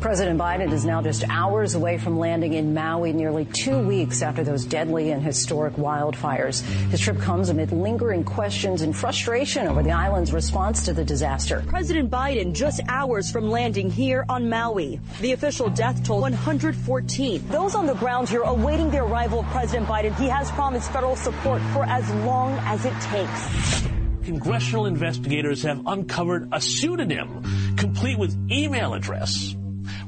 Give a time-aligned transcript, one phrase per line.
[0.00, 4.44] President Biden is now just hours away from landing in Maui nearly two weeks after
[4.44, 6.62] those deadly and historic wildfires.
[6.90, 11.64] His trip comes amid lingering questions and frustration over the island's response to the disaster.
[11.66, 15.00] President Biden just hours from landing here on Maui.
[15.20, 17.48] The official death toll 114.
[17.48, 20.14] Those on the ground here awaiting the arrival of President Biden.
[20.14, 23.82] He has promised federal support for as long as it takes.
[24.22, 27.42] Congressional investigators have uncovered a pseudonym
[27.76, 29.56] complete with email address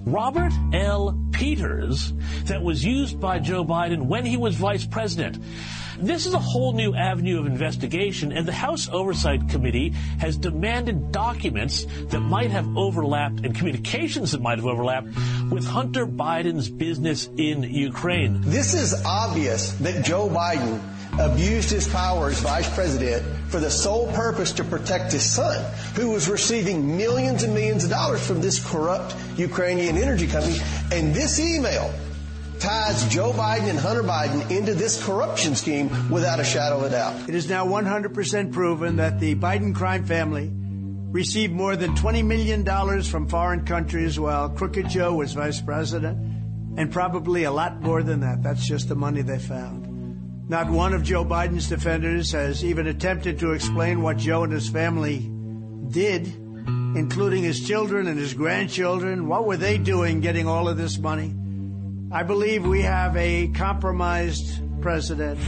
[0.07, 1.19] Robert L.
[1.33, 2.13] Peters
[2.45, 5.39] that was used by Joe Biden when he was vice president.
[5.99, 11.13] This is a whole new avenue of investigation, and the House Oversight Committee has demanded
[11.13, 15.09] documents that might have overlapped and communications that might have overlapped
[15.51, 18.41] with Hunter Biden's business in Ukraine.
[18.41, 20.81] This is obvious that Joe Biden
[21.19, 26.11] abused his power as vice president for the sole purpose to protect his son, who
[26.11, 30.59] was receiving millions and millions of dollars from this corrupt Ukrainian energy company.
[30.93, 31.93] And this email
[32.61, 36.91] ties Joe Biden and Hunter Biden into this corruption scheme without a shadow of a
[36.91, 37.29] doubt.
[37.29, 40.51] It is now 100% proven that the Biden crime family
[41.11, 46.19] received more than $20 million from foreign countries while Crooked Joe was vice president,
[46.77, 48.43] and probably a lot more than that.
[48.43, 49.80] That's just the money they found.
[50.51, 54.69] Not one of Joe Biden's defenders has even attempted to explain what Joe and his
[54.69, 55.31] family
[55.91, 59.29] did, including his children and his grandchildren.
[59.29, 61.33] What were they doing getting all of this money?
[62.11, 65.39] I believe we have a compromised president.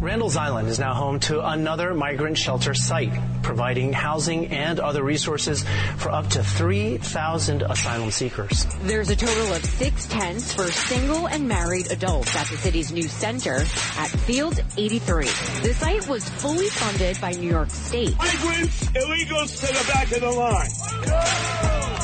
[0.00, 3.12] Randall's Island is now home to another migrant shelter site,
[3.42, 5.64] providing housing and other resources
[5.96, 8.66] for up to 3,000 asylum seekers.
[8.82, 13.04] There's a total of six tents for single and married adults at the city's new
[13.04, 13.60] center
[13.96, 15.24] at Field 83.
[15.24, 18.18] The site was fully funded by New York State.
[18.18, 21.95] Migrants, illegals to the back of the line.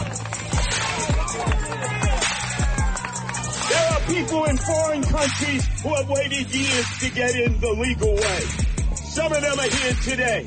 [4.07, 8.41] People in foreign countries who have waited years to get in the legal way.
[8.95, 10.45] Some of them are here today.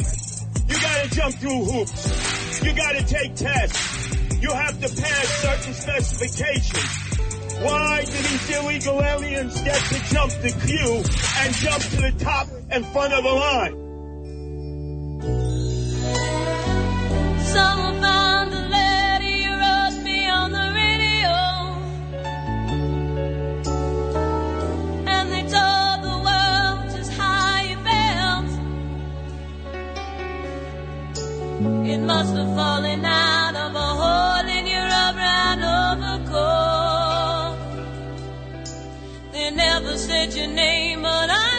[0.67, 2.63] You gotta jump through hoops.
[2.63, 4.41] You gotta take tests.
[4.41, 7.05] You have to pass certain specifications.
[7.61, 11.03] Why do these illegal aliens get to jump the queue
[11.39, 13.85] and jump to the top and front of the line?
[17.45, 18.04] Someone
[31.95, 37.56] It must have fallen out of a hole in your brown overcoat.
[39.31, 41.54] They never said your name, but I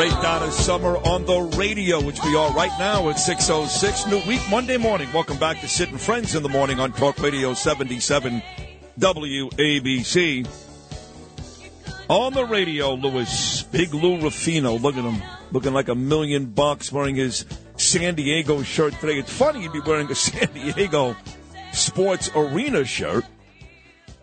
[0.00, 4.08] Great Donna Summer on the radio, which we are right now at 6.06.
[4.08, 5.12] New week, Monday morning.
[5.12, 8.42] Welcome back to Sid and Friends in the Morning on Talk Radio 77
[8.98, 10.48] WABC.
[12.08, 15.22] On the radio, Louis, Big Lou Rufino, look at him.
[15.52, 17.44] looking like a million bucks, wearing his
[17.76, 19.18] San Diego shirt today.
[19.18, 21.14] It's funny he'd be wearing a San Diego
[21.74, 23.26] sports arena shirt,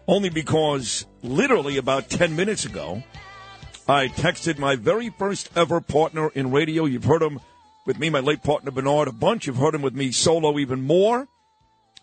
[0.07, 3.03] only because literally about 10 minutes ago,
[3.89, 6.83] I texted my very first ever partner in radio.
[6.83, 7.39] You've heard him
[7.85, 9.47] with me, my late partner Bernard, a bunch.
[9.47, 11.27] You've heard him with me solo even more.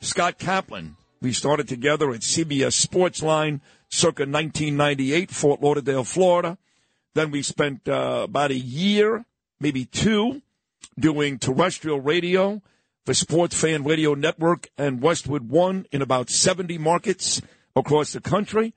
[0.01, 0.97] Scott Kaplan.
[1.21, 3.61] We started together at CBS Sportsline
[3.91, 6.57] circa 1998, Fort Lauderdale, Florida.
[7.15, 9.27] Then we spent uh, about a year,
[9.61, 10.41] maybe two,
[10.99, 12.63] doing terrestrial radio
[13.05, 17.43] for Sports Fan Radio Network and Westwood One in about 70 markets
[17.77, 18.73] across the country.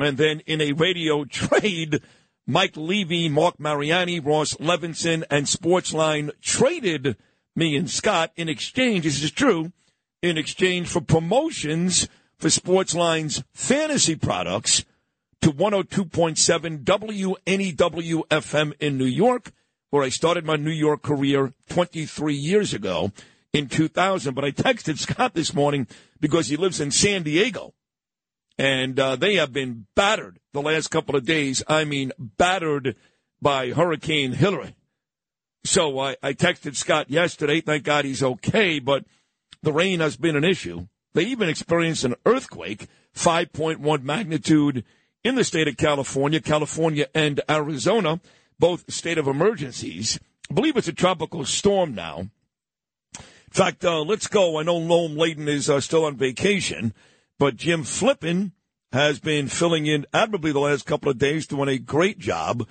[0.00, 2.00] And then in a radio trade,
[2.46, 7.16] Mike Levy, Mark Mariani, Ross Levinson, and Sportsline traded
[7.54, 9.72] me and Scott in exchange, this is true,
[10.22, 12.08] in exchange for promotions
[12.38, 14.84] for Sportsline's fantasy products
[15.42, 19.52] to 102.7 WNEW FM in New York,
[19.90, 23.12] where I started my New York career 23 years ago
[23.52, 24.34] in 2000.
[24.34, 25.86] But I texted Scott this morning
[26.20, 27.74] because he lives in San Diego.
[28.60, 31.62] And uh, they have been battered the last couple of days.
[31.66, 32.94] I mean, battered
[33.40, 34.76] by Hurricane Hilary.
[35.64, 37.62] So I, I texted Scott yesterday.
[37.62, 39.06] Thank God he's okay, but
[39.62, 40.88] the rain has been an issue.
[41.14, 44.84] They even experienced an earthquake, 5.1 magnitude
[45.24, 48.20] in the state of California, California and Arizona,
[48.58, 50.20] both state of emergencies.
[50.50, 52.28] I believe it's a tropical storm now.
[53.16, 54.58] In fact, uh, let's go.
[54.58, 56.92] I know Noam Layden is uh, still on vacation,
[57.40, 58.52] but Jim Flippin
[58.92, 62.68] has been filling in admirably the last couple of days, doing a great job.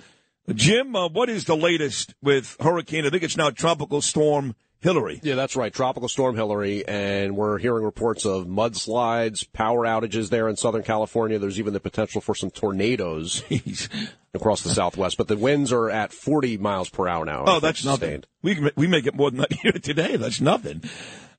[0.54, 3.04] Jim, uh, what is the latest with Hurricane?
[3.04, 5.18] I think it's now Tropical Storm Hilary.
[5.24, 5.72] Yeah, that's right.
[5.72, 6.86] Tropical Storm Hilary.
[6.86, 11.40] and we're hearing reports of mudslides, power outages there in Southern California.
[11.40, 13.42] There's even the potential for some tornadoes
[14.34, 17.44] across the Southwest, but the winds are at 40 miles per hour now.
[17.44, 18.22] Oh, that's nothing.
[18.42, 20.16] We we may get more than that here today.
[20.16, 20.82] That's nothing.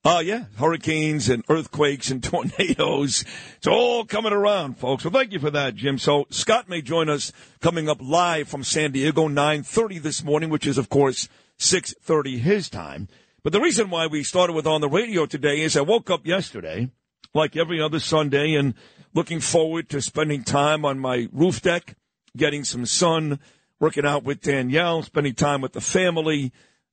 [0.04, 3.24] Uh, yeah, hurricanes and earthquakes and tornadoes.
[3.58, 5.04] It's all coming around, folks.
[5.04, 6.00] Well, thank you for that, Jim.
[6.00, 10.66] So Scott may join us coming up live from San Diego, 9.30 this morning, which
[10.66, 13.10] is, of course, 6.30 his time.
[13.44, 16.26] But the reason why we started with on the radio today is I woke up
[16.26, 16.90] yesterday,
[17.36, 18.74] like every other Sunday, and
[19.14, 21.96] looking forward to spending time on my roof deck,
[22.36, 23.40] getting some sun,
[23.80, 26.52] working out with Danielle, spending time with the family.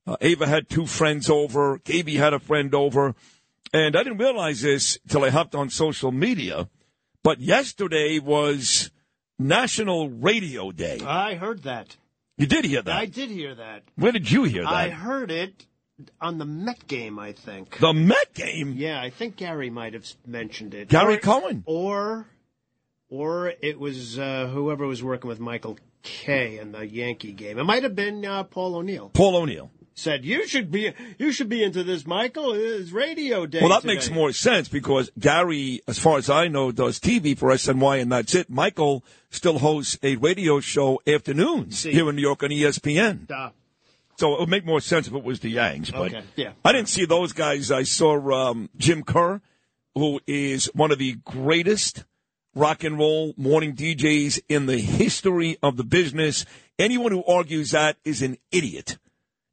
[0.09, 1.77] Uh, Ava had two friends over.
[1.83, 3.13] Gaby had a friend over.
[3.71, 6.67] And I didn't realize this till I hopped on social media.
[7.21, 8.89] But yesterday was
[9.37, 10.99] National Radio Day.
[11.05, 11.95] I heard that.
[12.37, 12.95] You did hear that?
[12.95, 13.83] I did hear that.
[13.97, 14.73] Where did you hear that?
[14.73, 15.67] I heard it
[16.19, 17.77] on the Met game, I think.
[17.77, 18.73] The Met game?
[18.75, 20.89] Yeah, I think Gary might have mentioned it.
[20.89, 21.63] Gary or, Cohen?
[21.67, 22.25] Or,
[23.09, 27.59] or it was uh, whoever was working with Michael Kay in the Yankee game.
[27.59, 29.09] It might have been uh, Paul O'Neill.
[29.09, 32.53] Paul O'Neill said you should be you should be into this, Michael.
[32.53, 33.59] It's radio day.
[33.59, 33.95] Well, that today.
[33.95, 38.11] makes more sense because Gary, as far as I know, does TV for SNY, and
[38.11, 38.49] that's it.
[38.49, 41.91] Michael still hosts a radio show afternoons See.
[41.91, 43.27] here in New York on ESPN.
[43.27, 43.51] Duh.
[44.17, 46.51] So it would make more sense if it was the Yanks, But Okay, yeah.
[46.65, 47.71] I didn't see those guys.
[47.71, 49.39] I saw um, Jim Kerr,
[49.95, 52.03] who is one of the greatest
[52.53, 56.45] rock and roll morning DJs in the history of the business.
[56.77, 58.97] Anyone who argues that is an idiot.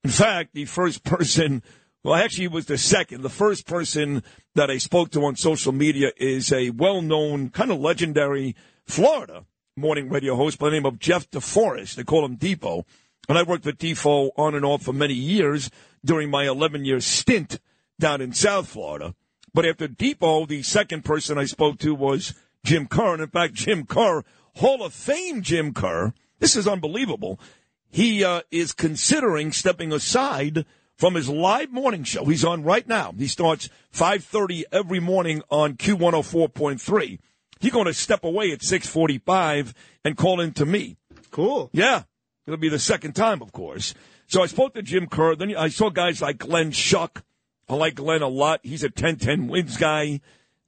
[0.06, 1.64] In fact, the first person,
[2.04, 3.22] well, actually, was the second.
[3.22, 4.22] The first person
[4.54, 9.46] that I spoke to on social media is a well known, kind of legendary Florida
[9.76, 11.96] morning radio host by the name of Jeff DeForest.
[11.96, 12.86] They call him Depot.
[13.28, 15.72] And I worked with Defoe on and off for many years
[16.04, 17.58] during my 11 year stint
[17.98, 19.12] down in South Florida.
[19.52, 22.32] But after Depot, the second person I spoke to was
[22.64, 23.14] Jim Kerr.
[23.14, 24.22] And in fact, Jim Kerr,
[24.54, 27.40] Hall of Fame Jim Kerr, this is unbelievable.
[27.90, 30.66] He uh, is considering stepping aside
[30.96, 32.24] from his live morning show.
[32.24, 33.14] He's on right now.
[33.16, 37.18] He starts 5:30 every morning on Q104.3.
[37.60, 39.72] He's going to step away at 6:45
[40.04, 40.96] and call in to me.
[41.30, 41.70] Cool.
[41.72, 42.04] Yeah.
[42.46, 43.92] It'll be the second time, of course.
[44.28, 45.36] So I spoke to Jim Kerr.
[45.36, 47.22] Then I saw guys like Glenn Schuck.
[47.68, 48.60] I like Glenn a lot.
[48.62, 50.20] He's a 10-10 wins guy.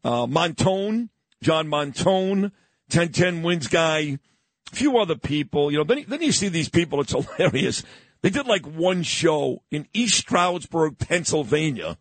[0.03, 1.09] Uh, Montone,
[1.43, 2.53] John Montone,
[2.91, 4.19] 10-10 wins guy.
[4.73, 5.71] A few other people.
[5.71, 7.01] You know, then, then you see these people.
[7.01, 7.83] It's hilarious.
[8.23, 11.97] They did like one show in East Stroudsburg, Pennsylvania,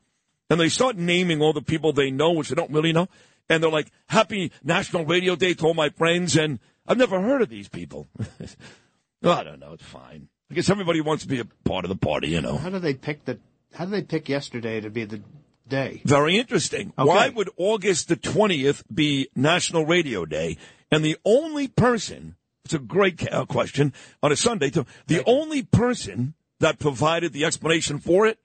[0.49, 3.07] and they start naming all the people they know, which they don't really know.
[3.49, 7.41] And they're like, "Happy National Radio Day to all my friends," and I've never heard
[7.41, 8.07] of these people.
[9.23, 9.73] I don't know.
[9.73, 10.29] It's fine.
[10.49, 12.57] I guess everybody wants to be a part of the party, you know.
[12.57, 13.39] How do they pick the?
[13.73, 15.21] How do they pick yesterday to be the
[15.67, 16.01] day?
[16.05, 16.93] Very interesting.
[16.97, 17.07] Okay.
[17.07, 20.57] Why would August the 20th be National Radio Day?
[20.89, 24.69] And the only person, it's a great uh, question on a Sunday.
[24.69, 28.39] The only person that provided the explanation for it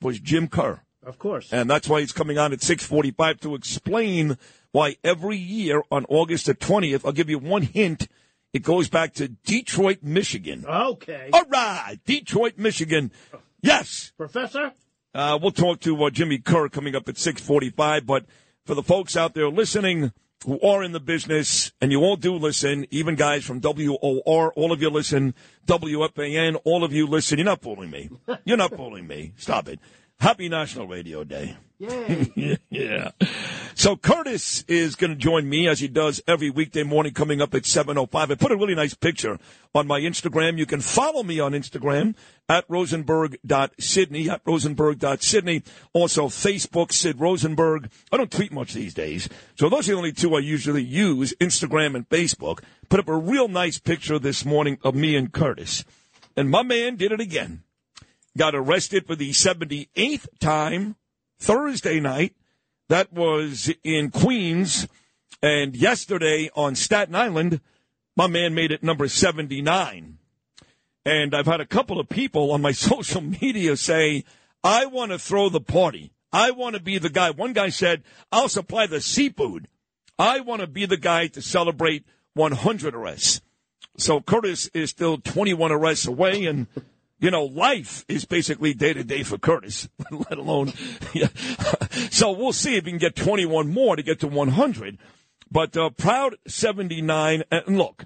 [0.00, 0.80] was Jim Kerr.
[1.04, 1.52] Of course.
[1.52, 4.38] And that's why he's coming on at 645 to explain
[4.72, 8.08] why every year on August the 20th, I'll give you one hint.
[8.54, 10.64] It goes back to Detroit, Michigan.
[10.66, 11.28] Okay.
[11.34, 11.98] All right.
[12.06, 13.12] Detroit, Michigan.
[13.60, 14.12] Yes.
[14.16, 14.72] Professor?
[15.14, 18.06] Uh, we'll talk to uh, Jimmy Kerr coming up at 645.
[18.06, 18.24] But
[18.64, 20.12] for the folks out there listening
[20.44, 24.72] who are in the business, and you all do listen, even guys from WOR, all
[24.72, 25.34] of you listen,
[25.66, 27.38] WFAN, all of you listen.
[27.38, 28.10] You're not fooling me.
[28.44, 29.32] You're not fooling me.
[29.36, 29.80] Stop it.
[30.18, 31.56] Happy National Radio Day.
[31.78, 32.58] Yay.
[32.70, 33.10] yeah.
[33.86, 37.54] So Curtis is going to join me as he does every weekday morning coming up
[37.54, 38.32] at 7.05.
[38.32, 39.38] I put a really nice picture
[39.76, 40.58] on my Instagram.
[40.58, 42.16] You can follow me on Instagram
[42.48, 45.62] at rosenberg.sydney, at rosenberg.sydney.
[45.92, 47.88] Also Facebook, Sid Rosenberg.
[48.10, 49.28] I don't tweet much these days.
[49.54, 52.64] So those are the only two I usually use, Instagram and Facebook.
[52.88, 55.84] Put up a real nice picture this morning of me and Curtis.
[56.36, 57.62] And my man did it again.
[58.36, 60.96] Got arrested for the 78th time
[61.38, 62.34] Thursday night.
[62.88, 64.86] That was in Queens.
[65.42, 67.60] And yesterday on Staten Island,
[68.16, 70.18] my man made it number 79.
[71.04, 74.24] And I've had a couple of people on my social media say,
[74.64, 76.12] I want to throw the party.
[76.32, 77.30] I want to be the guy.
[77.30, 78.02] One guy said,
[78.32, 79.68] I'll supply the seafood.
[80.18, 83.40] I want to be the guy to celebrate 100 arrests.
[83.98, 86.66] So Curtis is still 21 arrests away and
[87.18, 90.72] you know, life is basically day to day for Curtis, let alone.
[91.14, 91.28] Yeah.
[92.10, 94.98] so we'll see if he can get 21 more to get to 100.
[95.50, 97.44] But uh, proud 79.
[97.50, 98.04] And look,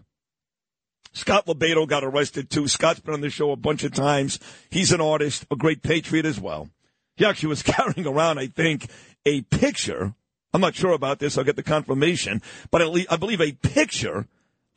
[1.13, 2.69] Scott LoBaido got arrested too.
[2.69, 4.39] Scott's been on the show a bunch of times.
[4.71, 6.69] He's an artist, a great patriot as well.
[7.17, 8.89] He actually was carrying around, I think,
[9.27, 10.15] a picture.
[10.53, 11.37] I'm not sure about this.
[11.37, 14.27] I'll get the confirmation, but at least I believe a picture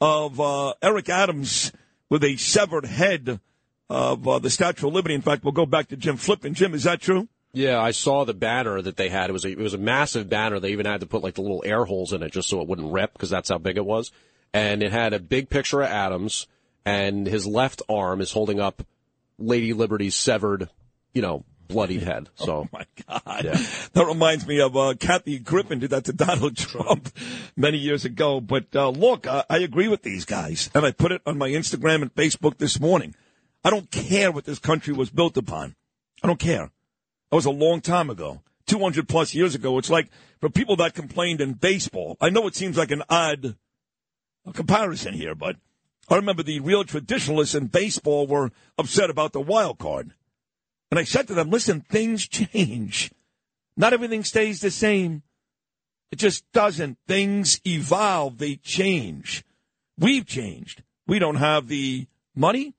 [0.02, 1.72] of uh, Eric Adams
[2.10, 3.40] with a severed head
[3.90, 5.16] of uh, the Statue of Liberty.
[5.16, 6.54] In fact, we'll go back to Jim Flippin.
[6.54, 7.28] Jim, is that true?
[7.54, 9.30] Yeah, I saw the banner that they had.
[9.30, 10.60] It was a, it was a massive banner.
[10.60, 12.68] They even had to put like the little air holes in it just so it
[12.68, 14.12] wouldn't rip because that's how big it was.
[14.54, 16.48] And it had a big picture of Adams,
[16.86, 18.84] and his left arm is holding up
[19.38, 20.70] Lady Liberty's severed,
[21.14, 22.30] you know, bloodied head.
[22.36, 23.62] So, oh my God, yeah.
[23.94, 27.12] that reminds me of uh, Kathy Griffin did that to Donald Trump
[27.56, 28.42] many years ago.
[28.42, 31.50] But uh, look, I, I agree with these guys, and I put it on my
[31.50, 33.14] Instagram and Facebook this morning.
[33.64, 35.76] I don't care what this country was built upon.
[36.22, 36.72] I don't care.
[37.30, 38.42] That was a long time ago.
[38.68, 39.78] 200 plus years ago.
[39.78, 42.18] It's like for people that complained in baseball.
[42.22, 43.56] I know it seems like an odd
[44.54, 45.58] comparison here, but
[46.10, 50.14] I remember the real traditionalists in baseball were upset about the wild card.
[50.92, 53.12] And I said to them, listen, things change.
[53.76, 55.24] Not everything stays the same.
[56.12, 57.00] It just doesn't.
[57.08, 58.38] Things evolve.
[58.38, 59.44] They change.
[59.98, 60.84] We've changed.
[61.08, 62.74] We don't have the money.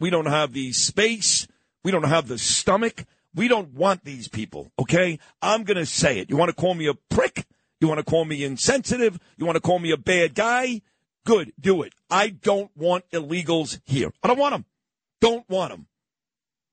[0.00, 1.46] We don't have the space.
[1.84, 3.04] We don't have the stomach.
[3.34, 5.20] We don't want these people, okay?
[5.40, 6.30] I'm going to say it.
[6.30, 7.46] You want to call me a prick?
[7.80, 9.20] You want to call me insensitive?
[9.36, 10.82] You want to call me a bad guy?
[11.24, 11.94] Good, do it.
[12.10, 14.10] I don't want illegals here.
[14.22, 14.64] I don't want them.
[15.20, 15.86] Don't want them.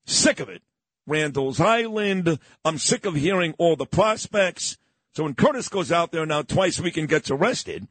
[0.06, 0.64] Sick of it.
[1.06, 2.40] Randall's Island.
[2.66, 4.78] I'm sick of hearing all the prospects.
[5.14, 7.88] So when Curtis goes out there now twice a week and gets arrested,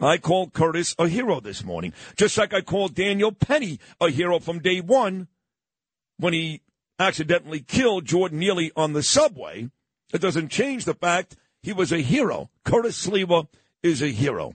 [0.00, 4.38] I called Curtis a hero this morning, just like I called Daniel Penny a hero
[4.38, 5.28] from day one
[6.18, 6.60] when he
[6.98, 9.70] accidentally killed Jordan Neely on the subway.
[10.12, 12.50] It doesn't change the fact he was a hero.
[12.64, 13.48] Curtis Sliwa
[13.82, 14.54] is a hero.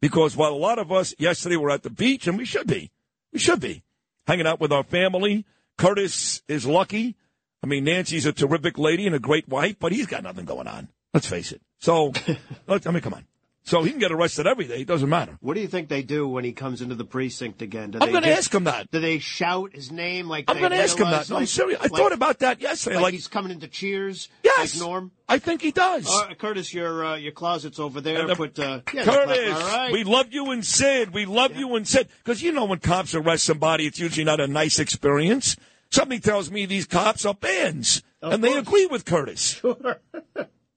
[0.00, 2.90] Because while a lot of us yesterday were at the beach, and we should be,
[3.32, 3.82] we should be,
[4.26, 5.44] hanging out with our family,
[5.76, 7.16] Curtis is lucky.
[7.62, 10.66] I mean, Nancy's a terrific lady and a great wife, but he's got nothing going
[10.66, 10.88] on.
[11.12, 11.60] Let's face it.
[11.80, 12.12] So,
[12.66, 13.26] let's, I mean, come on.
[13.62, 14.80] So he can get arrested every day.
[14.80, 15.36] It doesn't matter.
[15.40, 17.90] What do you think they do when he comes into the precinct again?
[17.90, 18.90] Do I'm going to ask him that.
[18.90, 21.28] Do they shout his name like I'm going to ask him that.
[21.28, 21.78] No, I'm serious.
[21.78, 22.96] I like- thought about that yesterday.
[22.96, 24.28] Like, Like, he's coming into Cheers.
[24.42, 24.74] Yes.
[24.74, 25.12] like Norm.
[25.28, 26.08] I think he does.
[26.10, 28.26] Uh, Curtis, your uh, your closet's over there.
[28.26, 29.92] The- Put uh, yeah, Curtis, all right.
[29.92, 31.12] we love you and Sid.
[31.12, 32.08] We love you and Sid.
[32.24, 35.56] Because you know when cops arrest somebody, it's usually not a nice experience.
[35.90, 38.02] Something tells me these cops are bands.
[38.22, 39.60] and they agree with Curtis.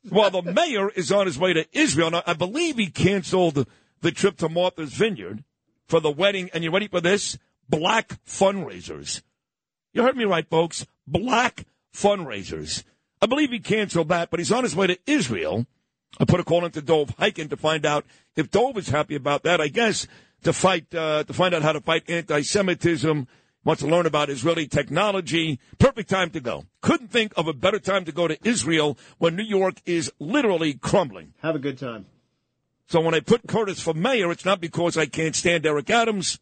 [0.09, 2.11] Well, the mayor is on his way to Israel.
[2.11, 3.65] Now, I believe he canceled
[4.01, 5.43] the trip to Martha's Vineyard
[5.87, 6.49] for the wedding.
[6.53, 7.37] And you ready for this?
[7.69, 9.21] Black fundraisers.
[9.93, 10.85] You heard me right, folks.
[11.07, 12.83] Black fundraisers.
[13.21, 15.65] I believe he canceled that, but he's on his way to Israel.
[16.19, 18.05] I put a call into Dov Hikind to find out
[18.35, 19.61] if Dov is happy about that.
[19.61, 20.07] I guess
[20.43, 23.27] to fight, uh, to find out how to fight anti-Semitism.
[23.65, 25.59] Wants to learn about Israeli technology.
[25.79, 26.65] Perfect time to go.
[26.81, 30.73] Couldn't think of a better time to go to Israel when New York is literally
[30.73, 31.33] crumbling.
[31.41, 32.05] Have a good time.
[32.87, 36.39] So when I put Curtis for mayor, it's not because I can't stand Eric Adams.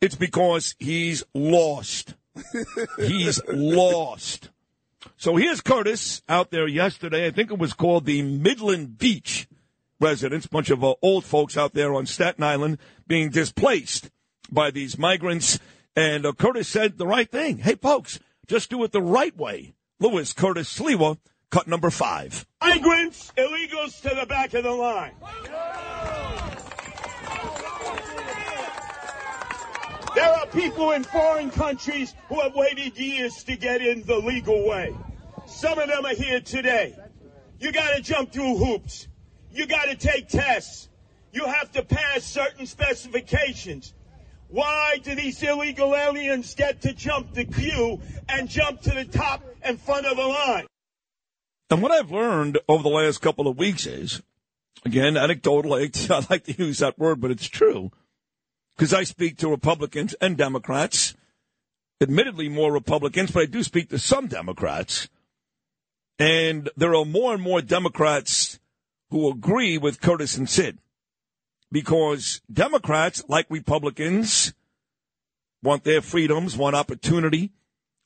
[0.00, 2.14] It's because he's lost.
[2.98, 4.50] he's lost.
[5.16, 7.26] So here's Curtis out there yesterday.
[7.26, 9.46] I think it was called the Midland Beach
[10.00, 14.10] residents, bunch of uh, old folks out there on Staten Island being displaced
[14.50, 15.58] by these migrants.
[15.96, 17.58] And uh, Curtis said the right thing.
[17.58, 19.74] Hey, folks, just do it the right way.
[20.00, 21.18] Lewis Curtis Sliwa,
[21.50, 22.46] cut number five.
[22.60, 25.14] Migrants, illegals to the back of the line.
[30.14, 34.68] There are people in foreign countries who have waited years to get in the legal
[34.68, 34.94] way.
[35.46, 36.96] Some of them are here today.
[37.58, 39.08] You got to jump through hoops.
[39.50, 40.88] You got to take tests.
[41.32, 43.92] You have to pass certain specifications.
[44.54, 49.42] Why do these illegal aliens get to jump the queue and jump to the top
[49.62, 50.66] and front of the line?
[51.70, 54.22] And what I've learned over the last couple of weeks is,
[54.84, 55.90] again, anecdotal, I
[56.30, 57.90] like to use that word, but it's true
[58.76, 61.14] because I speak to Republicans and Democrats,
[62.00, 65.08] admittedly more Republicans, but I do speak to some Democrats.
[66.16, 68.60] And there are more and more Democrats
[69.10, 70.78] who agree with Curtis and Sid
[71.74, 74.54] because Democrats, like Republicans,
[75.60, 77.50] want their freedoms, want opportunity,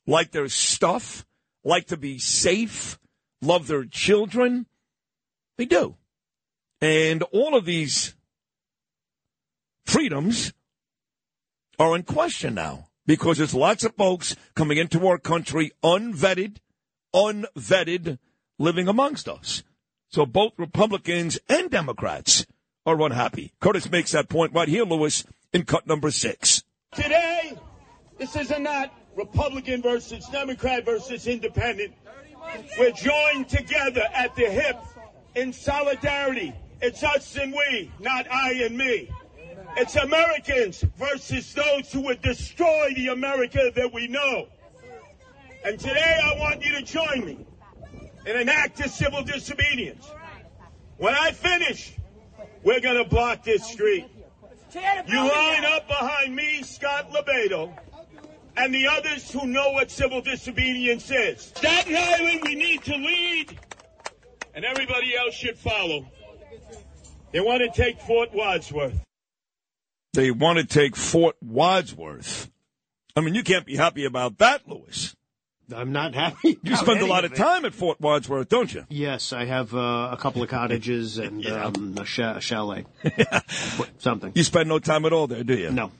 [0.07, 1.23] like their stuff,
[1.63, 2.97] like to be safe,
[3.43, 4.65] love their children.
[5.59, 5.97] They do.
[6.81, 8.15] And all of these
[9.85, 10.51] freedoms
[11.77, 16.57] are in question now because there's lots of folks coming into our country unvetted,
[17.13, 18.17] unvetted,
[18.57, 19.61] living amongst us.
[20.07, 22.47] So both Republicans and Democrats
[22.89, 23.53] are unhappy.
[23.59, 26.63] Curtis makes that point right here, Lewis, in cut number six.
[26.93, 27.57] Today,
[28.17, 31.93] this is not Republican versus Democrat versus Independent.
[32.77, 34.77] We're joined together at the hip
[35.35, 36.53] in solidarity.
[36.81, 39.11] It's us and we, not I and me.
[39.77, 44.47] It's Americans versus those who would destroy the America that we know.
[45.63, 47.45] And today I want you to join me
[48.25, 50.09] in an act of civil disobedience.
[50.97, 51.93] When I finish,
[52.63, 54.05] we're going to block this street.
[54.73, 57.73] You line up behind me, Scott LoBaido,
[58.55, 61.41] and the others who know what civil disobedience is.
[61.55, 63.57] Staten Island, we need to lead,
[64.53, 66.05] and everybody else should follow.
[67.31, 68.99] They want to take Fort Wadsworth.
[70.13, 72.49] They want to take Fort Wadsworth.
[73.15, 75.15] I mean, you can't be happy about that, Lewis.
[75.73, 76.59] I'm not happy.
[76.63, 78.85] You spend a lot of time at Fort Wadsworth, don't you?
[78.89, 81.65] Yes, I have uh, a couple of cottages and yeah.
[81.65, 82.85] um, a, a chalet.
[83.97, 84.31] Something.
[84.35, 85.71] You spend no time at all there, do you?
[85.71, 85.91] No.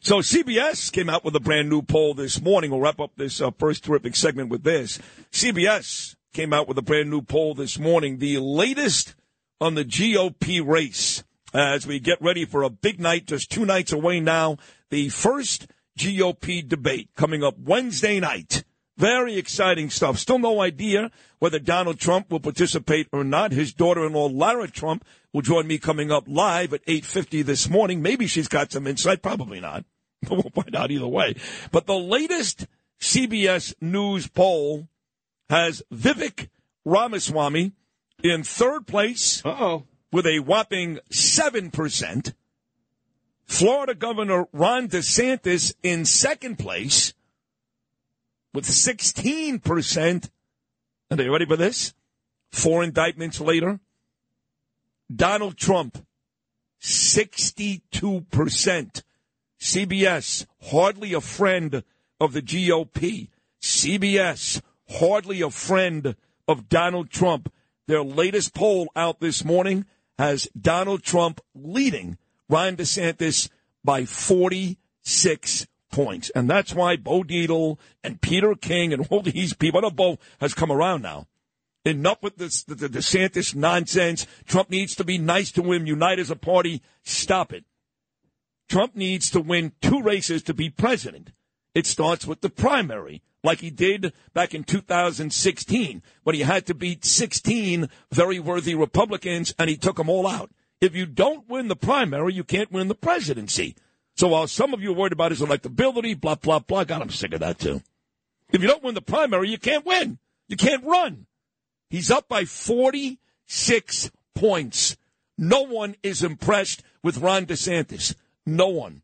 [0.00, 2.70] So CBS came out with a brand new poll this morning.
[2.70, 4.98] We'll wrap up this uh, first terrific segment with this.
[5.32, 9.14] CBS came out with a brand new poll this morning, the latest
[9.60, 13.92] on the GOP race as we get ready for a big night just two nights
[13.92, 14.56] away now.
[14.90, 15.66] The first
[15.98, 18.64] GOP debate coming up Wednesday night.
[19.00, 20.18] Very exciting stuff.
[20.18, 23.50] Still no idea whether Donald Trump will participate or not.
[23.50, 28.02] His daughter-in-law, Lara Trump, will join me coming up live at 8.50 this morning.
[28.02, 29.22] Maybe she's got some insight.
[29.22, 29.86] Probably not.
[30.20, 31.36] But we'll find out either way.
[31.72, 32.66] But the latest
[33.00, 34.86] CBS News poll
[35.48, 36.50] has Vivek
[36.84, 37.72] Ramaswamy
[38.22, 39.42] in third place.
[39.46, 42.34] Uh-oh with a whopping 7%.
[43.46, 47.14] Florida Governor Ron DeSantis in second place
[48.52, 50.30] with 16%.
[51.10, 51.94] And are you ready for this?
[52.50, 53.80] Four indictments later.
[55.14, 56.04] Donald Trump,
[56.80, 59.02] 62%.
[59.60, 61.82] CBS, hardly a friend
[62.20, 63.28] of the GOP.
[63.60, 66.16] CBS, hardly a friend
[66.48, 67.52] of Donald Trump.
[67.86, 69.84] Their latest poll out this morning
[70.18, 72.16] has Donald Trump leading
[72.48, 73.50] Ryan DeSantis
[73.84, 76.30] by 46 points.
[76.30, 80.54] And that's why Bo Dietl and Peter King and all these people, I Bo has
[80.54, 81.26] come around now.
[81.84, 84.26] Enough with this, the, the DeSantis nonsense.
[84.46, 86.82] Trump needs to be nice to him, unite as a party.
[87.02, 87.64] Stop it.
[88.68, 91.32] Trump needs to win two races to be president.
[91.74, 96.74] It starts with the primary like he did back in 2016 when he had to
[96.74, 100.50] beat 16 very worthy Republicans and he took them all out.
[100.80, 103.76] If you don't win the primary, you can't win the presidency.
[104.20, 107.08] So while some of you are worried about his electability, blah, blah, blah, God, I'm
[107.08, 107.80] sick of that too.
[108.52, 110.18] If you don't win the primary, you can't win.
[110.46, 111.24] You can't run.
[111.88, 114.98] He's up by 46 points.
[115.38, 118.14] No one is impressed with Ron DeSantis.
[118.44, 119.00] No one.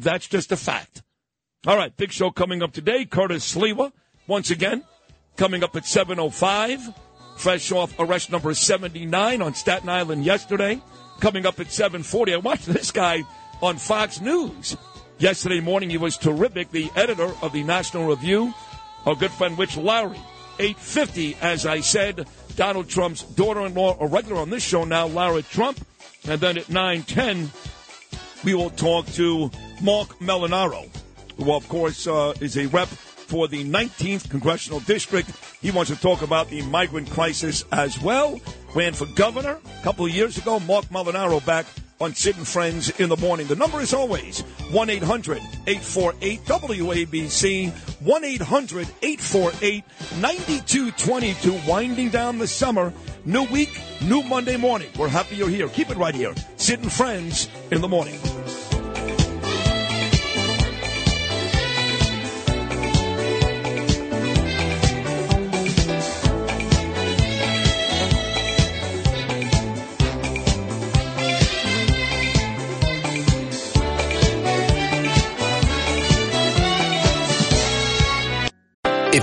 [0.00, 1.04] That's just a fact.
[1.64, 3.04] All right, big show coming up today.
[3.04, 3.92] Curtis Sliwa,
[4.26, 4.82] once again,
[5.36, 6.92] coming up at 7.05.
[7.36, 10.82] Fresh off arrest number 79 on Staten Island yesterday.
[11.20, 12.32] Coming up at 7.40.
[12.32, 13.22] I watched this guy
[13.62, 14.76] on Fox News.
[15.18, 16.70] Yesterday morning, he was terrific.
[16.70, 18.52] The editor of the National Review,
[19.06, 20.20] our good friend Rich Lowry.
[20.58, 25.84] 8.50, as I said, Donald Trump's daughter-in-law, a regular on this show now, Lara Trump.
[26.26, 29.50] And then at 9.10, we will talk to
[29.82, 30.88] Marc Molinaro,
[31.36, 35.28] who, of course, uh, is a rep for the 19th Congressional District.
[35.60, 38.40] He wants to talk about the migrant crisis as well.
[38.74, 40.60] Ran for governor a couple of years ago.
[40.60, 41.66] Marc Molinaro back
[42.00, 43.46] on Sid and Friends in the morning.
[43.46, 49.84] The number is always 1 800 848 WABC, 1 800 848
[50.20, 51.70] 9222.
[51.70, 52.92] Winding down the summer.
[53.24, 54.88] New week, new Monday morning.
[54.98, 55.68] We're happy you're here.
[55.68, 56.34] Keep it right here.
[56.56, 58.18] Sid and Friends in the morning.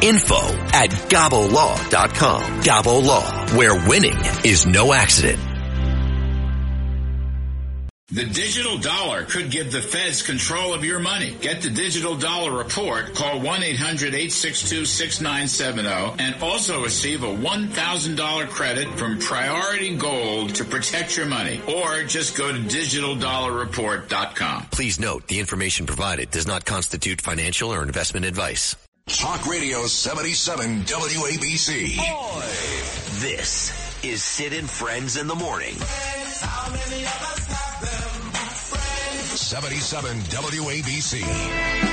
[0.00, 0.40] info
[0.72, 2.42] at gabolaw.com.
[2.62, 5.40] Gabo Law, where winning is no accident.
[8.12, 11.34] The digital dollar could give the feds control of your money.
[11.40, 13.14] Get the digital dollar report.
[13.14, 21.62] Call 1-800-862-6970 and also receive a $1,000 credit from Priority Gold to protect your money.
[21.66, 24.66] Or just go to digitaldollarreport.com.
[24.70, 28.76] Please note the information provided does not constitute financial or investment advice.
[29.18, 31.96] Talk Radio 77 WABC.
[33.20, 33.70] This
[34.02, 35.74] is Sid and Friends in the Morning.
[39.36, 41.91] 77 WABC.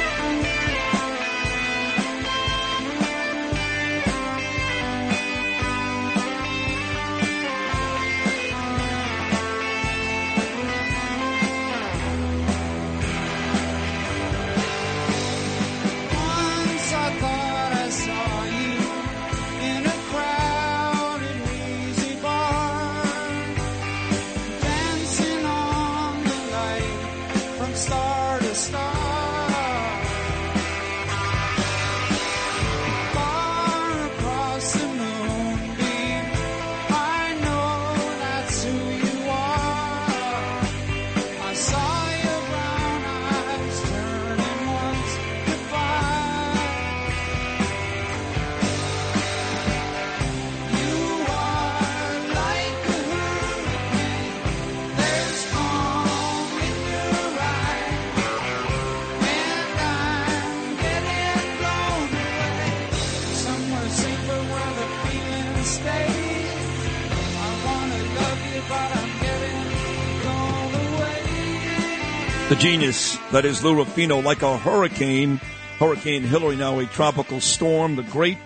[72.59, 75.37] Genius that is Lou Rufino, like a hurricane.
[75.77, 77.95] Hurricane Hilary now a tropical storm.
[77.95, 78.37] The great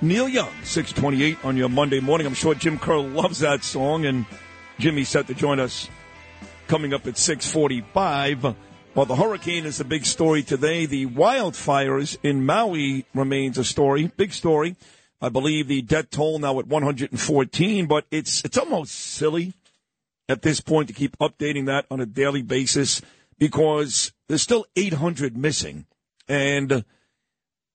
[0.00, 2.26] Neil Young, 628 on your Monday morning.
[2.26, 4.24] I'm sure Jim Kerr loves that song, and
[4.78, 5.90] Jimmy's set to join us
[6.68, 8.56] coming up at 645.
[8.94, 10.86] Well, the hurricane is the big story today.
[10.86, 14.74] The wildfires in Maui remains a story, big story.
[15.20, 19.52] I believe the death toll now at 114, but it's it's almost silly
[20.30, 23.02] at this point to keep updating that on a daily basis
[23.40, 25.86] because there's still 800 missing.
[26.28, 26.84] And,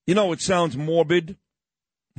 [0.07, 1.35] you know, it sounds morbid,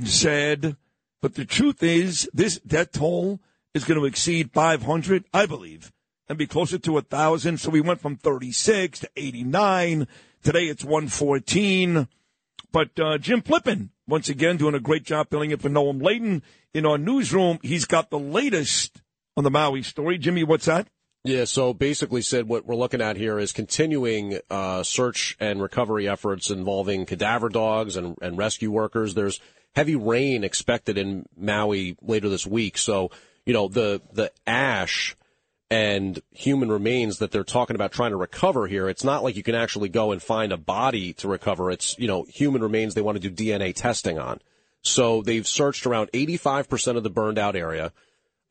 [0.03, 0.75] sad,
[1.21, 3.39] but the truth is this death toll
[3.73, 5.91] is going to exceed 500, I believe,
[6.29, 7.57] and be closer to 1,000.
[7.57, 10.07] So we went from 36 to 89.
[10.43, 12.07] Today it's 114.
[12.71, 16.43] But uh, Jim Flippin, once again, doing a great job filling in for Noam Layton
[16.73, 17.59] in our newsroom.
[17.63, 19.01] He's got the latest
[19.35, 20.17] on the Maui story.
[20.17, 20.87] Jimmy, what's that?
[21.27, 26.07] Yeah, so basically said what we're looking at here is continuing uh, search and recovery
[26.07, 29.13] efforts involving cadaver dogs and, and rescue workers.
[29.13, 29.41] There's
[29.75, 32.77] heavy rain expected in Maui later this week.
[32.77, 33.11] So,
[33.45, 35.17] you know, the, the ash
[35.69, 39.43] and human remains that they're talking about trying to recover here, it's not like you
[39.43, 41.71] can actually go and find a body to recover.
[41.71, 44.39] It's, you know, human remains they want to do DNA testing on.
[44.81, 47.91] So they've searched around 85% of the burned out area.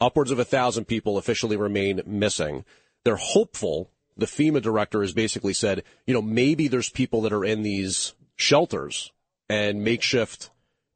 [0.00, 2.64] Upwards of a thousand people officially remain missing.
[3.04, 7.44] They're hopeful the FEMA director has basically said, you know, maybe there's people that are
[7.44, 9.12] in these shelters
[9.48, 10.50] and makeshift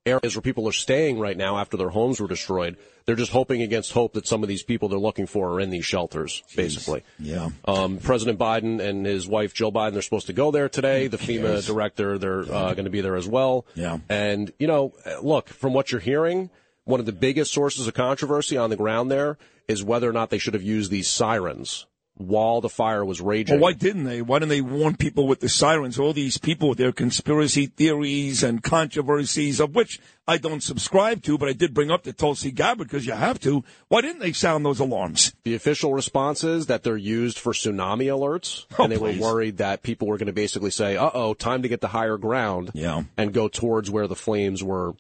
[0.07, 2.77] areas where people are staying right now after their homes were destroyed.
[3.05, 5.71] They're just hoping against hope that some of these people they're looking for are in
[5.71, 7.03] these shelters, basically.
[7.19, 7.51] Yeah.
[7.65, 11.07] Um, President Biden and his wife Jill Biden, they're supposed to go there today.
[11.07, 13.67] The FEMA director, they're uh, going to be there as well.
[13.75, 13.99] Yeah.
[14.09, 16.51] And, you know, look, from what you're hearing,
[16.85, 19.39] one of the biggest sources of controversy on the ground there
[19.69, 23.55] is whether or not they should have used these sirens while the fire was raging.
[23.55, 24.21] Well, why didn't they?
[24.21, 25.99] Why didn't they warn people with the sirens?
[25.99, 31.39] All these people with their conspiracy theories and controversies, of which I don't subscribe to,
[31.39, 33.65] but I did bring up the Tulsi Gabbard because you have to.
[33.89, 35.33] Why didn't they sound those alarms?
[35.45, 39.19] The official response is that they're used for tsunami alerts, Oh, and they please.
[39.19, 41.87] were worried that people were going to basically say, "Uh oh, time to get to
[41.89, 43.05] higher ground," Yeah.
[43.17, 44.95] and go towards where the flames were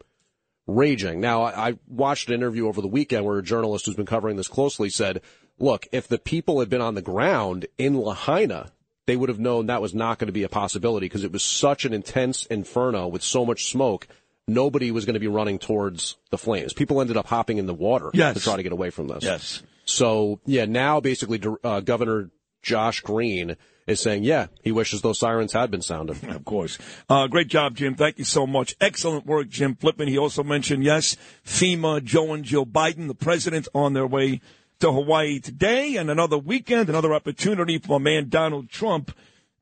[0.76, 1.20] raging.
[1.20, 4.48] Now, I, watched an interview over the weekend where a journalist who's been covering this
[4.48, 5.20] closely said,
[5.59, 8.72] "Look, if the people had been on the ground in Lahaina."
[9.06, 11.42] They would have known that was not going to be a possibility because it was
[11.42, 14.06] such an intense inferno with so much smoke.
[14.46, 16.72] Nobody was going to be running towards the flames.
[16.74, 18.37] People ended up hopping in the water Yes.
[18.37, 19.24] to try to get away from this.
[19.24, 19.62] Yes.
[19.85, 22.30] So yeah, now basically uh, Governor
[22.62, 26.16] Josh Green is saying, yeah, he wishes those sirens had been sounded.
[26.31, 26.79] Of course.
[27.09, 27.94] Uh, great job, Jim.
[27.94, 28.75] Thank you so much.
[28.81, 30.09] Excellent work, Jim Flippin.
[30.09, 34.40] He also mentioned, yes, FEMA, Joe and Jill Biden, the president, on their way
[34.81, 39.14] to Hawaii today and another weekend, another opportunity for a man Donald Trump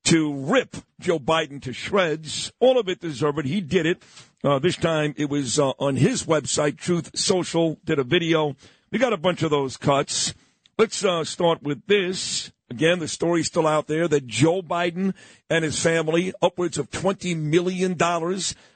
[0.05, 2.53] to rip Joe Biden to shreds.
[2.61, 3.45] All of it deserved.
[3.45, 4.03] He did it.
[4.45, 8.57] Uh, this time it was uh, on his website, Truth Social, did a video.
[8.91, 10.35] We got a bunch of those cuts.
[10.81, 12.53] Let's uh, start with this.
[12.71, 15.13] Again, the story's still out there that Joe Biden
[15.51, 17.97] and his family, upwards of $20 million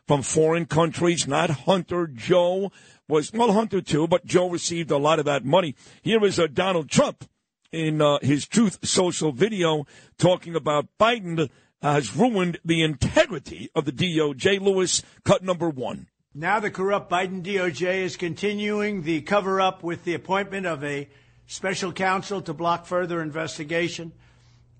[0.09, 2.09] from foreign countries, not Hunter.
[2.09, 2.73] Joe
[3.07, 5.77] was, well, Hunter too, but Joe received a lot of that money.
[6.03, 7.25] Here is uh, Donald Trump
[7.71, 9.87] in uh, his Truth Social video
[10.19, 14.61] talking about Biden has ruined the integrity of the DOJ.
[14.61, 16.09] Lewis, cut number one.
[16.35, 21.09] Now the corrupt Biden DOJ is continuing the cover up with the appointment of a
[21.47, 24.13] special counsel to block further investigation.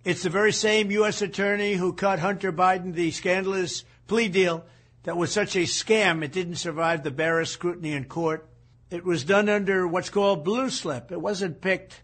[0.05, 1.23] It's the very same U.S.
[1.23, 4.65] attorney who cut Hunter Biden the scandalous plea deal
[5.05, 8.49] that was such a scam it didn't survive the barest scrutiny in court.
[8.91, 11.13] It was done under what's called blue slip.
[11.13, 12.03] It wasn't picked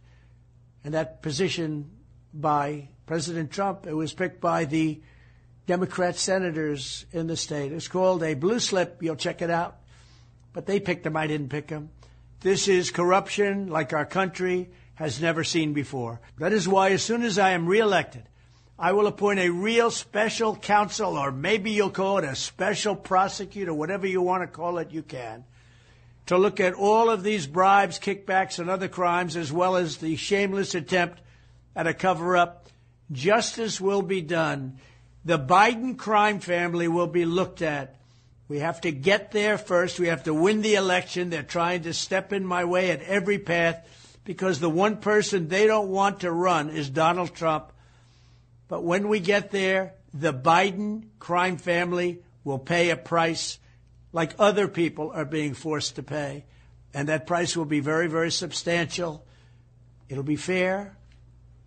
[0.85, 1.91] in that position
[2.33, 3.87] by President Trump.
[3.87, 5.01] It was picked by the
[5.67, 7.73] Democrat senators in the state.
[7.73, 9.03] It's called a blue slip.
[9.03, 9.77] You'll check it out.
[10.53, 11.17] But they picked him.
[11.17, 11.91] I didn't pick him.
[12.41, 16.21] This is corruption like our country has never seen before.
[16.39, 18.23] That is why, as soon as I am reelected,
[18.79, 23.75] I will appoint a real special counsel, or maybe you'll call it a special prosecutor,
[23.75, 25.45] whatever you want to call it, you can,
[26.27, 30.15] to look at all of these bribes, kickbacks, and other crimes, as well as the
[30.15, 31.21] shameless attempt
[31.75, 32.69] at a cover up.
[33.11, 34.79] Justice will be done.
[35.25, 37.98] The Biden crime family will be looked at.
[38.49, 40.01] We have to get there first.
[40.01, 41.29] We have to win the election.
[41.29, 43.87] They're trying to step in my way at every path
[44.25, 47.73] because the one person they don't want to run is Donald Trump.
[48.69, 53.59] But when we get there, the Biden crime family will pay a price
[54.13, 56.45] like other people are being forced to pay.
[56.95, 59.25] And that price will be very, very substantial.
[60.09, 60.97] It'll be fair.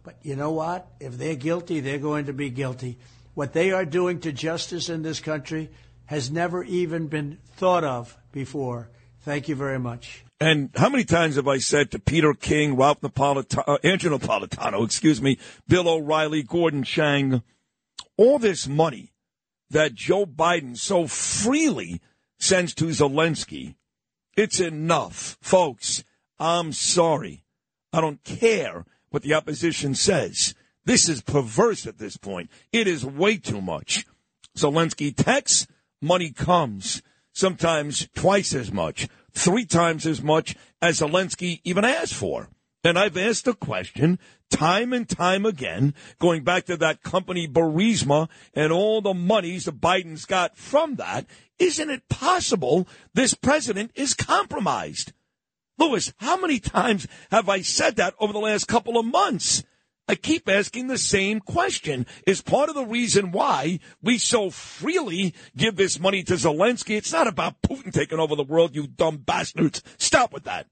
[0.04, 0.88] But you know what?
[1.00, 2.98] If they're guilty, they're going to be guilty.
[3.36, 5.70] What they are doing to justice in this country
[6.12, 8.89] has never even been thought of before.
[9.21, 10.26] Thank you very much.
[10.41, 14.84] And how many times have I said to Peter King, Ralph Napolitano, uh, Andrew Napolitano,
[14.84, 15.38] excuse me,
[15.69, 17.43] Bill O'Reilly, Gordon Chang,
[18.17, 19.13] all this money
[19.69, 22.02] that Joe Biden so freely
[22.38, 23.76] sends to Zelensky,
[24.36, 25.38] it's enough.
[25.39, 26.04] Folks,
[26.38, 27.45] I'm sorry.
[27.93, 30.56] I don't care what the opposition says.
[30.84, 32.50] This is perverse at this point.
[32.74, 34.06] It is way too much.
[34.58, 35.67] Zelensky texts,
[36.02, 37.02] money comes.
[37.34, 42.50] Sometimes twice as much, three times as much as Zelensky even asked for.
[42.84, 48.30] And I've asked the question time and time again, going back to that company Burisma
[48.54, 51.26] and all the monies the Bidens got from that.
[51.58, 55.14] Isn't it possible this president is compromised?
[55.78, 59.64] Lewis, how many times have I said that over the last couple of months?
[60.12, 62.06] I keep asking the same question.
[62.28, 66.97] Is part of the reason why we so freely give this money to Zelensky?
[66.97, 69.82] It's not about Putin taking over the world, you dumb bastards.
[69.97, 70.67] Stop with that.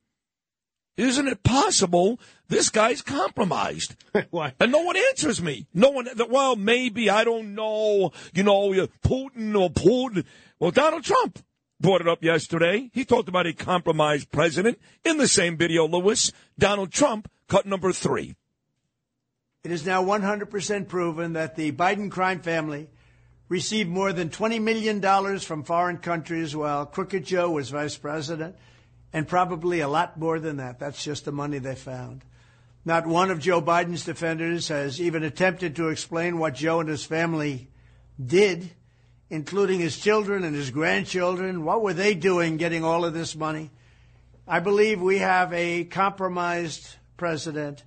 [0.98, 3.96] Isn't it possible this guy's compromised?
[4.30, 4.56] Why?
[4.60, 5.68] And no one answers me.
[5.74, 8.72] No one, well, maybe, I don't know, you know,
[9.06, 10.26] Putin or Putin.
[10.60, 11.40] Well, Donald Trump
[11.80, 12.90] brought it up yesterday.
[12.92, 16.34] He talked about a compromised president in the same video, Lewis.
[16.58, 18.36] Donald Trump, cut number three.
[19.66, 22.88] It is now 100% proven that the Biden crime family
[23.50, 28.56] received more than $20 million from foreign countries while Crooked Joe was vice president,
[29.12, 30.80] and probably a lot more than that.
[30.80, 32.24] That's just the money they found.
[32.86, 37.04] Not one of Joe Biden's defenders has even attempted to explain what Joe and his
[37.04, 37.68] family
[38.24, 38.72] did,
[39.30, 41.66] including his children and his grandchildren.
[41.66, 43.72] What were they doing getting all of this money?
[44.48, 47.84] I believe we have a compromised president.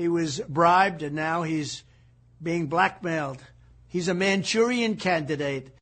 [0.00, 1.84] He was bribed and now he's
[2.42, 3.36] being blackmailed.
[3.86, 5.76] He's a Manchurian candidate.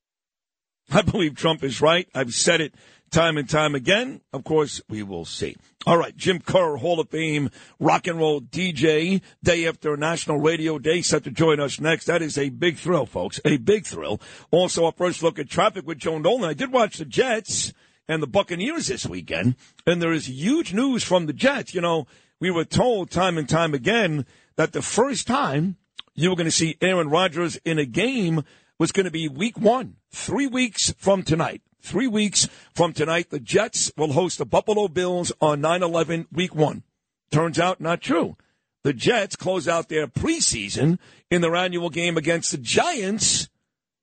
[0.91, 2.09] I believe Trump is right.
[2.17, 2.75] I've said it
[3.13, 4.21] time and time again.
[4.33, 5.55] Of course, we will see.
[5.87, 10.81] All right, Jim Kerr, Hall of Fame rock and roll DJ, day after National Radio
[10.81, 12.07] Day, set to join us next.
[12.07, 13.41] That is a big thrill, folks.
[13.45, 14.21] A big thrill.
[14.51, 16.51] Also, our first look at traffic with Joe Nolan.
[16.51, 17.73] I did watch the Jets
[18.09, 19.55] and the Buccaneers this weekend,
[19.87, 21.73] and there is huge news from the Jets.
[21.73, 22.09] You know,
[22.41, 25.77] we were told time and time again that the first time
[26.15, 28.45] you were going to see Aaron Rodgers in a game
[28.79, 31.63] was going to be week one, three weeks from tonight.
[31.81, 36.55] Three weeks from tonight, the Jets will host the Buffalo Bills on 9 11 week
[36.55, 36.83] one.
[37.31, 38.37] Turns out not true.
[38.83, 40.99] The Jets close out their preseason
[41.31, 43.49] in their annual game against the Giants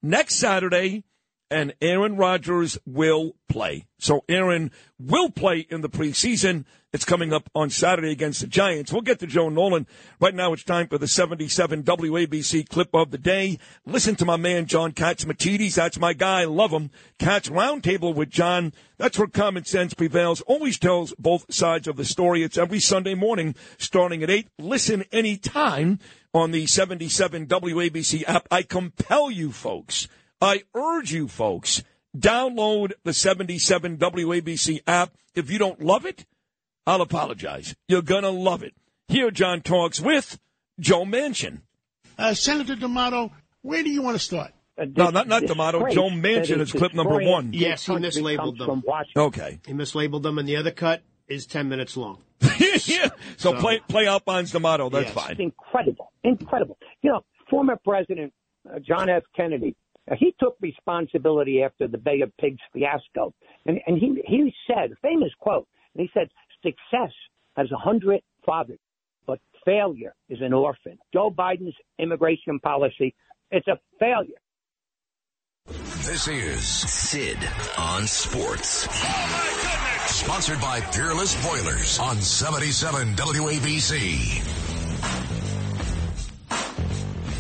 [0.02, 1.04] next Saturday,
[1.50, 3.86] and Aaron Rodgers will play.
[3.98, 6.66] So Aaron will play in the preseason.
[6.92, 8.92] It's coming up on Saturday against the Giants.
[8.92, 9.86] We'll get to Joe Nolan.
[10.22, 13.60] Right now, it's time for the 77 WABC clip of the day.
[13.86, 15.76] Listen to my man, John Catsimatidis.
[15.76, 16.46] That's my guy.
[16.46, 16.92] Love him.
[17.20, 18.72] Cats Roundtable with John.
[18.98, 20.40] That's where common sense prevails.
[20.42, 22.44] Always tells both sides of the story.
[22.44, 24.48] It's every Sunday morning starting at 8.
[24.58, 26.00] Listen anytime
[26.34, 28.48] on the 77 WABC app.
[28.50, 30.08] I compel you, folks.
[30.42, 31.84] I urge you, folks.
[32.18, 35.12] Download the 77 WABC app.
[35.34, 36.26] If you don't love it,
[36.88, 37.76] I'll apologize.
[37.88, 38.74] You're going to love it.
[39.08, 40.40] Here, John talks with
[40.80, 41.62] Joe Manchin.
[42.18, 44.52] Uh, Senator D'Amato, where do you want to start?
[44.78, 45.88] No, not not D'Amato.
[45.90, 47.54] Joe Manchin is clip number one.
[47.54, 48.84] Yes, he mislabeled them.
[49.16, 49.60] Okay.
[49.66, 52.20] He mislabeled them, and the other cut is 10 minutes long.
[52.60, 53.10] yeah.
[53.38, 54.90] So, So- play play out Bonds D'Amato.
[54.90, 55.14] That's Yes.
[55.14, 55.38] fine.
[55.40, 56.78] incredible, incredible.
[57.02, 58.34] You know, former President
[58.70, 59.24] uh, John F.
[59.36, 63.34] Kennedy, uh, he took responsibility after the Bay of Pigs fiasco,
[63.66, 66.30] and and he he said, a famous quote, and he said,
[66.62, 67.14] "Success
[67.56, 68.80] has a hundred fathers,
[69.26, 73.16] but failure is an orphan." Joe Biden's immigration policy,
[73.52, 74.36] it's a failure.
[76.06, 77.38] This is Sid
[77.80, 78.88] on Sports.
[78.92, 84.65] Oh, sponsored by Peerless Boilers on 77 WABC.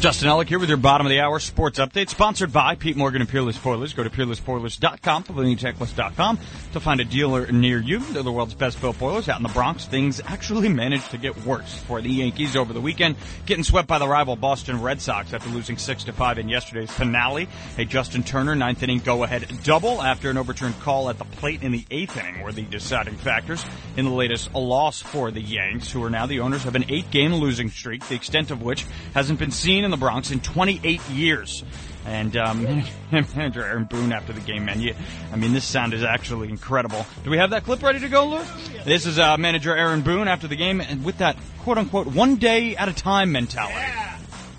[0.06, 3.22] Justin Ellick here with your bottom of the hour sports update, sponsored by Pete Morgan
[3.22, 3.94] and Peerless Boilers.
[3.94, 6.40] Go to peerlessboilers.com, checklist.com
[6.74, 7.98] to find a dealer near you.
[7.98, 9.86] They're the world's best built boilers out in the Bronx.
[9.86, 13.16] Things actually managed to get worse for the Yankees over the weekend,
[13.48, 16.92] getting swept by the rival Boston Red Sox after losing six to five in yesterday's
[16.92, 17.50] finale.
[17.80, 21.64] A Justin Turner ninth inning go ahead double after an overturned call at the plate
[21.64, 23.66] in the eighth inning were the deciding factors
[23.98, 27.10] in the latest loss for the Yanks, who are now the owners of an eight
[27.10, 31.02] game losing streak, the extent of which hasn't been seen in the Bronx in 28
[31.10, 31.64] years.
[32.06, 32.64] And um,
[33.12, 34.94] manager Aaron Boone after the game, man, you,
[35.32, 37.06] I mean, this sound is actually incredible.
[37.24, 38.44] Do we have that clip ready to go, Lou?
[38.84, 42.36] This is uh, manager Aaron Boone after the game, and with that quote unquote one
[42.36, 43.92] day at a time mentality.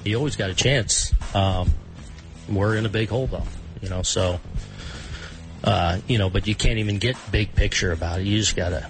[0.04, 1.12] you always got a chance.
[1.34, 1.70] Um,
[2.48, 3.44] we're in a big hole though,
[3.80, 4.40] you know, so,
[5.62, 8.26] uh, you know, but you can't even get big picture about it.
[8.26, 8.88] You just got to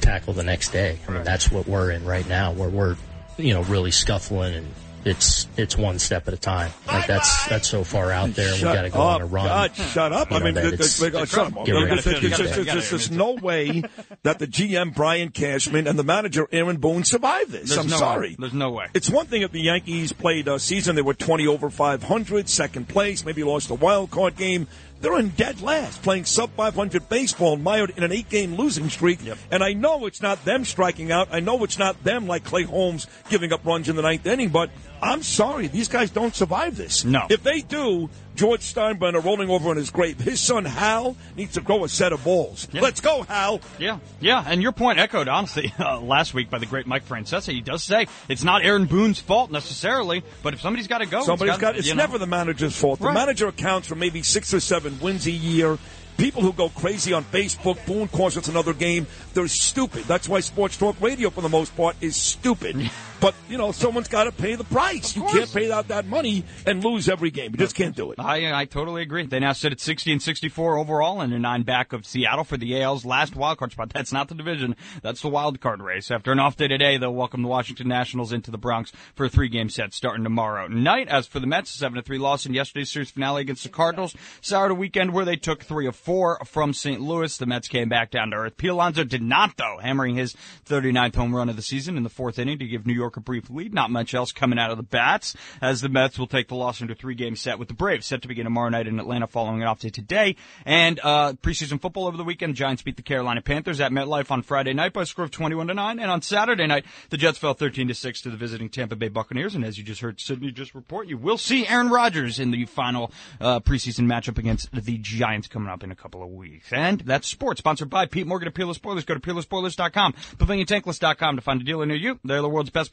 [0.00, 0.98] tackle the next day.
[1.06, 2.96] I mean, that's what we're in right now where we're,
[3.38, 4.66] you know, really scuffling and
[5.04, 6.70] it's, it's one step at a time.
[6.86, 9.14] Like that's, that's so far out there and we Shut got to go up.
[9.16, 9.46] on a run.
[9.46, 10.30] God, shut up.
[10.30, 11.64] You I mean, that th- it's- th- th- shut up.
[11.66, 13.82] There's- no way
[14.22, 17.68] that the GM, Brian Cashman, and the manager, Aaron Boone, survive this.
[17.68, 18.30] There's I'm no sorry.
[18.30, 18.36] way.
[18.38, 18.86] There's no way.
[18.94, 22.88] It's one thing if the Yankees played a season, they were 20 over 500, second
[22.88, 24.68] place, maybe lost a wild card game.
[25.00, 29.18] They're in dead last, playing sub 500 baseball, mired in an eight game losing streak.
[29.50, 31.28] And I know it's not them striking out.
[31.32, 34.50] I know it's not them like Clay Holmes giving up runs in the ninth inning,
[34.50, 34.70] but
[35.02, 35.66] I'm sorry.
[35.66, 37.04] These guys don't survive this.
[37.04, 37.26] No.
[37.28, 40.20] If they do, George Steinbrenner rolling over in his grave.
[40.20, 42.68] His son Hal needs to grow a set of balls.
[42.72, 43.60] Let's go, Hal.
[43.80, 47.52] Yeah, yeah, and your point echoed honestly uh, last week by the great Mike Francesa.
[47.52, 51.24] He does say it's not Aaron Boone's fault necessarily, but if somebody's got to go,
[51.24, 51.76] Somebody's got.
[51.76, 51.94] It's know.
[51.96, 53.00] never the manager's fault.
[53.00, 53.14] The Right.
[53.14, 55.78] manager accounts for maybe six or seven wins a year.
[56.16, 60.04] People who go crazy on Facebook, Boone calls it's another game, they're stupid.
[60.04, 62.88] That's why sports talk radio, for the most part, is stupid.
[63.22, 65.14] but, you know, someone's got to pay the price.
[65.14, 67.52] You can't pay out that money and lose every game.
[67.52, 68.18] You just can't do it.
[68.18, 69.24] I, I totally agree.
[69.24, 72.56] They now sit at 60 and 64 overall and are nine back of Seattle for
[72.56, 73.92] the AL's last wild card spot.
[73.94, 74.74] That's not the division.
[75.02, 76.10] That's the wild card race.
[76.10, 79.28] After an off day today, they'll welcome the Washington Nationals into the Bronx for a
[79.28, 81.06] three game set starting tomorrow night.
[81.06, 84.16] As for the Mets, a 7 3 loss in yesterday's series finale against the Cardinals.
[84.40, 87.00] Saturday weekend where they took three of four from St.
[87.00, 87.36] Louis.
[87.36, 88.56] The Mets came back down to earth.
[88.56, 90.34] Pete Alonso did not though, hammering his
[90.66, 93.20] 39th home run of the season in the fourth inning to give New York a
[93.20, 93.74] brief lead.
[93.74, 96.80] Not much else coming out of the bats as the Mets will take the loss
[96.80, 99.26] into a three game set with the Braves set to begin tomorrow night in Atlanta
[99.26, 100.36] following an off day today.
[100.64, 102.54] And, uh, preseason football over the weekend.
[102.54, 105.68] Giants beat the Carolina Panthers at MetLife on Friday night by a score of 21
[105.68, 105.98] to 9.
[105.98, 109.08] And on Saturday night, the Jets fell 13 to 6 to the visiting Tampa Bay
[109.08, 109.54] Buccaneers.
[109.54, 112.66] And as you just heard Sydney just report, you will see Aaron Rodgers in the
[112.66, 116.72] final, uh, preseason matchup against the Giants coming up in a couple of weeks.
[116.72, 119.04] And that's sports sponsored by Pete Morgan at Peerless Boilers.
[119.04, 122.20] Go to peerlessboilers.com, PavilionTankless.com to find a dealer near you.
[122.24, 122.92] They're the world's best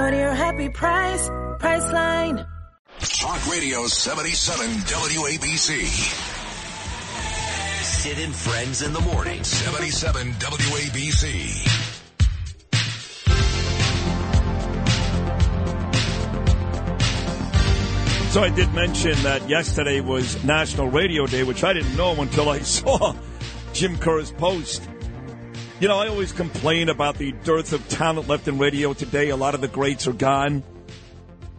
[0.00, 1.28] Go to your happy price,
[1.58, 2.46] Priceline.
[3.20, 5.84] Talk Radio 77 WABC.
[7.84, 9.44] Sid and Friends in the morning.
[9.44, 11.68] 77 WABC.
[18.32, 22.48] So I did mention that yesterday was National Radio Day, which I didn't know until
[22.48, 23.14] I saw
[23.74, 24.89] Jim Kerr's post.
[25.80, 29.30] You know, I always complain about the dearth of talent left in radio today.
[29.30, 30.62] A lot of the greats are gone.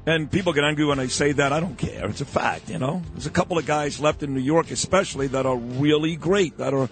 [0.05, 1.51] And people get angry when I say that.
[1.51, 2.07] I don't care.
[2.07, 3.01] It's a fact, you know.
[3.13, 6.71] There's a couple of guys left in New York, especially, that are really great, that
[6.71, 6.87] are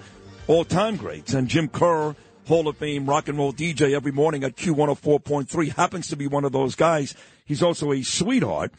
[0.47, 1.35] all time greats.
[1.35, 2.15] And Jim Kerr,
[2.47, 6.45] Hall of Fame rock and roll DJ every morning at Q104.3, happens to be one
[6.45, 7.13] of those guys.
[7.45, 8.73] He's also a sweetheart.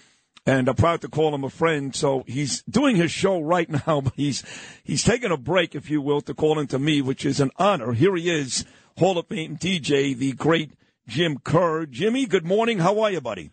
[0.46, 1.94] And I'm proud to call him a friend.
[1.94, 4.42] So he's doing his show right now, but he's
[4.82, 7.92] he's taking a break, if you will, to call into me, which is an honor.
[7.92, 8.64] Here he is,
[8.98, 10.72] Hall of Fame DJ, the great
[11.06, 11.86] Jim Kerr.
[11.86, 12.78] Jimmy, good morning.
[12.78, 13.50] How are you, buddy?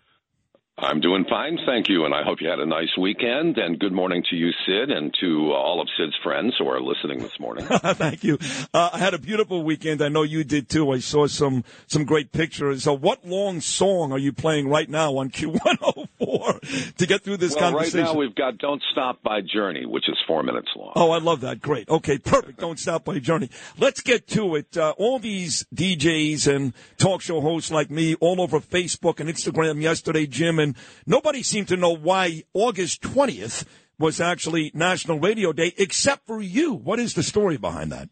[0.79, 3.57] I'm doing fine, thank you, and I hope you had a nice weekend.
[3.57, 7.17] And good morning to you, Sid, and to all of Sid's friends who are listening
[7.17, 7.65] this morning.
[7.69, 8.37] Thank you.
[8.71, 10.03] Uh, I had a beautiful weekend.
[10.03, 10.91] I know you did too.
[10.91, 12.83] I saw some some great pictures.
[12.83, 17.55] So, what long song are you playing right now on Q104 to get through this
[17.55, 18.01] well, conversation?
[18.01, 20.93] right now we've got "Don't Stop" by Journey, which is four minutes long.
[20.95, 21.59] Oh, I love that.
[21.59, 21.89] Great.
[21.89, 22.59] Okay, perfect.
[22.59, 23.49] Don't stop by Journey.
[23.79, 24.77] Let's get to it.
[24.77, 29.81] Uh, all these DJs and talk show hosts like me all over Facebook and Instagram
[29.81, 30.66] yesterday, Jim, and
[31.05, 33.65] nobody seemed to know why August 20th
[33.99, 36.73] was actually National Radio Day except for you.
[36.73, 38.09] What is the story behind that?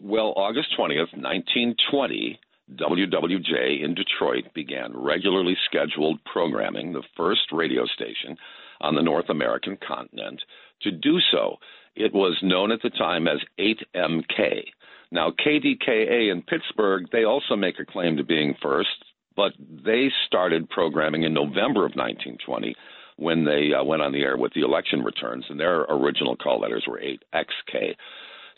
[0.00, 2.38] Well, August 20th, 1920,
[2.74, 8.36] WWJ in Detroit began regularly scheduled programming, the first radio station
[8.80, 10.40] on the North American continent
[10.82, 11.56] to do so.
[11.94, 14.64] It was known at the time as 8MK.
[15.10, 18.88] Now, KDKA in Pittsburgh, they also make a claim to being first,
[19.36, 22.74] but they started programming in November of 1920
[23.16, 26.60] when they uh, went on the air with the election returns, and their original call
[26.60, 27.94] letters were 8XK.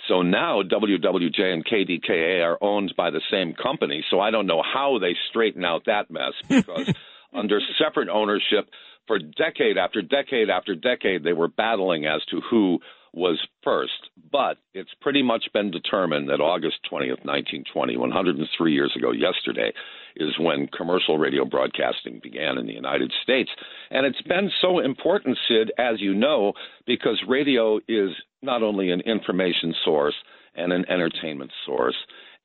[0.08, 4.04] So now WWJ and KDKA are owned by the same company.
[4.10, 6.92] So I don't know how they straighten out that mess because
[7.32, 8.68] under separate ownership
[9.06, 12.80] for decade after decade after decade, they were battling as to who
[13.12, 14.10] was first.
[14.30, 19.72] But it's pretty much been determined that August 20th, 1920, 103 years ago yesterday,
[20.16, 23.50] is when commercial radio broadcasting began in the United States.
[23.90, 26.52] And it's been so important, Sid, as you know,
[26.86, 28.10] because radio is
[28.42, 30.14] not only an information source
[30.54, 31.96] and an entertainment source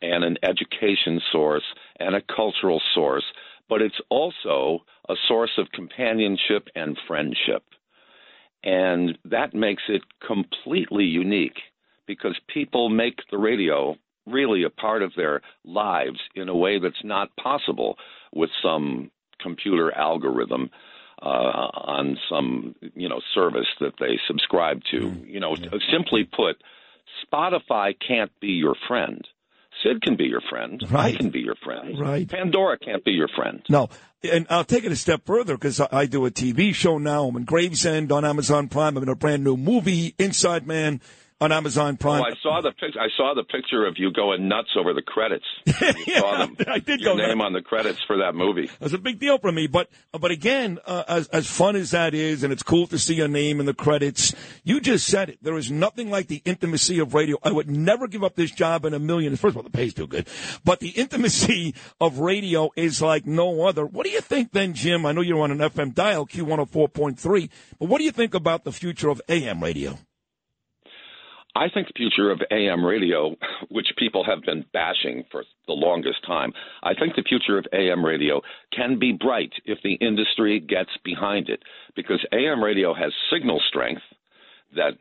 [0.02, 1.64] and an education source
[2.00, 3.26] and a cultural source,
[3.68, 7.64] but it's also a source of companionship and friendship.
[8.64, 11.60] And that makes it completely unique
[12.08, 13.96] because people make the radio
[14.32, 17.98] really a part of their lives in a way that's not possible
[18.34, 19.12] with some
[19.42, 20.70] computer algorithm
[21.22, 24.98] uh, on some you know service that they subscribe to.
[24.98, 25.28] Mm.
[25.28, 25.56] You know,
[25.92, 26.62] simply put,
[27.26, 29.26] Spotify can't be your friend.
[29.84, 30.84] Sid can be your friend.
[30.90, 31.16] Right.
[31.16, 31.98] I can be your friend.
[32.00, 32.28] Right.
[32.28, 33.62] Pandora can't be your friend.
[33.70, 33.90] No,
[34.24, 37.26] and I'll take it a step further because I, I do a TV show now.
[37.26, 38.98] I'm in Gravesend on Amazon Prime.
[38.98, 41.02] I'm in a brand new movie, Inside Man.
[41.42, 42.22] On Amazon Prime.
[42.22, 45.02] Oh, I saw the pic- I saw the picture of you going nuts over the
[45.02, 45.46] credits.
[46.06, 46.58] You saw them.
[46.68, 47.46] I did your go name nuts.
[47.48, 48.66] on the credits for that movie.
[48.66, 49.68] It was a big deal for me.
[49.68, 53.14] But but again, uh, as as fun as that is, and it's cool to see
[53.16, 54.36] your name in the credits.
[54.64, 55.40] You just said it.
[55.42, 57.38] There is nothing like the intimacy of radio.
[57.44, 59.36] I would never give up this job in a million.
[59.36, 60.28] First of all, the pay's too good,
[60.66, 63.86] but the intimacy of radio is like no other.
[63.86, 65.06] What do you think then, Jim?
[65.06, 67.50] I know you're on an FM dial, Q one hundred four point three.
[67.80, 69.98] But what do you think about the future of AM radio?
[71.56, 73.36] I think the future of AM radio,
[73.70, 78.06] which people have been bashing for the longest time, I think the future of AM
[78.06, 78.42] radio
[78.76, 81.64] can be bright if the industry gets behind it,
[81.96, 84.02] because AM radio has signal strength
[84.76, 84.94] that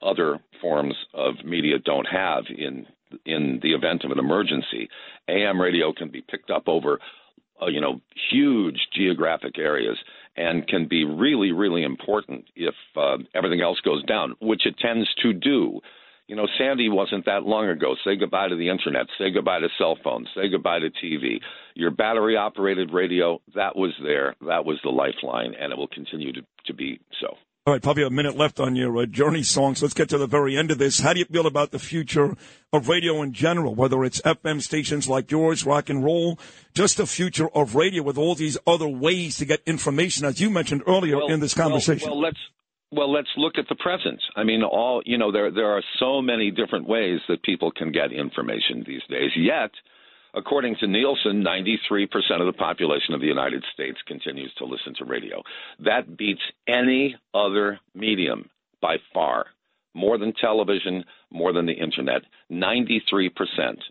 [0.00, 2.86] other forms of media don't have in
[3.26, 4.88] in the event of an emergency.
[5.28, 6.98] AM radio can be picked up over
[7.60, 9.98] uh, you know huge geographic areas
[10.36, 15.08] and can be really really important if uh, everything else goes down, which it tends
[15.22, 15.80] to do.
[16.28, 17.94] You know, Sandy wasn't that long ago.
[18.04, 19.06] Say goodbye to the internet.
[19.18, 20.28] Say goodbye to cell phones.
[20.34, 21.40] Say goodbye to TV.
[21.74, 24.34] Your battery operated radio, that was there.
[24.46, 27.36] That was the lifeline, and it will continue to, to be so.
[27.64, 29.80] All right, probably a minute left on your uh, journey songs.
[29.80, 30.98] Let's get to the very end of this.
[30.98, 32.36] How do you feel about the future
[32.72, 36.40] of radio in general, whether it's FM stations like yours, rock and roll,
[36.74, 40.50] just the future of radio with all these other ways to get information, as you
[40.50, 42.08] mentioned earlier in this conversation?
[42.08, 42.38] Well, well, let's
[42.90, 44.20] well let's look at the present.
[44.34, 47.92] I mean, all you know, there there are so many different ways that people can
[47.92, 49.30] get information these days.
[49.36, 49.70] Yet,
[50.34, 52.06] according to Nielsen, 93%
[52.40, 55.42] of the population of the United States continues to listen to radio.
[55.84, 58.48] That beats any other medium
[58.80, 59.46] by far.
[59.94, 62.22] More than television, more than the internet.
[62.50, 63.28] 93%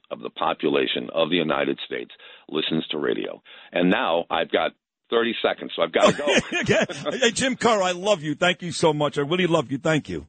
[0.09, 2.11] of the population of the United States
[2.49, 3.41] listens to radio.
[3.71, 4.71] And now I've got
[5.11, 7.11] 30 seconds, so I've got to go.
[7.19, 8.33] hey, Jim Kerr, I love you.
[8.33, 9.17] Thank you so much.
[9.19, 9.77] I really love you.
[9.77, 10.25] Thank you.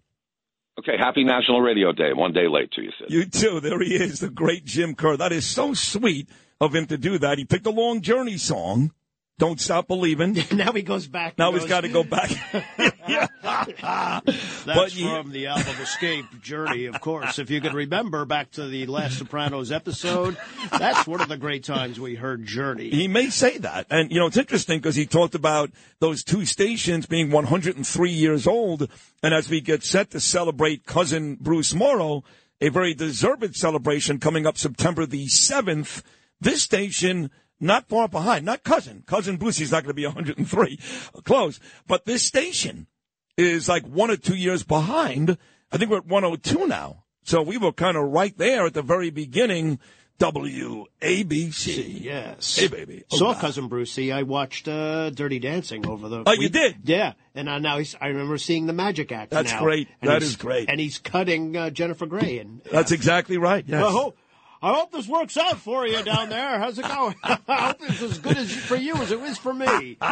[0.79, 2.12] Okay, happy National Radio Day.
[2.14, 3.11] One day late to you, Sid.
[3.11, 3.61] You too.
[3.61, 5.16] There he is, the great Jim Kerr.
[5.16, 6.29] That is so sweet
[6.61, 7.39] of him to do that.
[7.39, 8.93] He picked a long journey song.
[9.39, 10.37] Don't stop believing.
[10.53, 11.37] now he goes back.
[11.37, 12.30] Now and he's goes- got to go back.
[13.43, 17.39] That's But you- from the album Escape Journey, of course.
[17.39, 20.37] If you could remember back to the last Sopranos episode,
[20.70, 22.91] that's one of the great times we heard Journey.
[22.91, 23.87] He may say that.
[23.91, 28.47] And, you know, it's interesting because he talked about those two stations being 103 years
[28.47, 28.89] old.
[29.22, 32.22] And as we get set to celebrate cousin Bruce Morrow,
[32.61, 36.03] a very deserved celebration coming up September the 7th,
[36.41, 37.30] this station
[37.63, 39.05] not far behind, not cousin.
[39.07, 40.79] Cousin he's not going to be 103.
[41.25, 41.61] Close.
[41.87, 42.87] But this station
[43.37, 45.39] is like one or two years behind.
[45.71, 47.05] I think we're at 102 now.
[47.23, 49.79] So we were kind of right there at the very beginning.
[50.19, 52.01] WABC.
[52.01, 52.57] Yes.
[52.57, 53.05] Hey, baby.
[53.13, 53.41] Oh, Saw God.
[53.41, 54.13] cousin Brucey.
[54.13, 56.23] I watched uh, Dirty Dancing over the.
[56.25, 56.77] Oh, you did?
[56.85, 59.33] Yeah, and uh, now he's, I remember seeing the Magic Act.
[59.33, 59.61] That's now.
[59.61, 59.89] great.
[60.01, 60.69] And That is great.
[60.69, 62.39] And he's cutting uh, Jennifer Grey.
[62.39, 63.65] And That's exactly right.
[63.67, 63.83] Yes.
[63.83, 64.17] I hope,
[64.65, 66.57] I hope this works out for you down there.
[66.61, 67.17] How's it going?
[67.25, 69.99] I hope it's as good as for you as it was for me.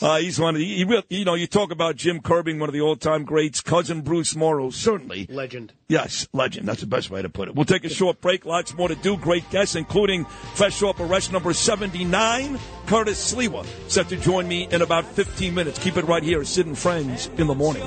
[0.00, 2.72] Uh, he's one of the, he, you know, you talk about Jim Curbing, one of
[2.72, 3.60] the all-time greats.
[3.60, 5.26] Cousin Bruce Morrow, certainly.
[5.28, 5.72] Legend.
[5.88, 6.68] Yes, legend.
[6.68, 7.56] That's the best way to put it.
[7.56, 8.46] We'll take a short break.
[8.46, 9.16] Lots more to do.
[9.16, 10.24] Great guests, including
[10.54, 15.80] fresh off arrest number 79, Curtis Sliwa, set to join me in about 15 minutes.
[15.80, 17.82] Keep it right here, Sid and Friends in the morning.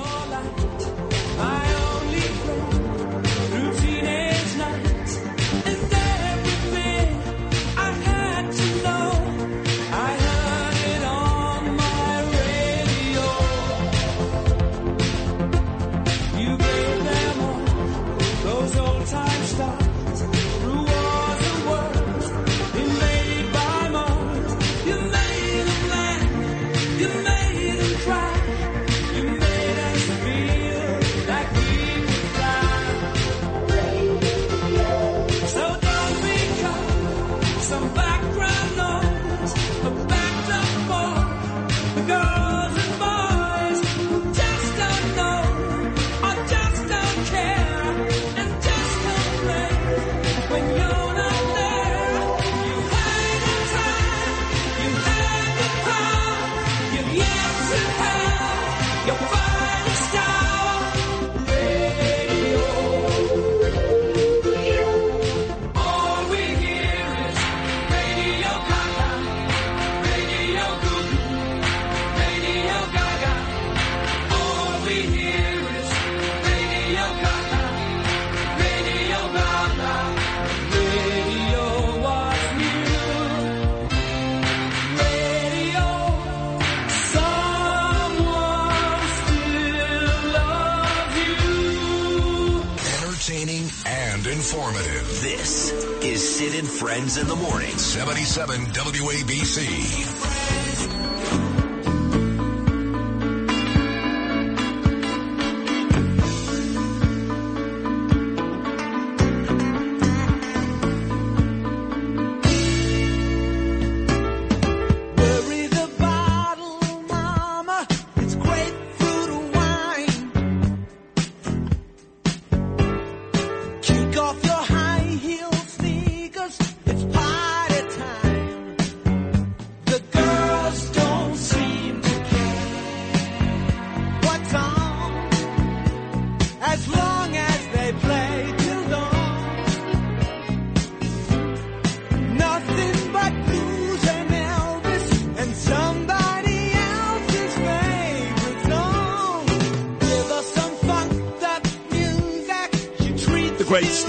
[96.92, 97.78] Friends in the Morning.
[97.78, 100.11] 77 WABC.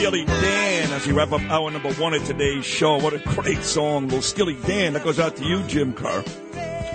[0.04, 2.98] Steely Dan as we wrap up hour number one of today's show.
[2.98, 4.04] What a great song.
[4.10, 4.92] Little Steely Dan.
[4.92, 6.26] That goes out to you, Jim Kerr.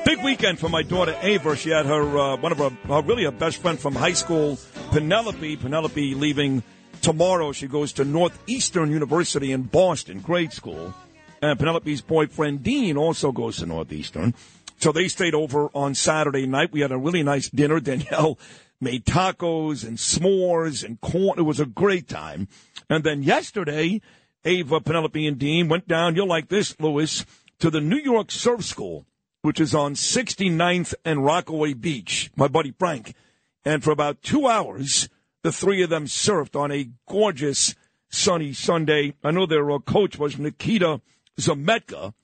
[0.04, 1.56] Big weekend for my daughter Ava.
[1.56, 4.58] She had her, uh, one of her, really her best friend from high school,
[4.90, 5.56] Penelope.
[5.56, 6.62] Penelope leaving
[7.00, 7.52] tomorrow.
[7.52, 10.92] She goes to Northeastern University in Boston, grade school.
[11.40, 14.34] And Penelope's boyfriend, Dean, also goes to Northeastern.
[14.80, 16.72] So they stayed over on Saturday night.
[16.72, 17.80] We had a really nice dinner.
[17.80, 18.38] Danielle
[18.80, 21.38] made tacos and s'mores and corn.
[21.38, 22.48] It was a great time.
[22.88, 24.00] And then yesterday,
[24.44, 27.24] Ava, Penelope, and Dean went down, you'll like this, Lewis,
[27.58, 29.06] to the New York Surf School,
[29.42, 33.14] which is on 69th and Rockaway Beach, my buddy Frank.
[33.64, 35.08] And for about two hours,
[35.42, 37.74] the three of them surfed on a gorgeous
[38.08, 39.14] sunny Sunday.
[39.22, 41.00] I know their uh, coach was Nikita
[41.38, 42.14] Zametka,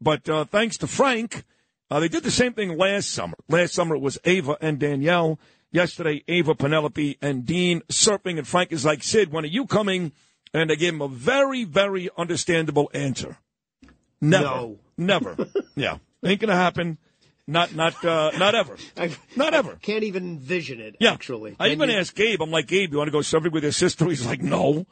[0.00, 1.44] but uh, thanks to Frank,
[1.90, 3.36] uh, they did the same thing last summer.
[3.48, 5.38] Last summer it was Ava and Danielle.
[5.72, 8.38] Yesterday, Ava, Penelope, and Dean surfing.
[8.38, 10.12] And Frank is like, Sid, when are you coming?
[10.54, 13.38] And I gave him a very, very understandable answer.
[14.20, 14.44] Never.
[14.44, 14.78] No.
[14.98, 15.36] Never.
[15.74, 15.96] yeah.
[16.24, 16.98] Ain't going to happen.
[17.46, 18.76] Not, not, uh, not ever.
[19.34, 19.76] Not ever.
[19.82, 20.96] Can't even envision it.
[21.00, 21.12] Yeah.
[21.12, 21.56] actually.
[21.58, 21.96] I Can even you?
[21.96, 24.04] asked Gabe, I'm like, Gabe, you want to go surfing with your sister?
[24.04, 24.86] He's like, no.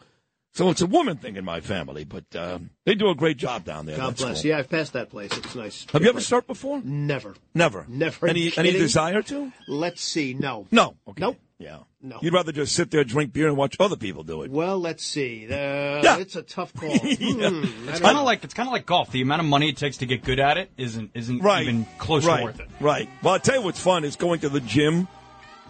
[0.53, 3.65] So it's a woman thing in my family, but uh, they do a great job
[3.65, 3.97] down there.
[3.97, 4.43] God That's bless.
[4.43, 4.51] cool.
[4.51, 5.31] Yeah, I've passed that place.
[5.37, 5.87] It's nice.
[5.93, 6.81] Have you ever surfed before?
[6.83, 7.35] Never.
[7.55, 7.87] Never.
[7.89, 8.27] Never.
[8.27, 9.53] Any, Are any desire to?
[9.69, 10.35] Let's see.
[10.35, 10.67] No.
[10.73, 10.97] No.
[11.07, 11.21] Okay.
[11.21, 11.37] Nope.
[11.59, 11.79] Yeah.
[12.03, 12.19] No.
[12.21, 14.51] You'd rather just sit there, drink beer, and watch other people do it.
[14.51, 15.47] Well, let's see.
[15.49, 15.55] Uh,
[16.03, 16.19] Yeah.
[16.19, 16.99] It's a tough call.
[16.99, 19.13] Hmm, It's kind of like it's kind of like golf.
[19.13, 21.63] The amount of money it takes to get good at it isn't isn't Right.
[21.63, 22.39] even close right.
[22.39, 22.69] to worth it.
[22.81, 23.09] Right.
[23.23, 25.07] Well, I'll tell you what's fun is going to the gym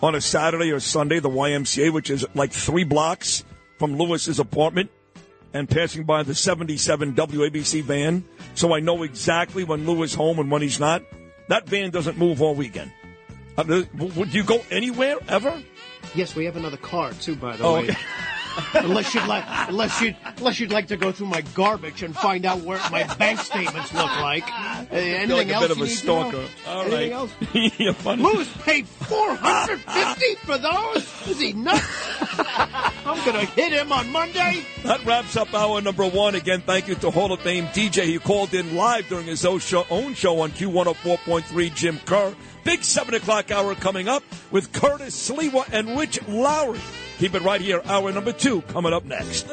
[0.03, 3.45] on a Saturday or Sunday, the YMCA, which is like three blocks
[3.81, 4.91] from Lewis's apartment,
[5.55, 8.23] and passing by the 77 WABC van.
[8.55, 11.03] So I know exactly when Lewis home and when he's not.
[11.49, 12.93] That van doesn't move all weekend.
[13.59, 15.61] Uh, th- Would you go anywhere ever?
[16.15, 17.81] Yes, we have another car too, by the Oh, way.
[17.85, 17.97] okay.
[18.75, 22.45] unless you'd like, unless you, unless you'd like to go through my garbage and find
[22.45, 24.45] out where my bank statements look like.
[24.91, 26.45] Uh, anything You're like a else bit of a stalker.
[26.67, 27.13] All Anything right.
[27.13, 27.33] else?
[27.79, 28.23] You're funny.
[28.25, 31.29] Lewis paid four hundred fifty for those.
[31.29, 31.85] Is he nuts?
[33.31, 34.65] I'm gonna hit him on Monday.
[34.83, 36.35] That wraps up hour number one.
[36.35, 39.61] Again, thank you to Hall of Fame DJ who called in live during his own
[39.61, 42.35] show, own show on Q104.3, Jim Kerr.
[42.65, 46.81] Big 7 o'clock hour coming up with Curtis Sliwa and Rich Lowry.
[47.19, 47.81] Keep it right here.
[47.85, 49.47] Hour number two coming up next.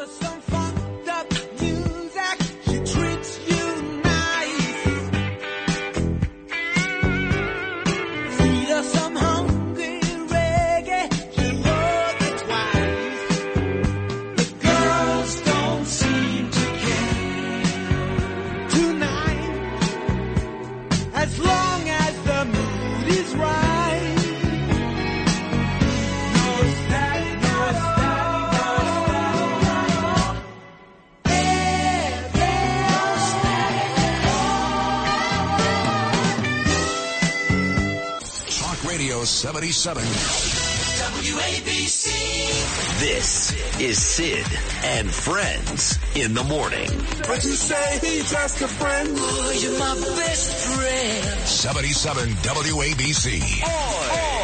[39.27, 40.03] 77.
[41.27, 42.07] WABC.
[42.99, 44.45] This is Sid
[44.85, 46.89] and Friends in the morning.
[47.27, 49.09] But you say he's just a friend.
[49.19, 51.39] Oh, you're my best friend.
[51.45, 53.41] 77 WABC.
[53.41, 54.36] So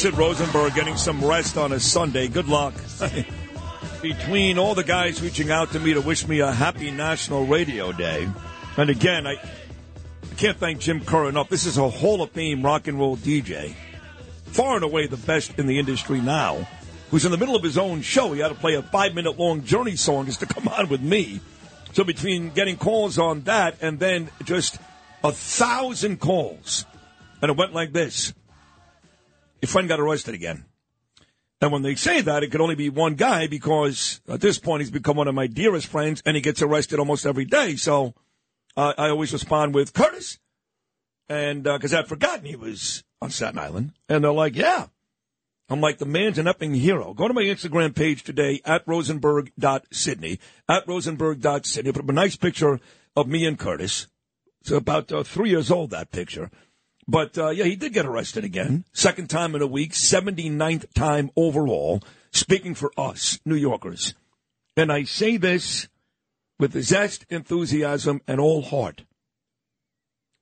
[0.00, 2.26] Sid Rosenberg getting some rest on a Sunday.
[2.26, 2.72] Good luck.
[4.02, 7.92] between all the guys reaching out to me to wish me a happy National Radio
[7.92, 8.26] Day,
[8.78, 11.50] and again, I, I can't thank Jim Kerr enough.
[11.50, 13.74] This is a Hall of Fame rock and roll DJ,
[14.46, 16.66] far and away the best in the industry now,
[17.10, 18.32] who's in the middle of his own show.
[18.32, 21.02] He had to play a five minute long Journey song just to come on with
[21.02, 21.42] me.
[21.92, 24.78] So between getting calls on that and then just
[25.22, 26.86] a thousand calls,
[27.42, 28.32] and it went like this.
[29.60, 30.64] Your friend got arrested again.
[31.60, 34.80] And when they say that, it could only be one guy because at this point
[34.80, 37.76] he's become one of my dearest friends and he gets arrested almost every day.
[37.76, 38.14] So
[38.76, 40.38] uh, I always respond with Curtis.
[41.28, 43.92] And because I'd forgotten he was on Staten Island.
[44.08, 44.86] And they're like, yeah.
[45.68, 47.14] I'm like, the man's an upping hero.
[47.14, 51.92] Go to my Instagram page today at rosenberg.sydney, at rosenberg.sydney.
[51.92, 52.80] Put up a nice picture
[53.14, 54.08] of me and Curtis.
[54.62, 56.50] It's about uh, three years old, that picture.
[57.10, 58.84] But uh, yeah, he did get arrested again.
[58.92, 62.00] Second time in a week, 79th time overall,
[62.30, 64.14] speaking for us, New Yorkers.
[64.76, 65.88] And I say this
[66.60, 69.02] with zest, enthusiasm, and all heart.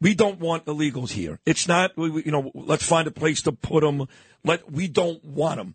[0.03, 1.41] We don't want illegals here.
[1.47, 4.07] It's not, you know, let's find a place to put them.
[4.45, 5.75] Let, we don't want them.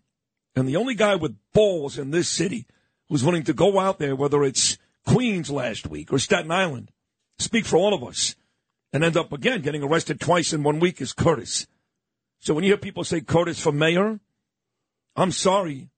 [0.54, 2.66] And the only guy with balls in this city
[3.08, 6.92] who's willing to go out there, whether it's Queens last week or Staten Island,
[7.40, 8.36] speak for all of us,
[8.94, 11.66] and end up again getting arrested twice in one week is Curtis.
[12.38, 14.20] So when you hear people say Curtis for mayor,
[15.16, 15.90] I'm sorry.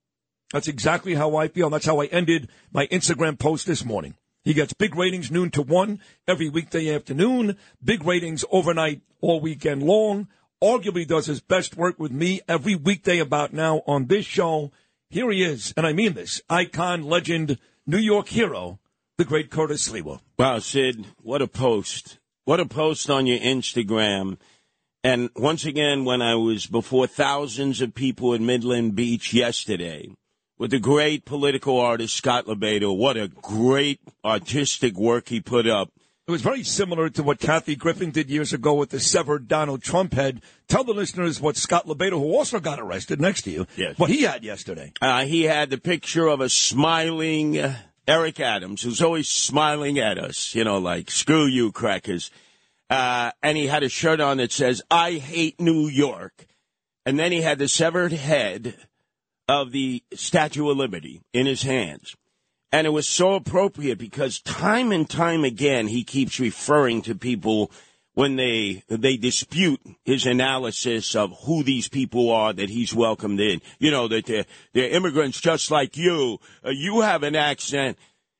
[0.51, 1.69] That's exactly how I feel.
[1.69, 4.15] That's how I ended my Instagram post this morning.
[4.43, 9.83] He gets big ratings noon to one every weekday afternoon, big ratings overnight all weekend
[9.83, 10.27] long.
[10.63, 14.71] Arguably does his best work with me every weekday about now on this show.
[15.11, 18.79] Here he is, and I mean this icon, legend, New York hero,
[19.17, 20.19] the great Curtis Sliwa.
[20.39, 22.17] Wow, Sid, what a post.
[22.47, 24.37] What a post on your Instagram.
[25.03, 30.11] And once again, when I was before thousands of people in Midland Beach yesterday
[30.57, 35.91] with the great political artist Scott LoBaido, what a great artistic work he put up.
[36.25, 39.83] It was very similar to what Kathy Griffin did years ago with the severed Donald
[39.83, 40.41] Trump head.
[40.69, 43.99] Tell the listeners what Scott LoBaido, who also got arrested next to you, Yes.
[43.99, 44.93] what he had yesterday.
[45.01, 47.57] Uh, he had the picture of a smiling
[48.07, 52.31] Eric Adams, who's always smiling at us, you know, like, screw you, crackers.
[52.89, 56.47] Uh, and he had a shirt on that says, I hate New York.
[57.05, 58.75] And then he had the severed head
[59.47, 62.15] of the Statue of Liberty in his hands.
[62.71, 67.71] And it was so appropriate because time and time again he keeps referring to people
[68.17, 73.61] when they they dispute his analysis of who these people are that he's welcomed in.
[73.77, 76.39] You know that they're they're immigrants just like you.
[76.65, 77.95] Uh, you have an accent.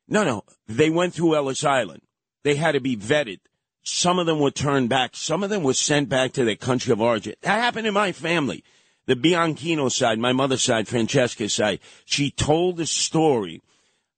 [0.07, 2.01] No, no, they went through Ellis Island.
[2.43, 3.39] They had to be vetted.
[3.83, 5.15] Some of them were turned back.
[5.15, 7.35] Some of them were sent back to their country of origin.
[7.41, 8.63] That happened in my family.
[9.05, 11.81] The Bianchino side, my mother's side, Francesca's side.
[12.03, 13.61] She told the story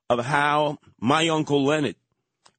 [0.10, 1.98] of how my uncle Leonard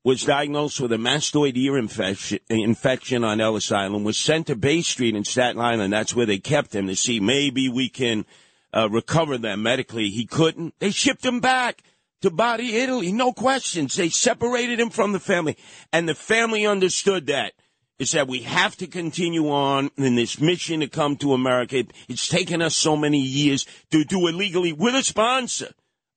[0.05, 4.81] was diagnosed with a mastoid ear infection, infection on Ellis Island, was sent to Bay
[4.81, 5.93] Street in Staten Island.
[5.93, 8.25] That's where they kept him to see maybe we can
[8.73, 10.09] uh, recover them medically.
[10.09, 10.75] He couldn't.
[10.79, 11.83] They shipped him back
[12.23, 13.13] to Bari, Italy.
[13.13, 13.97] No questions.
[13.97, 15.57] They separated him from the family.
[15.93, 17.53] And the family understood that.
[17.99, 18.29] Is that.
[18.29, 21.85] We have to continue on in this mission to come to America.
[22.09, 25.73] It's taken us so many years to do it legally with a sponsor.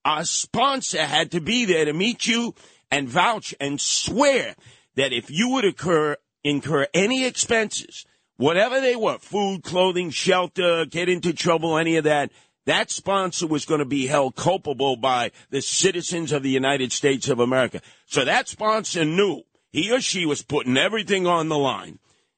[0.06, 2.56] Our sponsor had to be there to meet you
[2.94, 4.56] and vouch and swear
[4.96, 8.06] that if you would occur, incur any expenses,
[8.38, 12.32] whatever they were, food, clothing, shelter, get into trouble, any of that,
[12.68, 17.28] that sponsor was going to be held culpable by the citizens of the United States
[17.30, 17.82] of America.
[18.06, 19.42] So that sponsor knew
[19.72, 21.98] he or she was putting everything on the line.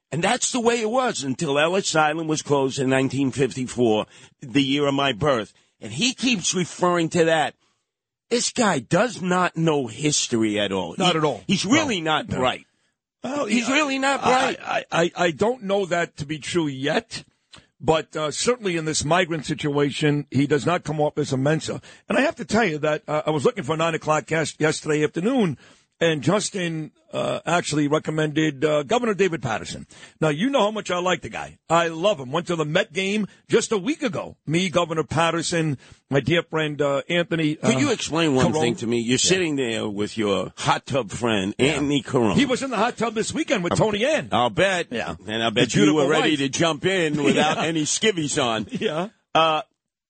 [0.10, 4.06] And that's the way it was until Ellis Island was closed in 1954,
[4.40, 5.54] the year of my birth.
[5.82, 7.56] And he keeps referring to that.
[8.30, 10.96] This guy does not know history at all.
[10.98, 11.44] Not He- at all.
[11.48, 12.38] He's really not no.
[12.38, 12.66] bright.
[13.24, 14.58] Well, He's really not bright.
[14.62, 17.24] I, I, I don't know that to be true yet,
[17.80, 21.82] but uh, certainly in this migrant situation, he does not come off as a Mensa.
[22.08, 24.28] And I have to tell you that uh, I was looking for a nine o'clock
[24.28, 25.58] cast yesterday afternoon,
[26.00, 29.88] and Justin uh, actually recommended uh, Governor David Paterson.
[30.20, 31.58] Now, you know how much I like the guy.
[31.70, 32.32] I love him.
[32.32, 34.36] Went to the Met game just a week ago.
[34.46, 35.78] Me, Governor Patterson,
[36.10, 37.56] my dear friend uh, Anthony.
[37.56, 39.00] Could uh, you explain one thing to me?
[39.00, 42.36] You're sitting there with your hot tub friend, Anthony Carone.
[42.36, 44.30] He was in the hot tub this weekend with Tony Ann.
[44.34, 44.88] I'll bet.
[44.92, 45.16] Yeah.
[45.26, 46.40] And I bet you were ready wife.
[46.40, 47.64] to jump in without Yeah.
[47.64, 48.68] any skivvies on.
[48.86, 49.10] Yeah.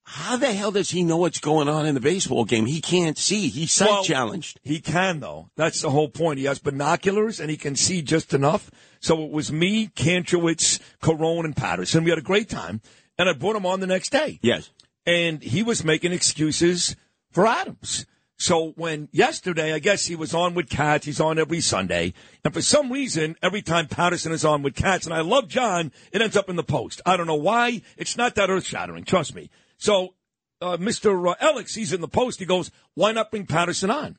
[0.07, 2.67] How the hell does he know what's going on in the baseball game?
[2.67, 3.49] He can't see.
[3.49, 4.59] He's sight Well, challenged.
[4.63, 5.49] He can though.
[5.55, 6.37] That's the whole point.
[6.37, 8.69] He has binoculars and he can see just enough.
[8.99, 12.03] So it was me, Kantrowitz, Corone, and Paterson.
[12.03, 12.81] We had a great time,
[13.17, 14.39] and I brought him on the next day.
[14.43, 14.69] Yes.
[15.07, 16.95] And he was making excuses
[17.31, 18.05] for Adams.
[18.37, 22.53] So when yesterday, I guess he was on with Katz, he's on every Sunday, and
[22.53, 26.21] for some reason, every time Paterson is on with Katz, and I love John, it
[26.21, 27.01] ends up in the post.
[27.05, 27.81] I don't know why.
[27.97, 29.49] It's not that earth shattering, trust me.
[29.77, 30.15] So
[30.61, 31.31] uh, Mr.
[31.31, 32.39] Uh, Alex, he's in the post.
[32.39, 34.17] He goes, "Why not bring Paterson on?"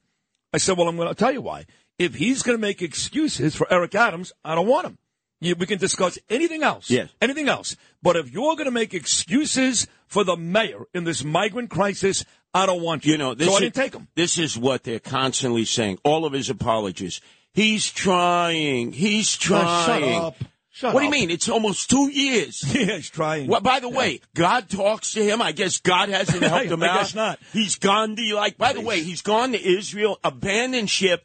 [0.52, 1.66] I said, "Well, I'm going to tell you why.
[1.98, 4.98] If he's going to make excuses for Eric Adams, I don't want him.
[5.40, 6.90] We can discuss anything else.
[6.90, 7.10] Yes.
[7.20, 7.76] Anything else.
[8.02, 12.64] But if you're going to make excuses for the mayor in this migrant crisis, I
[12.64, 13.12] don't want you.
[13.12, 14.08] You know, this so I is, didn't take him.
[14.14, 15.98] This is what they're constantly saying.
[16.04, 17.20] All of his apologies.
[17.52, 18.92] He's trying.
[18.92, 20.20] He's trying.
[20.20, 20.36] up.
[20.76, 21.30] Shut what do you mean?
[21.30, 22.62] It's almost two years.
[22.74, 23.46] Yeah, he's trying.
[23.46, 25.40] Well, by the way, God talks to him.
[25.40, 26.98] I guess God hasn't helped him I out.
[26.98, 27.38] guess not.
[27.54, 28.58] He's Gandhi like.
[28.58, 31.24] By the way, he's gone to Israel, abandoned ship.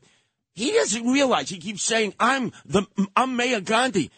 [0.54, 1.49] He doesn't realize.
[1.49, 4.10] He keeps saying, "I'm the I'm Mayor Gandhi."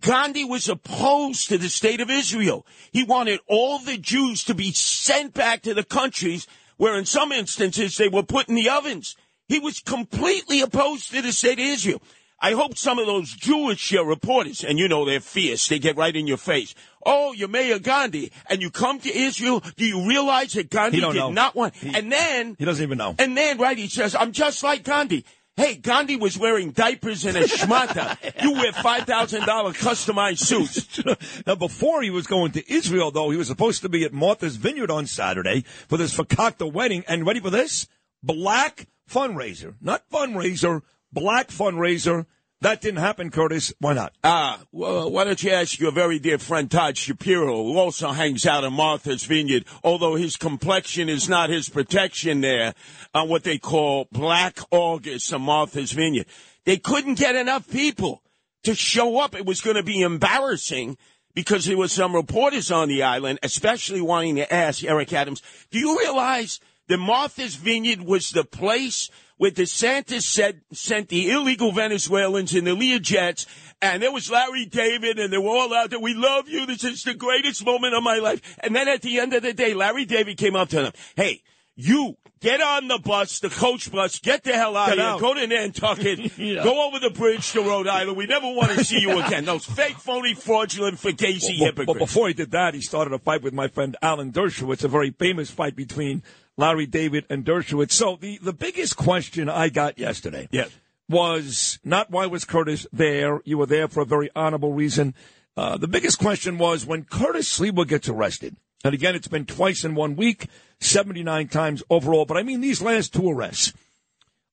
[0.00, 2.64] Gandhi was opposed to the state of Israel.
[2.90, 6.46] He wanted all the Jews to be sent back to the countries
[6.78, 9.16] where, in some instances, they were put in the ovens.
[9.48, 12.00] He was completely opposed to the state of Israel.
[12.40, 15.96] I hope some of those Jewish uh, reporters, and you know they're fierce, they get
[15.96, 16.74] right in your face.
[17.04, 19.62] Oh, you're Mayor Gandhi, and you come to Israel.
[19.76, 21.30] Do you realize that Gandhi did know.
[21.30, 21.74] not want?
[21.82, 23.14] and then He doesn't even know.
[23.18, 25.24] and then, right, he says, I'm just like Gandhi.
[25.56, 28.16] Hey, Gandhi was wearing diapers and a schmata.
[28.44, 29.40] you wear $5,000
[29.74, 31.02] customized suits.
[31.48, 34.54] now, before he was going to Israel, though, he was supposed to be at Martha's
[34.54, 37.02] Vineyard on Saturday for this Fakakta wedding.
[37.08, 37.88] And ready for this?
[38.22, 39.74] Black fundraiser.
[39.80, 40.82] Not fundraiser,
[41.12, 42.26] black fundraiser.
[42.60, 43.72] That didn't happen, Curtis.
[43.78, 44.14] Why not?
[44.24, 48.46] Ah, well, why don't you ask your very dear friend Todd Shapiro, who also hangs
[48.46, 52.74] out in Martha's Vineyard, although his complexion is not his protection there
[53.14, 56.26] on what they call Black August in Martha's Vineyard.
[56.64, 58.22] They couldn't get enough people
[58.64, 59.36] to show up.
[59.36, 60.98] It was going to be embarrassing
[61.34, 65.78] because there were some reporters on the island, especially wanting to ask Eric Adams, do
[65.78, 72.54] you realize that Martha's Vineyard was the place where DeSantis said, sent the illegal Venezuelans
[72.54, 73.46] in the Learjets,
[73.80, 76.84] and there was Larry David, and they were all out there, we love you, this
[76.84, 78.42] is the greatest moment of my life.
[78.60, 81.42] And then at the end of the day, Larry David came up to them, hey,
[81.76, 85.12] you get on the bus, the coach bus, get the hell out Get of here,
[85.14, 85.20] out.
[85.20, 86.64] go to Nantucket, Yeah.
[86.64, 88.16] go over the bridge to Rhode Island.
[88.16, 89.44] We never want to see you again.
[89.44, 91.86] Those fake, phony, fraudulent, fugazi But- hypocrites.
[91.92, 94.88] But before he did that, he started a fight with my friend Alan Dershowitz, a
[94.88, 96.24] very famous fight between
[96.58, 97.92] Larry David and Dershowitz.
[97.92, 100.70] So the, the biggest question I got yesterday Yes.
[101.08, 103.40] was not why was Curtis there?
[103.44, 105.14] You were there for a very honorable reason.
[105.56, 108.56] Uh, the biggest question was when Curtis Sliwa gets arrested.
[108.84, 110.48] And again, it's been twice in one week,
[110.80, 112.26] 79 times overall.
[112.26, 113.72] But I mean, these last two arrests.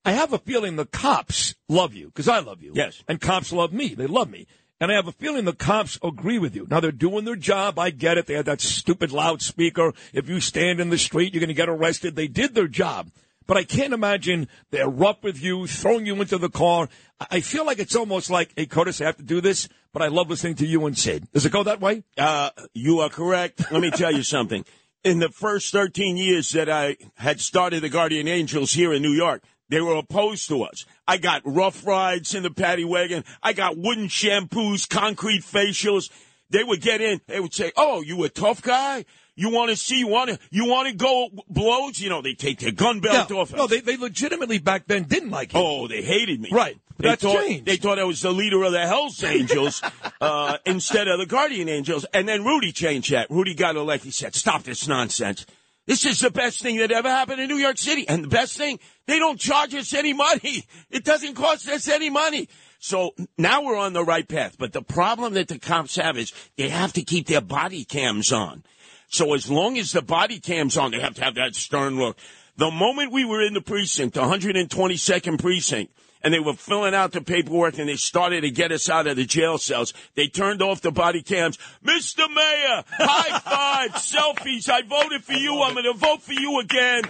[0.04, 2.74] I have a feeling the cops love you because I love you.
[2.76, 3.04] Yes.
[3.08, 3.96] And cops love me.
[3.96, 4.46] They love me.
[4.82, 6.68] And I have a feeling the cops agree with you.
[6.70, 7.80] Now they're doing their job.
[7.80, 8.26] I get it.
[8.26, 9.94] They had that stupid loudspeaker.
[10.14, 12.16] If you stand in the street, you're going to get arrested.
[12.16, 13.10] They did their job.
[13.48, 16.90] But I can't imagine they're rough with you, throwing you into the car.
[17.30, 20.08] I- feel like it's almost like, hey, Curtis, I have to do this, but I
[20.08, 21.32] love listening to you and Sid.
[21.32, 22.04] Does it go that way?
[22.18, 23.72] Uh, you are correct.
[23.72, 24.66] Let me tell you something.
[25.04, 29.14] In the first 13 years that I had started the Guardian Angels here in New
[29.14, 30.86] York, they were opposed to us.
[31.08, 33.24] I got rough rides in the paddy wagon.
[33.42, 36.12] I got wooden shampoos, concrete facials.
[36.50, 37.22] They would get in.
[37.28, 39.06] They would say, "Oh, you a tough guy?
[39.36, 39.98] You want to see?
[40.00, 40.40] You want to?
[40.52, 42.00] You want to go blows?
[42.00, 43.38] You know, they take their gun belt Yeah.
[43.38, 43.54] off.
[43.54, 45.60] No, they, they legitimately back then didn't like you.
[45.60, 46.50] Oh, they hated me.
[46.52, 46.78] Right.
[46.98, 47.66] They that's thought, changed.
[47.66, 49.82] They thought I was the leader of the Hells Angels
[50.22, 52.06] uh, instead of the Guardian Angels.
[52.14, 53.30] And then Rudy changed that.
[53.30, 54.06] Rudy got elected.
[54.06, 55.46] He said, stop this nonsense.
[55.86, 58.08] This is the best thing that ever happened in New York City.
[58.08, 60.66] And the best thing, they don't charge us any money.
[60.90, 62.50] It doesn't cost us any money.
[62.80, 64.58] So now we're on the right path.
[64.58, 68.32] But the problem that the cops have is they have to keep their body cams
[68.32, 68.64] on.
[69.10, 72.18] So as long as the body cam's on, they have to have that stern look.
[72.58, 75.92] The moment we were in the precinct, the 122nd precinct,
[76.26, 79.16] and they were filling out the paperwork and they started to get us out of
[79.16, 81.60] the jail cells, they turned off the body cams.
[81.86, 82.28] Mr.
[82.28, 83.40] Mayor, high
[83.90, 84.68] five, selfies.
[84.68, 85.62] I voted for you.
[85.62, 87.04] I'm going to vote for you again.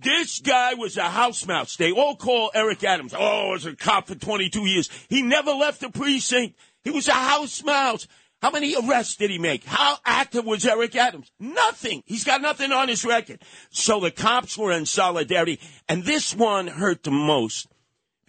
[0.00, 1.76] This guy was a house mouse.
[1.76, 3.14] They all call Eric Adams.
[3.16, 4.88] Oh, was a cop for 22 years.
[5.10, 6.56] He never left the precinct.
[6.82, 8.08] He was a house mouse.
[8.40, 9.64] How many arrests did he make?
[9.64, 11.30] How active was Eric Adams?
[11.38, 12.02] Nothing.
[12.06, 13.42] He's got nothing on his record.
[13.68, 15.60] So the cops were in solidarity.
[15.90, 17.68] And this one hurt the most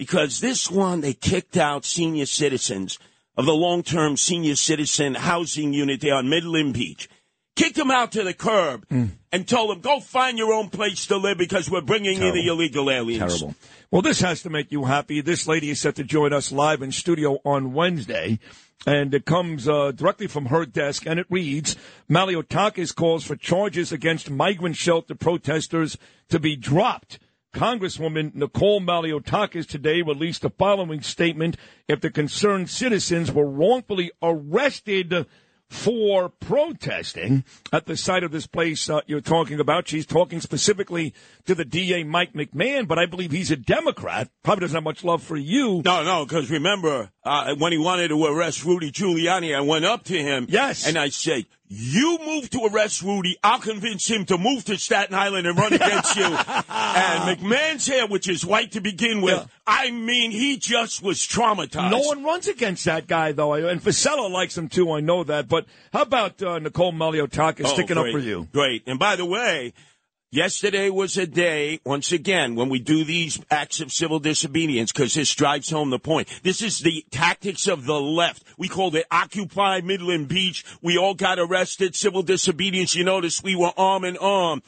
[0.04, 3.00] because this one, they kicked out senior citizens
[3.38, 7.08] of the long-term senior citizen housing unit there on Midland Beach.
[7.56, 8.86] kicked them out to the curb,
[9.32, 12.48] and told them, "Go find your own place to live because we're bringing in the
[12.48, 13.56] illegal aliens." Terrible.
[13.92, 15.22] Well, this has to make you happy.
[15.22, 18.40] This lady is set to join us live in studio on Wednesday.
[18.86, 21.78] And it comes uh, directly from her desk, and it reads
[22.10, 25.98] Maliotakis calls for charges against migrant shelter protesters
[26.28, 27.20] to be dropped.
[27.54, 31.56] Congresswoman Nicole Maliotakis today released the following statement.
[31.88, 35.28] If the concerned citizens were wrongfully arrested
[35.74, 39.88] for protesting at the site of this place uh, you're talking about.
[39.88, 44.30] She's talking specifically to the DA, Mike McMahon, but I believe he's a Democrat.
[44.44, 45.82] Probably doesn't have much love for you.
[45.84, 50.04] No, no, because remember uh, when he wanted to arrest Rudy Giuliani, I went up
[50.06, 50.46] to him.
[50.48, 50.88] Yes.
[50.88, 51.46] And I said,
[51.76, 55.74] You move to arrest Rudy, I'll convince him to move to Staten Island and run
[55.74, 56.26] against you.
[56.26, 61.90] and McMahon's hair, which is white to begin with, I mean, he just was traumatized.
[61.90, 63.54] No one runs against that guy, though.
[63.54, 64.92] And Fossella likes him, too.
[64.92, 65.48] I know that.
[65.48, 68.48] But how about uh, Nicole Maliotakis Oh, sticking great, up for you?
[68.52, 68.84] Great.
[68.86, 69.74] And by the way,
[70.34, 75.14] yesterday was a day, once again, when we do these acts of civil disobedience, because
[75.14, 76.28] this drives home the point.
[76.44, 78.44] This is the tactics of the left.
[78.58, 80.66] We called it Occupy Midland Beach.
[80.82, 82.96] We all got arrested, civil disobedience.
[82.96, 84.64] You notice we were arm in arm.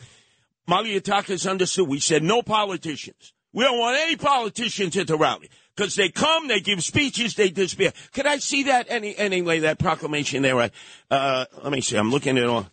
[0.70, 1.88] Malliotakis understood.
[1.88, 3.34] We said no politicians.
[3.51, 5.49] We don't want any politicians at the rally.
[5.76, 7.91] Because they come, they give speeches, they disappear.
[8.13, 9.59] Could I see that any anyway?
[9.59, 10.70] That proclamation there.
[11.11, 11.97] Uh, let me see.
[11.97, 12.68] I'm looking at it all.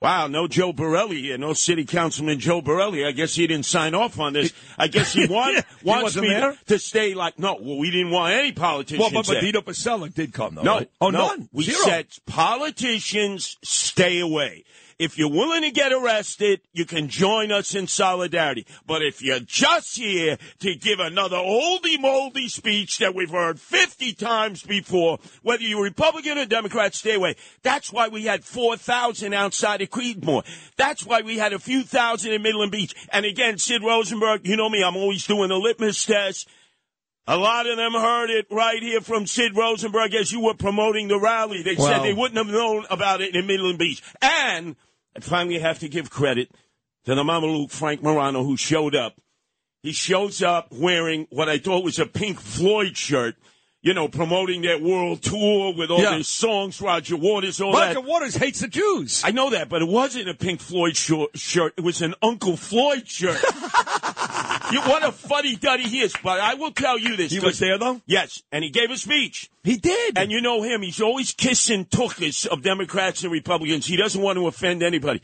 [0.00, 3.04] Wow, no Joe Borelli here, no City Councilman Joe Borelli.
[3.04, 4.50] I guess he didn't sign off on this.
[4.78, 6.56] I guess he, want, Yeah, wants me there?
[6.68, 7.58] to stay like no.
[7.60, 9.00] Well, we didn't want any politicians.
[9.12, 9.40] Well, but, but.
[9.42, 10.62] Dino Fossella did come, though.
[10.62, 10.90] No, right?
[11.02, 11.26] Oh, no.
[11.28, 11.48] none.
[11.52, 11.78] We Zero.
[11.84, 14.64] said politicians stay away.
[15.00, 18.66] If you're willing to get arrested, you can join us in solidarity.
[18.86, 24.12] But if you're just here to give another oldie moldy speech that we've heard 50
[24.12, 27.36] times before, whether you're Republican or Democrat, stay away.
[27.62, 30.44] That's why we had 4,000 outside of Creedmoor.
[30.76, 32.94] That's why we had a few thousand in Midland Beach.
[33.10, 36.46] And again, Sid Rosenberg, you know me, I'm always doing the litmus test.
[37.26, 41.08] A lot of them heard it right here from Sid Rosenberg as you were promoting
[41.08, 41.62] the rally.
[41.62, 44.02] They said they wouldn't have known about it in Midland Beach.
[44.20, 44.76] And
[45.16, 46.50] I finally have to give credit
[47.04, 49.14] to the Mameluke Frank Morano who showed up.
[49.82, 53.34] He shows up wearing what I thought was a Pink Floyd shirt,
[53.82, 56.10] you know, promoting their world tour with all Yeah.
[56.10, 58.04] their songs, Roger Waters, all Roger that.
[58.04, 59.22] Waters hates the Jews.
[59.24, 61.72] I know that, but it wasn't a Pink Floyd short, shirt.
[61.78, 63.42] It was an Uncle Floyd shirt.
[64.72, 66.14] you, what a funny duddy he is.
[66.22, 67.32] But I will tell you this.
[67.32, 68.00] He was there, though?
[68.06, 69.50] Yes, and he gave a speech.
[69.64, 70.18] He did.
[70.18, 70.82] And you know him.
[70.82, 73.86] He's always kissing tuchus of Democrats and Republicans.
[73.86, 75.22] He doesn't want to offend anybody.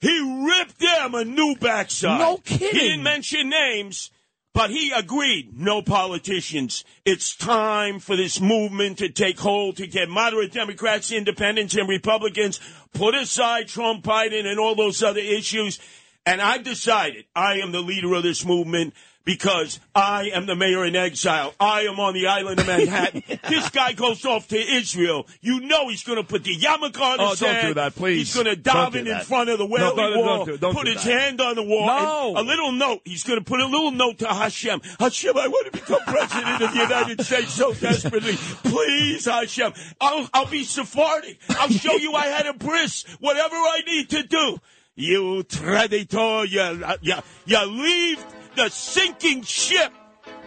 [0.00, 2.20] He ripped them a new backside.
[2.20, 2.68] No kidding.
[2.68, 4.10] He didn't mention names,
[4.52, 5.58] but he agreed.
[5.58, 6.84] No politicians.
[7.04, 12.60] It's time for this movement to take hold to get moderate Democrats, independents, and Republicans
[12.92, 15.78] put aside Trump, Biden, and all those other issues.
[16.26, 20.84] And I've decided I am the leader of this movement because I am the mayor
[20.84, 21.52] in exile.
[21.58, 23.22] I am on the island of Manhattan.
[23.48, 25.26] This guy goes off to Israel.
[25.40, 27.66] You know he's going to put the yarmulke on Oh, his don't head.
[27.68, 28.18] do that, please.
[28.18, 30.58] He's going to dive in in front of the No, Wailing don't- don't Wall, do-
[30.58, 31.20] don't put do his that.
[31.20, 31.86] hand on the wall.
[32.34, 32.40] No.
[32.40, 33.00] a little note.
[33.04, 34.80] He's going to put a little note to Hashem.
[35.00, 38.34] Hashem, I want to become president of the United States so desperately.
[38.36, 39.72] Please, Hashem.
[40.00, 41.38] I'll, I'll be Sephardic.
[41.50, 43.04] I'll show you I had a bris.
[43.20, 44.58] Whatever I need to do.
[44.98, 48.24] You traditor, you, you, you leave
[48.56, 49.92] the sinking ship.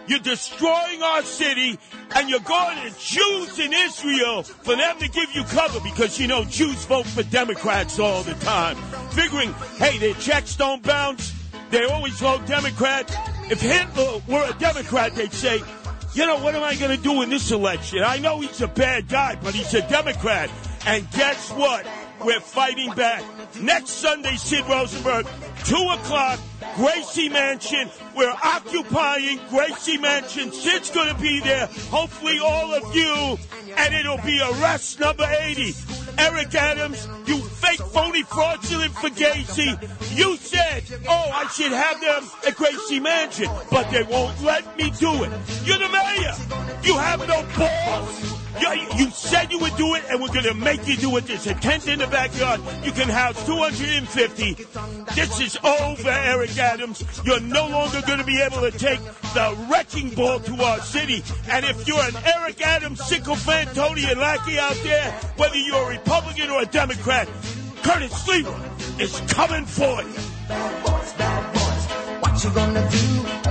[0.08, 1.78] You're destroying our city,
[2.16, 6.26] and you're going to Jews in Israel for them to give you cover because you
[6.26, 8.74] know Jews vote for Democrats all the time,
[9.10, 11.32] figuring, hey, their checks don't bounce.
[11.70, 13.08] They always vote Democrat.
[13.52, 15.62] If Hitler were a Democrat, they'd say,
[16.14, 18.02] you know, what am I going to do in this election?
[18.04, 20.50] I know he's a bad guy, but he's a Democrat.
[20.86, 21.86] And guess what?
[22.24, 23.24] We're fighting back.
[23.60, 25.26] Next Sunday, Sid Rosenberg,
[25.64, 26.38] 2 o'clock,
[26.76, 27.90] Gracie Mansion.
[28.14, 30.52] We're occupying Gracie Mansion.
[30.52, 31.66] Sid's going to be there.
[31.90, 33.38] Hopefully, all of you.
[33.76, 35.74] And it'll be arrest number 80.
[36.18, 39.76] Eric Adams, you fake, phony, fraudulent fugazi.
[40.16, 44.90] You said, oh, I should have them at Gracie Mansion, but they won't let me
[44.90, 45.30] do it.
[45.64, 46.34] You're the mayor.
[46.82, 48.39] You have no balls.
[48.58, 51.26] You, you said you would do it, and we're going to make you do it.
[51.26, 52.60] There's a tent in the backyard.
[52.82, 54.54] You can house 250.
[55.14, 57.04] This is over, Eric Adams.
[57.24, 59.00] You're no longer going to be able to take
[59.34, 61.22] the wrecking ball to our city.
[61.48, 65.88] And if you're an Eric Adams sycophant, Tony and Lackey out there, whether you're a
[65.88, 67.28] Republican or a Democrat,
[67.82, 70.20] Curtis Sliwa is coming for you.
[72.20, 73.06] What you gonna do?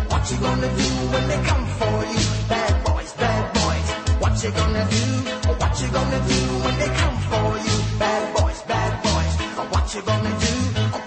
[0.09, 2.19] What you gonna do when they come for you?
[2.19, 2.68] Bad boys, bad boys.
[4.39, 5.03] What you gonna do?
[5.59, 7.99] What you gonna do when they come for you?
[7.99, 9.57] Bad boys, bad boys.
[9.57, 10.53] What what you gonna do?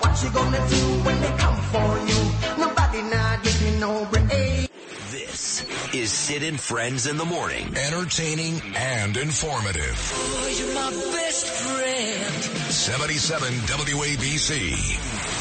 [0.01, 2.21] What you gonna do when they come for you?
[2.59, 4.69] Nobody now give me no break.
[5.11, 5.65] This
[5.95, 7.75] is Sid and Friends in the Morning.
[7.75, 10.13] Entertaining and informative.
[10.15, 12.45] Oh, you're my best friend.
[12.71, 15.32] 77 WABC.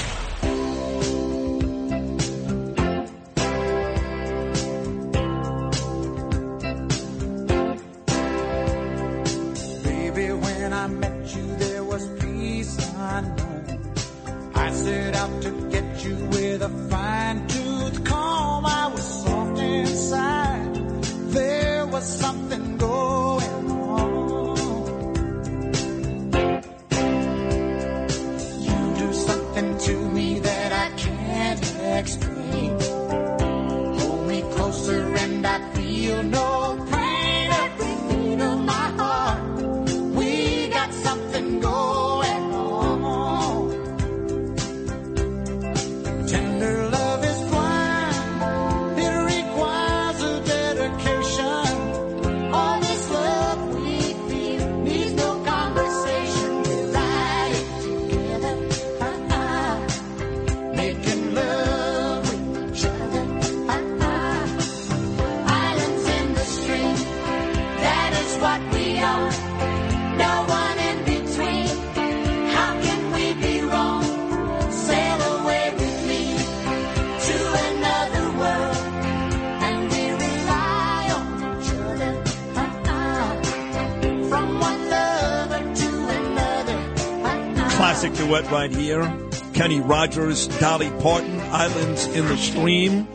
[88.61, 89.17] Right here.
[89.53, 93.07] Kenny Rogers, Dolly Parton, Islands in the Stream.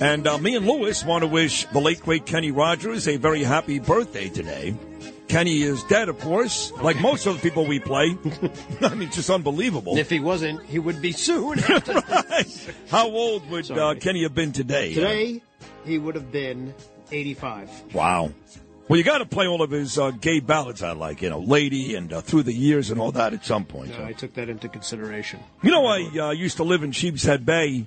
[0.00, 3.44] And uh, me and Lewis want to wish the late, great Kenny Rogers a very
[3.44, 4.74] happy birthday today.
[5.28, 8.16] Kenny is dead, of course, like most of the people we play.
[8.80, 9.98] I mean, just unbelievable.
[9.98, 11.58] If he wasn't, he would be soon.
[12.88, 14.94] How old would uh, Kenny have been today?
[14.94, 15.42] Today,
[15.84, 16.72] he would have been
[17.12, 17.92] 85.
[17.92, 18.30] Wow.
[18.88, 21.40] Well, you got to play all of his uh, gay ballads I like, you know,
[21.40, 23.90] Lady and uh, Through the Years and all that at some point.
[23.90, 25.40] No, I took that into consideration.
[25.62, 27.86] You know, I uh, used to live in Sheepshead Bay.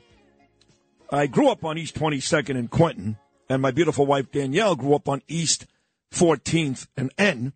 [1.10, 3.18] I grew up on East 22nd in Quentin,
[3.49, 5.66] and my beautiful wife Danielle grew up on East
[6.14, 7.54] 14th and N.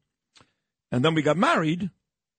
[0.91, 1.91] And then we got married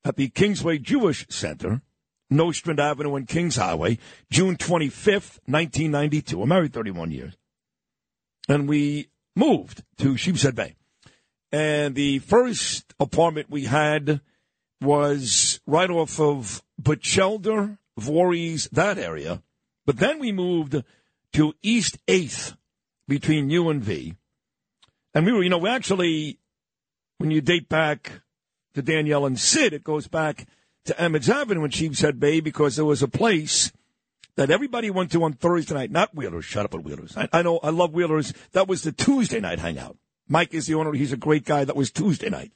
[0.04, 1.82] at the Kingsway Jewish Center,
[2.30, 3.98] Nostrand Avenue and Kings Highway,
[4.28, 6.42] June 25th, 1992.
[6.42, 7.36] I'm married 31 years.
[8.48, 10.74] And we moved to Sheepshead Bay.
[11.56, 14.20] And the first apartment we had
[14.82, 19.42] was right off of Batchelder, Voorhees, that area.
[19.86, 20.84] But then we moved
[21.32, 22.58] to East 8th
[23.08, 24.16] between U and V.
[25.14, 26.38] And we were, you know, we actually,
[27.16, 28.20] when you date back
[28.74, 30.46] to Danielle and Sid, it goes back
[30.84, 33.72] to Emmons Avenue in Sheepshead Bay because there was a place
[34.36, 35.90] that everybody went to on Thursday night.
[35.90, 36.44] Not Wheelers.
[36.44, 37.16] Shut up at Wheelers.
[37.16, 37.60] I, I know.
[37.62, 38.34] I love Wheelers.
[38.52, 39.96] That was the Tuesday night hangout.
[40.28, 40.92] Mike is the owner.
[40.92, 41.64] He's a great guy.
[41.64, 42.52] That was Tuesday night.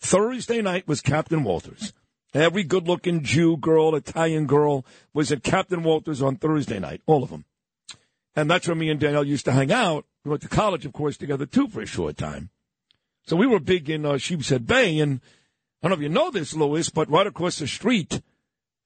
[0.00, 1.92] Thursday night was Captain Walters.
[2.34, 4.84] Every good looking Jew girl, Italian girl
[5.14, 7.00] was at Captain Walters on Thursday night.
[7.06, 7.46] All of them.
[8.36, 10.04] And that's where me and Danielle used to hang out.
[10.24, 12.50] We went to college, of course, together too for a short time.
[13.26, 14.98] So we were big in uh, Sheepshead Bay.
[15.00, 15.20] And
[15.82, 18.20] I don't know if you know this, Louis, but right across the street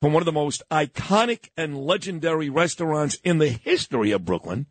[0.00, 4.66] from one of the most iconic and legendary restaurants in the history of Brooklyn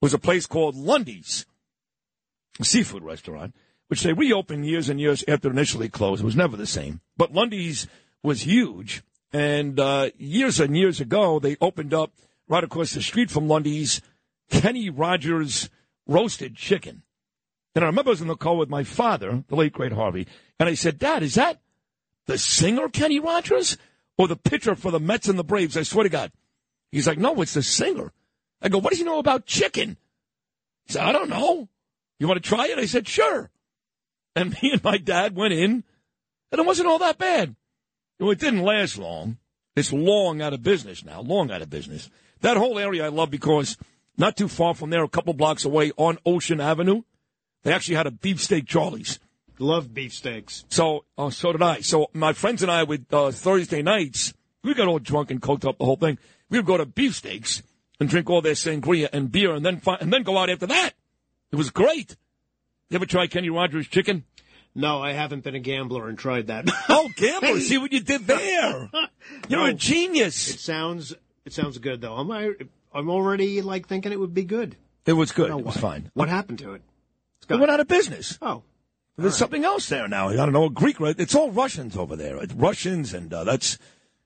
[0.00, 1.46] was a place called Lundy's,
[2.60, 3.54] seafood restaurant,
[3.88, 6.22] which they reopened years and years after initially closed.
[6.22, 7.00] It was never the same.
[7.16, 7.86] But Lundy's
[8.22, 9.02] was huge.
[9.32, 12.12] And uh, years and years ago, they opened up
[12.48, 14.02] right across the street from Lundy's
[14.50, 15.70] Kenny Rogers
[16.06, 17.02] roasted chicken.
[17.74, 20.26] And I remember I was in the car with my father, the late great Harvey,
[20.60, 21.60] and I said, Dad, is that
[22.26, 23.78] the singer Kenny Rogers
[24.18, 25.76] or the pitcher for the Mets and the Braves?
[25.76, 26.32] I swear to God.
[26.90, 28.12] He's like, no, it's the singer.
[28.60, 29.96] I go, what does he know about chicken?
[30.84, 31.68] He said, I don't know.
[32.22, 32.78] You want to try it?
[32.78, 33.50] I said, sure.
[34.36, 35.82] And me and my dad went in,
[36.52, 37.56] and it wasn't all that bad.
[38.20, 39.38] Well, it didn't last long.
[39.74, 42.10] It's long out of business now, long out of business.
[42.40, 43.76] That whole area I love because
[44.16, 47.02] not too far from there, a couple blocks away on Ocean Avenue,
[47.64, 49.18] they actually had a beefsteak Charlie's.
[49.58, 50.64] Love beefsteaks.
[50.68, 51.80] So, uh, so did I.
[51.80, 54.32] So my friends and I would uh, Thursday nights,
[54.62, 56.18] we got all drunk and coked up the whole thing.
[56.50, 57.64] We would go to beefsteaks
[57.98, 60.68] and drink all their sangria and beer, and then fi- and then go out after
[60.68, 60.92] that.
[61.52, 62.16] It was great.
[62.88, 64.24] You ever try Kenny Rogers chicken?
[64.74, 66.68] No, I haven't been a gambler and tried that.
[66.88, 67.60] Oh, gambler!
[67.60, 68.90] See what you did there.
[69.48, 70.54] You're a genius.
[70.54, 71.14] It sounds
[71.44, 72.14] it sounds good though.
[72.14, 72.52] I'm I,
[72.94, 74.76] I'm already like thinking it would be good.
[75.04, 75.50] It was good.
[75.50, 75.82] No, it was what?
[75.82, 76.10] fine.
[76.14, 76.82] What happened to it?
[77.48, 78.38] It went out of business.
[78.40, 78.62] Oh,
[79.16, 80.28] There's something else there now.
[80.28, 80.68] I don't know.
[80.68, 81.18] Greek, right?
[81.18, 82.36] It's all Russians over there.
[82.36, 83.78] It's Russians, and uh, that's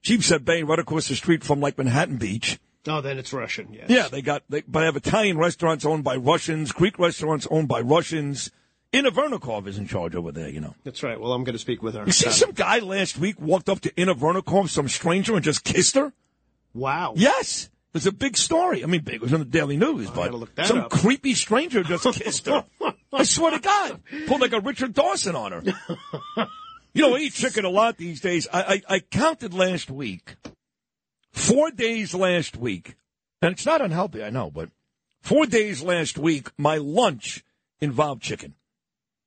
[0.03, 2.59] Sheepshead Bay, right across the street from like Manhattan Beach.
[2.89, 3.73] Oh, then it's Russian.
[3.73, 3.87] Yes.
[3.89, 7.81] Yeah, they got, they, but have Italian restaurants owned by Russians, Greek restaurants owned by
[7.81, 8.51] Russians.
[8.93, 10.75] Inna Vernikov is in charge over there, you know.
[10.85, 11.21] That's right.
[11.21, 12.05] Well, I'm going to speak with her.
[12.07, 15.65] You see, some guy last week walked up to Inna Vernikov, some stranger, and just
[15.65, 16.13] kissed her?
[16.73, 17.15] Wow.
[17.17, 17.65] Yes.
[17.65, 18.83] It was a big story.
[18.83, 19.17] I mean, big.
[19.17, 20.91] It was in the Daily News, but that some up.
[20.91, 22.65] creepy stranger just kissed her.
[23.13, 24.01] I swear to God.
[24.27, 25.63] Pulled like a Richard Dawson on her.
[26.97, 28.49] You know, I eat chicken a lot these days.
[28.51, 30.37] I, I, I counted last week,
[31.37, 32.97] four days last week,
[33.41, 34.71] and it's not unhealthy, I know, but
[35.21, 37.45] four days last week, my lunch
[37.81, 38.55] involved chicken.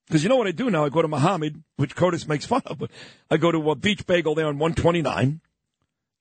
[0.07, 0.85] Because you know what I do now?
[0.85, 2.91] I go to Muhammad, which Curtis makes fun of, but
[3.29, 5.39] I go to a beach bagel there on 129,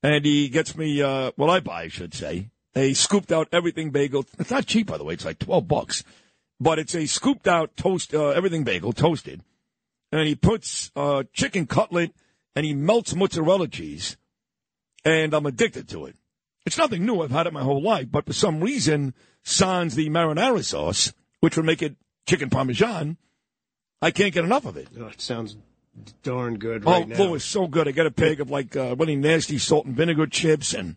[0.03, 3.91] and he gets me, uh, well, I buy, I should say, a scooped out everything
[3.91, 4.27] bagel.
[4.39, 5.15] It's not cheap, by the way.
[5.15, 6.05] It's like 12 bucks.
[6.61, 9.43] But it's a scooped out toast, uh, everything bagel, toasted.
[10.13, 12.13] And he puts, uh, chicken cutlet
[12.55, 14.17] and he melts mozzarella cheese.
[15.09, 16.17] And I'm addicted to it.
[16.67, 17.23] It's nothing new.
[17.23, 18.09] I've had it my whole life.
[18.11, 23.17] But for some reason, sans the marinara sauce, which would make it chicken parmesan,
[24.03, 24.89] I can't get enough of it.
[24.99, 25.57] Oh, it sounds
[26.23, 27.17] darn good Oh, right now.
[27.19, 27.89] Oh Lou, it's so good.
[27.89, 30.97] I got a bag of like uh, really nasty salt and vinegar chips and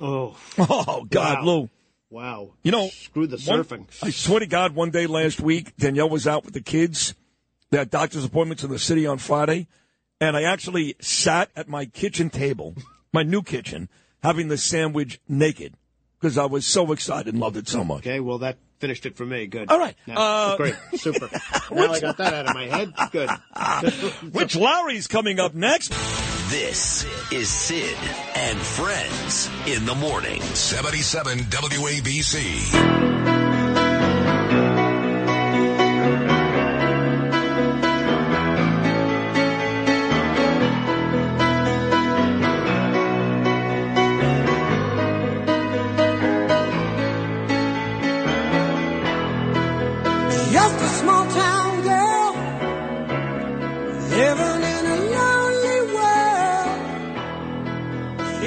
[0.00, 0.36] Oh.
[0.58, 1.44] oh God, Wow.
[1.44, 1.70] Lou.
[2.10, 2.50] Wow.
[2.62, 3.86] You know, Screw the one- surfing.
[4.02, 7.14] I swear to God, one day last week, Danielle was out with the kids.
[7.70, 9.66] They had doctor's appointments in the city on Friday,
[10.20, 12.74] and I actually sat at my kitchen table,
[13.12, 13.88] my new kitchen,
[14.22, 15.74] having the sandwich naked
[16.20, 18.00] because I was so excited and loved it so much.
[18.00, 19.46] Okay, well, that finished it for me.
[19.46, 19.70] Good.
[19.70, 19.94] All right.
[20.06, 20.74] Yeah, Uh, great.
[20.94, 21.28] Super.
[21.70, 22.92] now I got that out of my head.
[23.10, 23.30] Good.
[24.34, 25.90] Rich Lowry's coming up next.
[26.50, 27.96] This is Sid
[28.34, 30.40] and Friends in the morning.
[30.42, 33.21] 77 WABC.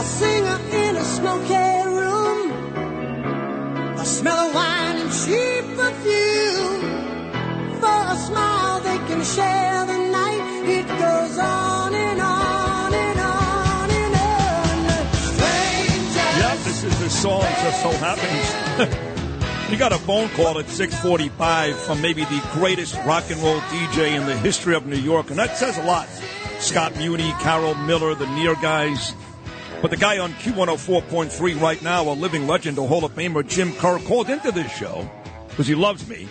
[0.00, 2.52] A singer in a smoky room.
[3.98, 6.80] A smell of wine and cheap perfume.
[7.80, 10.40] For a smile they can share the night.
[10.64, 15.12] It goes on and on and on and on.
[15.34, 16.28] Stranger.
[16.40, 17.42] Yep, this is the song.
[17.42, 19.70] Just so happens.
[19.70, 24.18] you got a phone call at 645 from maybe the greatest rock and roll DJ
[24.18, 26.08] in the history of New York, and that says a lot.
[26.58, 29.12] Scott Muni, Carol Miller, the Near guys.
[29.82, 33.72] But the guy on Q104.3 right now, a living legend, a Hall of Famer, Jim
[33.72, 35.10] Kerr, called into this show
[35.48, 36.28] because he loves me,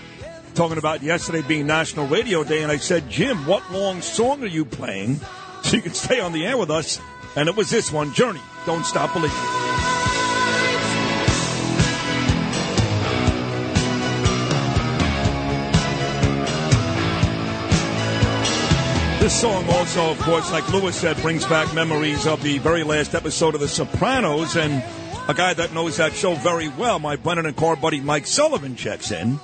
[0.54, 2.62] talking about yesterday being National Radio Day.
[2.62, 5.20] And I said, Jim, what long song are you playing
[5.64, 7.00] so you can stay on the air with us?
[7.36, 9.99] And it was this one, Journey, Don't Stop Believing.
[19.20, 23.14] This song also, of course, like Lewis said, brings back memories of the very last
[23.14, 24.82] episode of The Sopranos, and
[25.28, 28.78] a guy that knows that show very well, my Brennan and Carr buddy Mike Sullivan
[28.78, 29.38] checks in.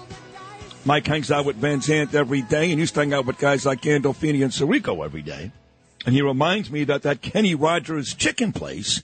[0.86, 3.66] Mike hangs out with Van Zandt every day, and used to hang out with guys
[3.66, 5.52] like Gandolfini and Sirico every day.
[6.06, 9.04] And he reminds me that that Kenny Rogers chicken place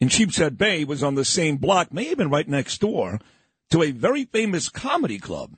[0.00, 3.20] in Sheepshead Bay was on the same block, may been right next door,
[3.70, 5.56] to a very famous comedy club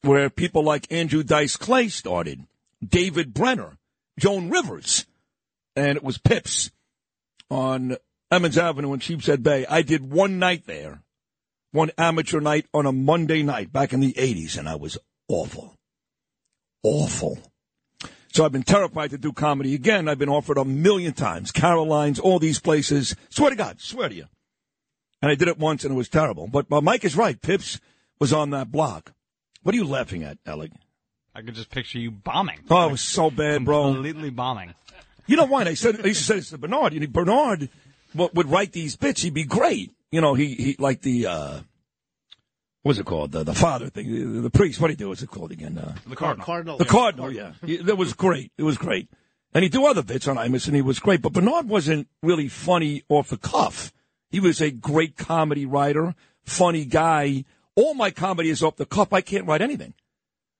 [0.00, 2.46] where people like Andrew Dice Clay started,
[2.82, 3.76] David Brenner,
[4.18, 5.06] Joan Rivers,
[5.76, 6.70] and it was Pips
[7.50, 7.96] on
[8.30, 9.66] Emmons Avenue in Sheepshead Bay.
[9.66, 11.02] I did one night there,
[11.70, 14.98] one amateur night on a Monday night back in the 80s, and I was
[15.28, 15.76] awful.
[16.82, 17.38] Awful.
[18.32, 20.08] So I've been terrified to do comedy again.
[20.08, 21.52] I've been offered a million times.
[21.52, 23.14] Caroline's, all these places.
[23.28, 24.24] Swear to God, swear to you.
[25.20, 26.48] And I did it once and it was terrible.
[26.48, 27.40] But Mike is right.
[27.40, 27.78] Pips
[28.18, 29.12] was on that block.
[29.62, 30.72] What are you laughing at, Alec?
[31.34, 32.58] I could just picture you bombing.
[32.70, 33.92] Oh, it was so bad, bro.
[33.94, 34.74] Completely bombing.
[35.26, 35.62] You know why?
[35.64, 36.92] I said I used to say this to Bernard.
[36.92, 37.68] You know, Bernard
[38.14, 39.22] would, would write these bits.
[39.22, 39.92] He'd be great.
[40.10, 41.60] You know, he he like the uh,
[42.82, 43.32] what's it called?
[43.32, 44.80] The, the father thing, the, the priest.
[44.80, 45.08] What do you do?
[45.08, 45.78] What's it called again?
[45.78, 46.44] Uh, The Cardinal.
[46.44, 46.76] Cardinal.
[46.78, 47.52] the Cardinal, yeah.
[47.64, 48.52] He- That was great.
[48.58, 49.08] It was great.
[49.54, 51.20] And he'd do other bits on Imus, and he was great.
[51.22, 53.92] But Bernard wasn't really funny off the cuff.
[54.30, 56.14] He was a great comedy writer,
[56.44, 57.44] funny guy.
[57.74, 59.12] All my comedy is off the cuff.
[59.12, 59.92] I can't write anything.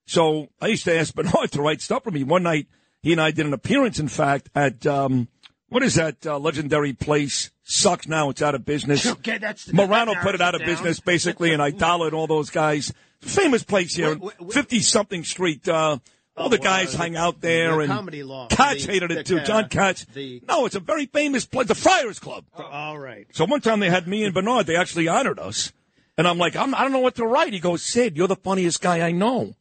[0.05, 2.23] So I used to ask Bernard to write stuff for me.
[2.23, 2.67] One night,
[3.01, 5.27] he and I did an appearance, in fact, at um,
[5.69, 7.51] what is that uh, legendary place?
[7.63, 9.05] Sucks now; it's out of business.
[9.05, 12.27] Okay, that's Morano that put it out of it business, basically, and Idala and all
[12.27, 12.93] those guys.
[13.21, 14.19] Famous place here,
[14.51, 15.65] fifty something street.
[15.67, 15.97] Uh,
[16.35, 18.51] all the guys hang out there, the and comedy loft.
[18.51, 19.37] Katz hated it too.
[19.37, 20.03] ca- John Katz.
[20.13, 22.43] the- no, it's a very famous place, the Friars Club.
[22.53, 23.27] All right.
[23.31, 24.65] So one time they had me and Bernard.
[24.65, 25.71] They actually honored us,
[26.17, 27.53] and I'm like, I'm, I don't know what to write.
[27.53, 29.53] He goes, Sid, you're the funniest guy I know.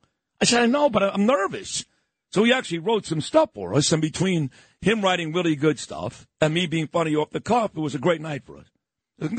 [0.43, 1.85] I said, I know, but I'm nervous.
[2.33, 4.51] So he actually wrote some stuff for us, and between
[4.81, 7.99] him writing really good stuff and me being funny off the cuff, it was a
[7.99, 8.67] great night for us.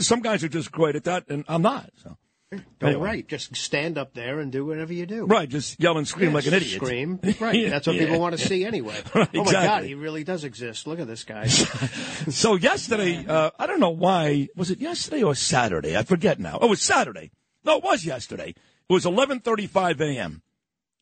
[0.05, 1.89] Some guys are just great at that, and I'm not.
[2.01, 2.17] So.
[2.51, 3.03] Don't Anyway.
[3.03, 3.27] write.
[3.27, 5.25] Just stand up there and do whatever you do.
[5.25, 6.75] Right, just yell and scream Yeah, like an idiot.
[6.75, 7.19] Scream.
[7.39, 7.55] Right.
[7.55, 8.03] Yeah, That's what yeah.
[8.05, 8.95] people want to see anyway.
[9.15, 10.85] Right, oh my God, he really does exist.
[10.85, 11.47] Look at this guy.
[12.30, 14.49] So yesterday, uh, I don't know why.
[14.55, 15.97] Was it yesterday or Saturday?
[15.97, 16.59] I forget now.
[16.61, 17.31] Oh, it was Saturday.
[17.65, 18.49] No, it was yesterday.
[18.49, 20.43] It was 11:35 a.m.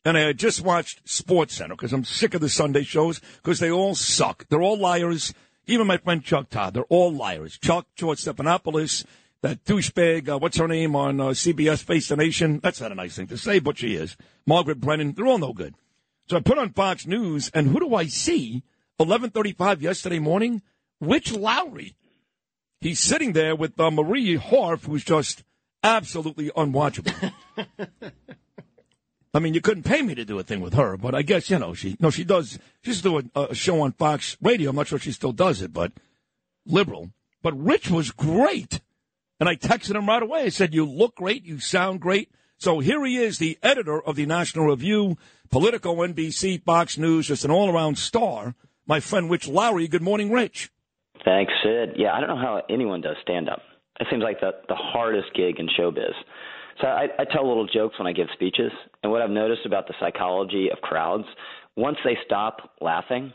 [0.04, 3.70] And I just watched Sports Center because I'm sick of the Sunday shows because they
[3.70, 4.46] all suck.
[4.48, 5.32] They're all liars.
[5.66, 7.56] Even my friend Chuck Todd, they're all liars.
[7.58, 9.04] Chuck, George Stephanopoulos,
[9.42, 12.58] that douchebag, uh, what's her name on uh, CBS Face the Nation?
[12.60, 14.16] That's not a nice thing to say, but she is.
[14.44, 15.76] Margaret Brennan, they're all no good.
[16.28, 18.64] So I put on Fox News, and who do I see?
[19.00, 20.62] 11:35 yesterday morning.
[21.00, 21.94] Rich Lowry.
[22.80, 25.44] He's sitting there with uh, Marie Harf, who's just
[25.82, 27.32] absolutely unwatchable.
[29.34, 31.48] I mean, you couldn't pay me to do a thing with her, but I guess
[31.48, 32.58] you know she no she does.
[32.82, 34.70] She's doing a, show on Fox Radio.
[34.70, 35.92] I'm not sure she still does it, but
[36.66, 37.10] liberal.
[37.42, 38.80] But Rich was great,
[39.40, 40.42] and I texted him right away.
[40.42, 41.44] I said, "You look great.
[41.44, 45.16] You sound great." So here he is, the editor of the National Review,
[45.50, 48.54] Politico, NBC, Fox News, just an all-around star.
[48.86, 49.88] My friend Rich Lowry.
[49.88, 50.70] Good morning, Rich.
[51.24, 51.94] Thanks, Sid.
[51.96, 53.62] Yeah, I don't know how anyone does stand up.
[53.98, 56.14] It seems like the the hardest gig in showbiz.
[56.80, 58.72] So I, I tell little jokes when I give speeches,
[59.02, 61.24] and what I've noticed about the psychology of crowds,
[61.76, 63.32] once they stop laughing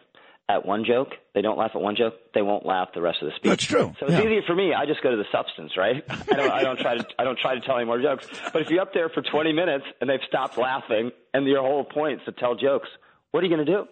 [0.49, 3.27] at one joke, they don't laugh at one joke, they won't laugh the rest of
[3.27, 3.49] the speech.
[3.49, 3.93] That's true.
[3.99, 4.21] So it's Yeah.
[4.23, 4.73] easier for me.
[4.73, 6.03] I just go to the substance, right?
[6.09, 8.25] I don't, I don't try to, I don't try to tell any more jokes.
[8.53, 11.83] But if you're up there for 20 minutes and they've stopped laughing, and your whole
[11.83, 12.87] point is to tell jokes,
[13.31, 13.87] what are you going to do?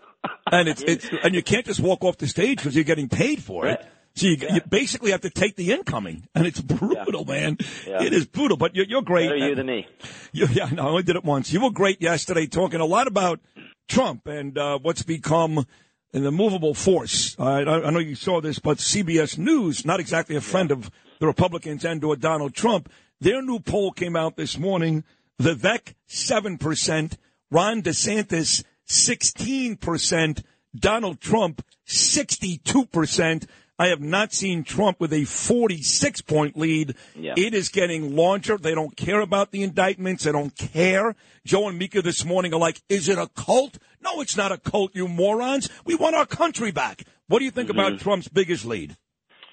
[0.51, 3.43] and it's, it's and you can't just walk off the stage because you're getting paid
[3.43, 3.85] for it.
[4.15, 7.57] So you, you basically have to take the incoming, and it's brutal, man.
[7.85, 8.01] Yeah.
[8.01, 9.27] It is brutal, but you're, you're great.
[9.27, 9.87] Better you than me.
[10.31, 11.53] You, yeah, no, I only did it once.
[11.53, 13.39] You were great yesterday, talking a lot about
[13.87, 15.65] Trump and uh, what's become
[16.13, 17.37] an immovable force.
[17.39, 20.91] Uh, I, I know you saw this, but CBS News, not exactly a friend of
[21.19, 25.03] the Republicans and or Donald Trump, their new poll came out this morning.
[25.41, 27.17] Vivek seven percent,
[27.51, 30.43] Ron DeSantis sixteen percent,
[30.75, 33.45] Donald Trump sixty-two percent.
[33.77, 36.95] I have not seen Trump with a 46 point lead.
[37.15, 37.33] Yeah.
[37.35, 38.57] It is getting larger.
[38.57, 40.23] They don't care about the indictments.
[40.23, 41.15] They don't care.
[41.45, 43.77] Joe and Mika this morning are like, is it a cult?
[44.01, 45.69] No, it's not a cult, you morons.
[45.85, 47.03] We want our country back.
[47.27, 48.95] What do you think about Trump's biggest lead?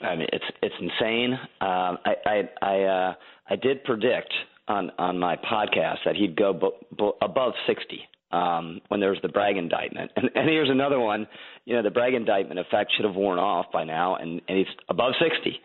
[0.00, 1.34] I mean, it's it's insane.
[1.60, 3.14] Um, I I I, uh,
[3.48, 4.32] I did predict
[4.68, 8.00] on on my podcast that he'd go bo- bo- above sixty
[8.32, 11.26] um, when there was the Bragg indictment, and, and here's another one.
[11.64, 14.66] You know, the Bragg indictment effect should have worn off by now, and and he's
[14.88, 15.60] above sixty.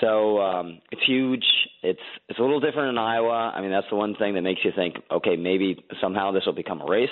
[0.00, 1.44] So um, it's huge.
[1.82, 3.52] It's it's a little different in Iowa.
[3.54, 6.52] I mean, that's the one thing that makes you think, okay, maybe somehow this will
[6.52, 7.08] become a race.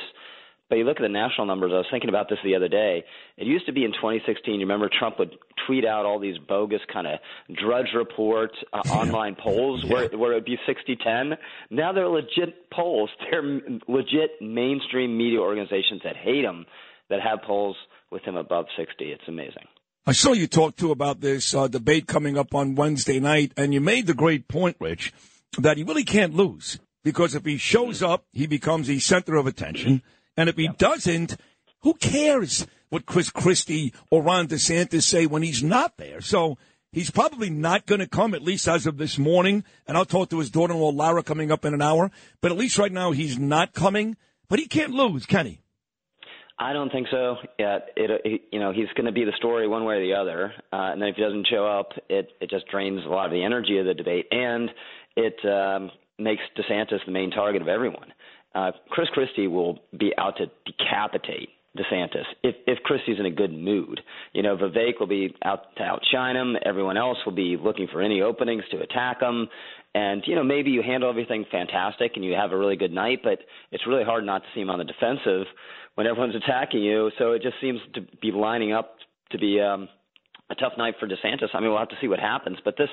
[0.69, 1.71] But you look at the national numbers.
[1.73, 3.05] I was thinking about this the other day.
[3.39, 4.55] It used to be in 2016.
[4.55, 5.35] You remember Trump would
[5.67, 7.19] tweet out all these bogus kind of
[7.57, 11.37] Drudge Report uh, online polls where where it would be 60-10.
[11.71, 13.11] Now they're legit polls.
[13.31, 16.67] They're legit mainstream media organizations that hate him
[17.11, 17.77] that have polls
[18.11, 19.05] with him above 60.
[19.05, 19.67] It's amazing.
[20.07, 23.75] I saw you talk too about this uh, debate coming up on Wednesday night, and
[23.75, 25.13] you made the great point, Rich,
[25.59, 29.47] that he really can't lose because if he shows up, he becomes the center of
[29.47, 30.03] attention,
[30.39, 31.37] and if he doesn't,
[31.81, 36.21] who cares what Chris Christie or Ron DeSantis say when he's not there?
[36.21, 36.57] So
[36.93, 39.65] he's probably not going to come, at least as of this morning.
[39.89, 42.13] And I'll talk to his daughter-in-law Lara coming up in an hour.
[42.41, 44.17] But at least right now he's not coming.
[44.49, 45.61] But he can't lose, can he?
[46.57, 47.37] I don't think so.
[47.59, 50.15] Yeah, it, it you know he's going to be the story one way or the
[50.15, 53.27] other, uh, and then if he doesn't show up, it it just drains a lot
[53.27, 54.69] of the energy of the debate, and
[55.15, 58.13] it um, makes DeSantis the main target of everyone.
[58.55, 63.53] Uh, Chris Christie will be out to decapitate DeSantis if if Christie's in a good
[63.53, 64.01] mood.
[64.33, 66.57] You know, Vivek will be out to outshine him.
[66.65, 69.49] Everyone else will be looking for any openings to attack him.
[69.95, 73.21] And you know, maybe you handle everything fantastic and you have a really good night,
[73.23, 73.39] but
[73.71, 75.47] it's really hard not to seem on the defensive
[75.95, 77.11] when everyone's attacking you.
[77.19, 78.97] So it just seems to be lining up
[79.33, 79.89] to be um,
[80.51, 81.49] a tough night for DeSantis.
[81.55, 82.59] I mean, we'll have to see what happens.
[82.65, 82.89] But this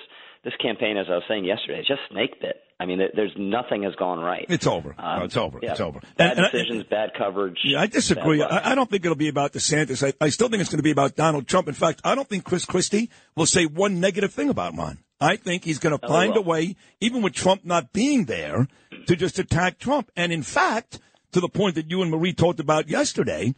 [0.45, 2.61] this campaign, as I was saying yesterday, is just snake bit.
[2.80, 4.45] I mean, there's nothing has gone right.
[4.49, 4.93] It's over.
[4.97, 5.59] Um, No, it's over.
[5.63, 5.72] yeah.
[5.72, 5.99] It's over.
[6.17, 7.57] Bad And- and I- decisions, bad coverage.
[7.63, 8.41] Yeah, I disagree.
[8.41, 10.05] I, I don't think it'll be about DeSantis.
[10.05, 11.67] I, I still think it's going to be about Donald Trump.
[11.67, 14.99] In fact, I don't think Chris Christie will say one negative thing about Ron.
[15.22, 18.67] I think he's going to Oh, find a way, even with Trump not being there,
[19.07, 20.11] to just attack Trump.
[20.17, 20.99] And in fact,
[21.31, 23.55] to the point that you and Marie talked about yesterday,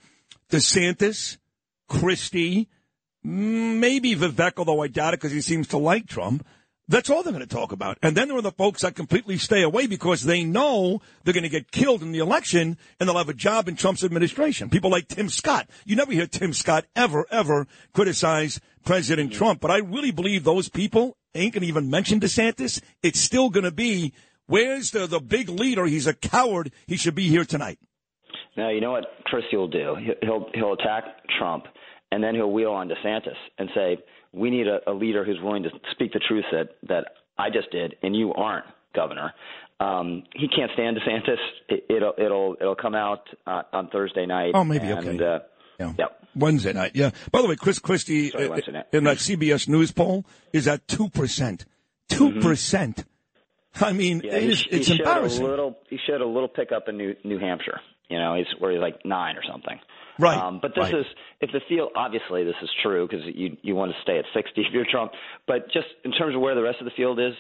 [0.51, 1.38] DeSantis,
[1.89, 2.69] Christie,
[3.23, 6.45] maybe Vivek, although I doubt it because he seems to like Trump.
[6.89, 7.97] That's all they're going to talk about.
[8.01, 11.43] And then there are the folks that completely stay away because they know they're going
[11.43, 14.69] to get killed in the election and they'll have a job in Trump's administration.
[14.69, 15.69] People like Tim Scott.
[15.85, 19.59] You never hear Tim Scott ever, ever criticize President Trump.
[19.59, 22.81] But I really believe those people ain't going to even mention DeSantis.
[23.03, 24.14] It's still going to be,
[24.45, 25.85] where's the, the big leader?
[25.88, 26.72] He's a coward.
[26.88, 27.80] He should be here tonight.
[28.55, 29.95] Now, you know what Christie will do?
[29.99, 31.03] He'll- He'll he'll attack
[31.38, 31.65] Trump,
[32.11, 33.97] and then he'll wheel on DeSantis and say,
[34.34, 37.06] "We need a, a leader who's willing to speak the truth that that
[37.38, 39.34] I just did, and you aren't, Governor."
[39.80, 41.38] Um, he can't stand DeSantis.
[41.70, 44.52] It, it'll it'll it'll come out uh, on Thursday night.
[44.56, 45.24] Oh, maybe, and, okay.
[45.26, 45.40] Uh,
[45.80, 45.94] Yeah.
[45.99, 46.24] Yep.
[46.36, 47.12] Wednesday night, yeah.
[47.32, 48.86] By the way, Chris Christie Sorry, uh, night.
[48.91, 51.66] in that CBS News poll is at two percent.
[52.10, 53.04] 2 percent.
[53.82, 54.28] I mean, Mm-hmm.
[54.28, 55.45] Yeah, it he, is, he it's showed embarrassing.
[55.45, 57.80] A little, he showed a little pickup in New New Hampshire.
[58.10, 59.78] You know, he's where he's like nine or something.
[60.19, 60.95] Right, Um, but this right.
[60.95, 61.06] is
[61.41, 64.61] if the field obviously this is true because you you want to stay at 60
[64.61, 65.11] if you're Trump.
[65.48, 67.34] But just in terms of where the rest of the field is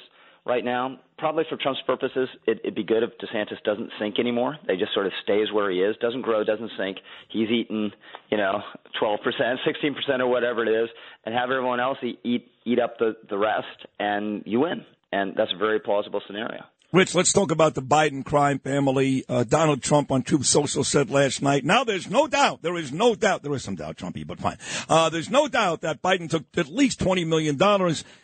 [0.45, 4.57] right now, probably for Trump's purposes, it, it'd be good if DeSantis doesn't sink anymore.
[4.65, 6.97] They just sort of stays where he is, doesn't grow, doesn't sink.
[7.29, 7.91] He's eating,
[8.29, 8.61] you know,
[8.99, 10.89] 12 percent, 16 percent, or whatever it is,
[11.25, 14.85] and have everyone else eat eat, eat up the the rest, and you win.
[15.11, 16.63] And that's a very plausible scenario.
[16.93, 19.25] Rich, let's talk about the Biden crime family.
[19.27, 21.65] Uh, Donald Trump on Truth Social said last night.
[21.65, 24.57] Now there's no doubt, there is no doubt, there is some doubt, Trumpy, but fine.
[24.87, 27.57] Uh, there's no doubt that Biden took at least $20 million.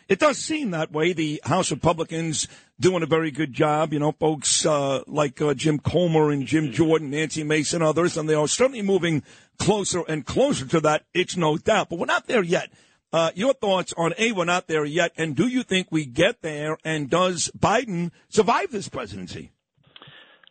[0.08, 1.12] It does seem that way.
[1.12, 2.48] The House Republicans
[2.80, 3.92] doing a very good job.
[3.92, 8.30] You know, folks, uh, like, uh, Jim Comer and Jim Jordan, Nancy Mason, others, and
[8.30, 9.24] they are certainly moving
[9.58, 11.04] closer and closer to that.
[11.12, 12.70] It's no doubt, but we're not there yet.
[13.14, 16.42] Uh, your thoughts on A, we're not there yet, and do you think we get
[16.42, 19.52] there, and does Biden survive this presidency?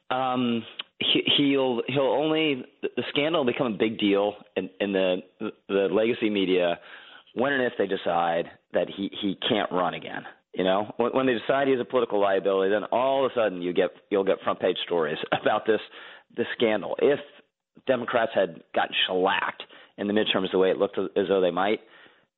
[0.10, 0.64] Um,
[0.98, 5.18] he, he'll he'll only the scandal will become a big deal in, in the
[5.68, 6.80] the legacy media
[7.36, 10.24] when and if they decide that he he can't run again.
[10.54, 13.62] You know, when, when they decide he's a political liability, then all of a sudden
[13.62, 15.82] you get you'll get front page stories about this
[16.38, 16.96] this scandal.
[17.00, 17.20] If
[17.88, 19.64] Democrats had gotten shellacked
[19.98, 21.82] in the midterms the way it looked as though they might,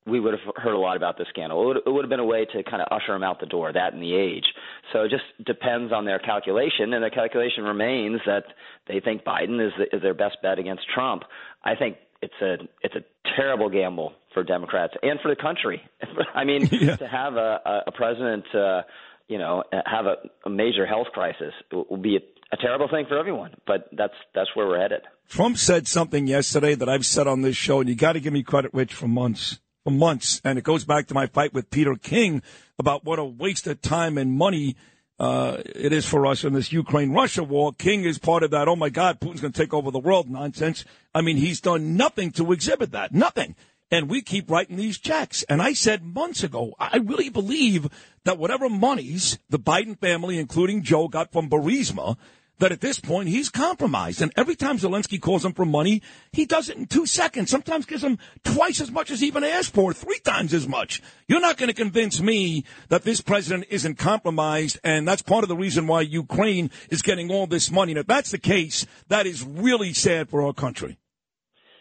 [0.06, 1.62] we would have heard a lot about this scandal.
[1.62, 3.46] It would, it would have been a way to kind of usher him out the
[3.46, 4.44] door, that and the age.
[4.92, 8.44] So it just depends on their calculation, and their calculation remains that
[8.86, 11.24] they think Biden is, the, is their best bet against Trump.
[11.64, 13.04] I think it's a it's a
[13.36, 15.82] terrible gamble for Democrats and for the country.
[16.34, 18.82] I mean, to have a, a, president, uh,
[19.28, 22.20] you know, have a, a major health crisis will will be a,
[22.52, 23.54] a terrible thing for everyone.
[23.66, 25.02] But that's that's where we're headed.
[25.28, 28.32] Trump said something yesterday that I've said on this show, and you got to give
[28.32, 29.58] me credit, Rich, for months.
[29.90, 30.40] Months.
[30.44, 32.42] And it goes back to my fight with Peter King
[32.78, 34.76] about what a waste of time and money
[35.18, 37.72] uh, it is for us in this Ukraine Russia war.
[37.72, 40.28] King is part of that, oh my God, Putin's going to take over the world
[40.28, 40.84] nonsense.
[41.14, 43.12] I mean, he's done nothing to exhibit that.
[43.12, 43.56] Nothing.
[43.90, 45.42] And we keep writing these checks.
[45.44, 47.88] And I said months ago, I really believe
[48.24, 52.16] that whatever monies the Biden family, including Joe, got from Burisma,
[52.58, 54.22] that at this point he's compromised.
[54.22, 56.02] And every time Zelensky calls him for money,
[56.32, 57.50] he does it in two seconds.
[57.50, 61.02] Sometimes gives him twice as much as he even asked for, three times as much.
[61.28, 65.48] You're not going to convince me that this president isn't compromised, and that's part of
[65.48, 67.92] the reason why Ukraine is getting all this money.
[67.92, 70.98] And if that's the case, that is really sad for our country.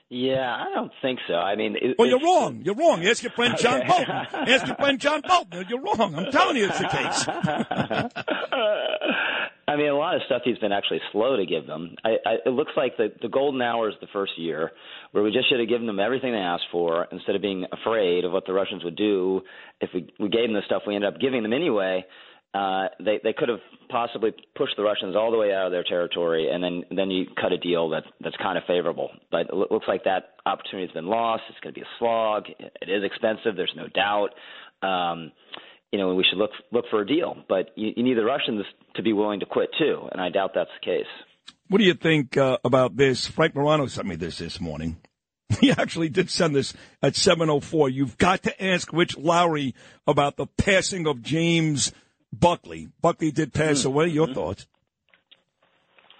[0.08, 1.34] Yeah, I don't think so.
[1.34, 2.62] I mean, it, Well, you're wrong.
[2.64, 3.04] You're wrong.
[3.06, 3.88] Ask your friend John Okay.
[3.88, 4.12] Bolton.
[4.14, 5.66] Ask your friend John Bolton.
[5.68, 6.14] You're wrong.
[6.16, 7.26] I'm telling you it's the case.
[9.68, 11.96] I mean, a lot of stuff he's been actually slow to give them.
[12.04, 14.72] I, I, it looks like the, the golden hour is the first year,
[15.12, 18.26] where we just should have given them everything they asked for instead of being afraid
[18.26, 19.42] of what the Russians would do
[19.82, 22.06] if we, we gave them the stuff we ended up giving them anyway.
[22.54, 23.60] Uh, they they could have
[23.90, 27.26] possibly pushed the Russians all the way out of their territory, and then then you
[27.42, 29.10] cut a deal that that's kind of favorable.
[29.30, 31.44] But it looks like that opportunity has been lost.
[31.50, 32.46] It's going to be a slog.
[32.82, 33.58] It is expensive.
[33.58, 34.30] There's no doubt.
[34.88, 35.34] Um,
[35.92, 37.38] you know, we should look look for a deal.
[37.48, 40.52] But you, you need the Russians to be willing to quit too, and I doubt
[40.56, 41.06] that's the case.
[41.68, 43.26] What do you think uh, about this?
[43.28, 44.98] Frank Morano sent me this this morning.
[45.62, 47.94] He actually did send this at 7.04.
[47.94, 49.76] You've got to ask Rich Lowry
[50.08, 51.94] about the passing of James
[52.34, 52.90] Buckley.
[53.00, 53.90] Buckley did pass Hmm.
[53.90, 54.08] away.
[54.08, 54.16] Mm-hmm.
[54.16, 54.66] Your thoughts?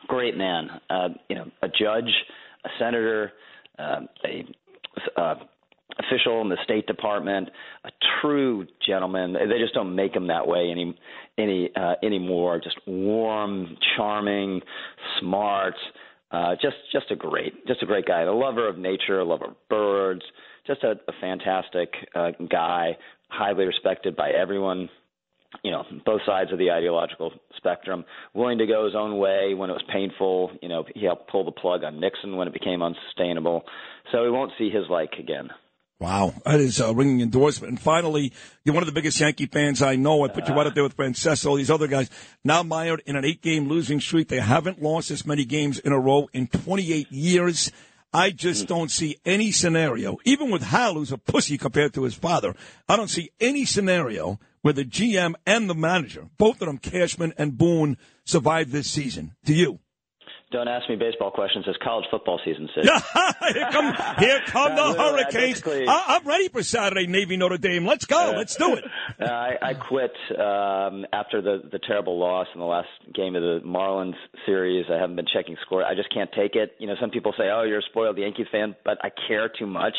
[0.08, 0.70] great man.
[0.90, 2.12] Uh, you know, a judge,
[2.64, 3.32] a senator,
[3.80, 4.46] um, a
[5.20, 5.36] uh,
[6.00, 7.50] official in the State Department,
[7.84, 7.90] a
[8.22, 9.34] true gentleman.
[9.34, 10.98] They just don't make him that way any
[11.38, 12.60] any uh, anymore.
[12.60, 14.62] Just warm, charming,
[15.20, 15.76] smart.
[16.32, 18.22] Uh, just just a great just a great guy.
[18.22, 20.24] A lover of nature, a lover of birds.
[20.68, 22.98] Just a, a fantastic uh, guy,
[23.30, 24.90] highly respected by everyone
[25.64, 28.04] you know, both sides of the ideological spectrum,
[28.34, 30.52] willing to go his own way when it was painful.
[30.62, 33.64] You know, he helped pull the plug on Nixon when it became unsustainable.
[34.12, 35.50] So we won't see his like again.
[35.98, 37.70] Wow, that is a ringing endorsement.
[37.70, 40.26] And finally, you're one of the biggest Yankee fans I know.
[40.26, 42.10] I put you right up there with Francesa, all these other guys.
[42.44, 44.28] Now mired in an eight-game losing streak.
[44.28, 47.72] They haven't lost as many games in a row in 28 years.
[48.14, 48.68] I just hmm.
[48.68, 52.56] don't see any scenario, even with Hal, who's a pussy compared to his father.
[52.90, 57.34] I don't see any scenario where the GM and the manager, both of them, Cashman
[57.38, 59.36] and Boone, survive this season.
[59.46, 59.80] Do you?
[60.52, 61.66] Don't ask me baseball questions.
[61.68, 62.86] It's college football season, Sid.
[63.54, 65.62] here come, here come No, the Hurricanes.
[65.66, 67.86] I, I'm ready for Saturday, Navy Notre Dame.
[67.86, 68.34] Let's go.
[68.36, 68.84] Let's do it.
[69.18, 73.42] Uh, I, I quit um, after the the terrible loss in the last game of
[73.42, 74.16] the Marlins
[74.46, 74.86] series.
[74.92, 75.86] I haven't been checking score.
[75.86, 76.76] I just can't take it.
[76.80, 79.68] You know, some people say, "Oh, you're a spoiled Yankees fan," but I care too
[79.68, 79.96] much.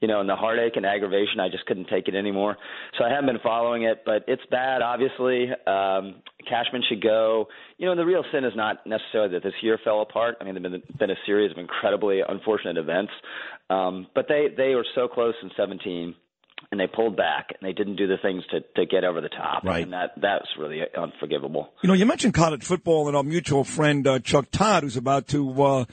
[0.00, 2.56] You know, and the heartache and aggravation, I just couldn't take it anymore.
[2.98, 4.82] So I haven't been following it, but it's bad.
[4.82, 7.48] Obviously, um, Cashman should go.
[7.78, 10.36] You know, the real sin is not necessarily that this year fell apart.
[10.40, 13.12] I mean, there've been, been a series of incredibly unfortunate events,
[13.70, 16.14] um, but they they were so close in 17
[16.70, 19.28] and they pulled back and they didn't do the things to to get over the
[19.28, 19.64] top.
[19.64, 19.82] Right.
[19.82, 21.70] And that that's really unforgivable.
[21.82, 25.28] You know, you mentioned college football and our mutual friend uh, Chuck Todd, who's about
[25.28, 25.84] to uh,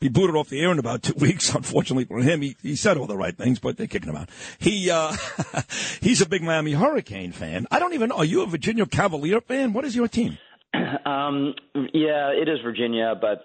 [0.00, 1.54] be booted off the air in about two weeks.
[1.54, 4.28] Unfortunately for him, he, he said all the right things, but they're kicking him out.
[4.58, 5.16] He uh,
[6.00, 7.66] he's a big Miami Hurricane fan.
[7.70, 8.16] I don't even know.
[8.16, 9.72] Are you a Virginia Cavalier fan?
[9.72, 10.38] What is your team?
[10.74, 13.44] um, yeah, it is Virginia, but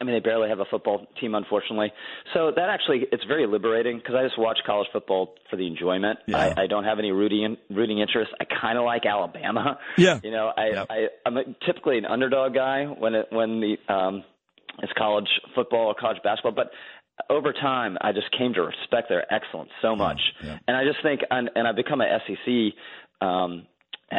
[0.00, 1.92] I mean they barely have a football team, unfortunately.
[2.34, 6.18] So that actually it's very liberating because I just watch college football for the enjoyment.
[6.34, 8.32] I, I don't have any rooting rooting interest.
[8.40, 9.78] I kind of like Alabama.
[9.96, 10.18] Yeah.
[10.24, 14.24] You know, I, I I'm a, typically an underdog guy when it when the um
[14.80, 16.70] it's college football or college basketball, but
[17.28, 20.20] over time I just came to respect their excellence so much,
[20.66, 22.74] and I just think and, and I've become a SEC
[23.20, 23.66] um,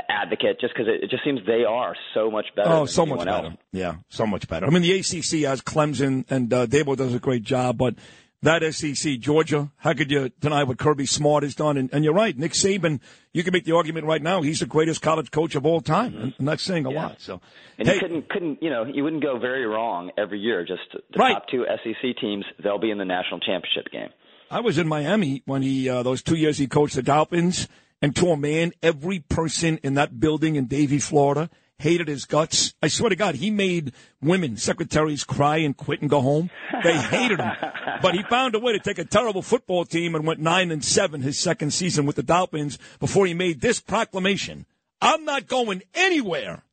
[0.10, 2.70] advocate just because it, it just seems they are so much better.
[2.70, 3.48] oh, so much better.
[3.48, 3.54] else.
[3.72, 4.66] Yeah, so much better.
[4.66, 7.96] I mean, the ACC has Clemson, and uh, Dabo does a great job, but
[8.44, 11.78] that SEC, Georgia, how could you deny what Kirby Smart has done?
[11.78, 13.00] And, and you're right, Nick Saban.
[13.34, 16.16] You can make the argument right now he's the greatest college coach of all time,
[16.16, 17.20] and, and that's saying a lot.
[17.20, 17.42] So,
[17.80, 20.64] And hey, you couldn't, couldn't, you know, you wouldn't go very wrong every year.
[20.66, 21.34] Just the Right.
[21.34, 24.10] top two SEC teams, they'll be in the national championship game.
[24.52, 27.68] I was in Miami when he uh, those two years he coached the Dolphins,
[28.02, 31.50] and to a man, every person in that building in Davie, Florida,
[31.84, 32.74] hated his guts.
[32.82, 33.92] I swear to God, he made
[34.22, 36.50] women secretaries cry and quit and go home.
[36.82, 37.52] They hated him,
[38.02, 40.84] but he found a way to take a terrible football team and went nine and
[40.84, 44.66] seven his second season with the Dolphins before he made this proclamation:
[45.02, 46.64] "I'm not going anywhere."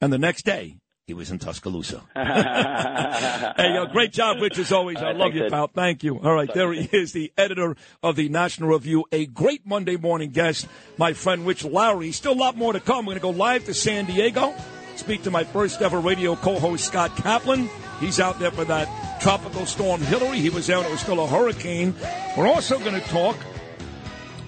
[0.00, 2.02] And the next day, he was in Tuscaloosa.
[2.16, 4.96] hey, uh, great job, Rich, as always.
[4.96, 5.52] I All right, love you, Ed.
[5.52, 5.68] pal.
[5.68, 6.18] Thank you.
[6.18, 10.30] All right, there he is, the editor of the National Review, a great Monday morning
[10.30, 10.66] guest,
[10.98, 12.10] my friend Rich Lowry.
[12.10, 13.06] Still a lot more to come.
[13.06, 14.52] We're going to go live to San Diego,
[14.96, 17.70] speak to my first ever radio co-host, Scott Kaplan.
[18.00, 20.40] He's out there for that tropical storm Hilary.
[20.40, 20.84] He was out.
[20.86, 21.94] It was still a hurricane.
[22.36, 23.36] We're also going to talk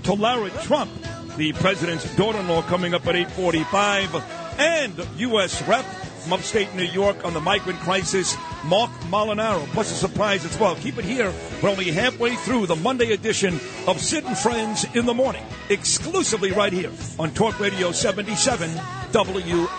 [0.03, 0.91] to Lara Trump,
[1.37, 5.63] the president's daughter-in-law, coming up at 8:45, and U.S.
[5.69, 5.85] Rep
[6.19, 9.65] from upstate New York on the migrant crisis, Marc Molinaro.
[9.69, 10.75] Plus a surprise as well.
[10.77, 11.33] Keep it here.
[11.63, 16.73] We're only halfway through the Monday edition of and Friends in the Morning, exclusively right
[16.73, 18.71] here on Talk Radio 77
[19.13, 19.79] WABC.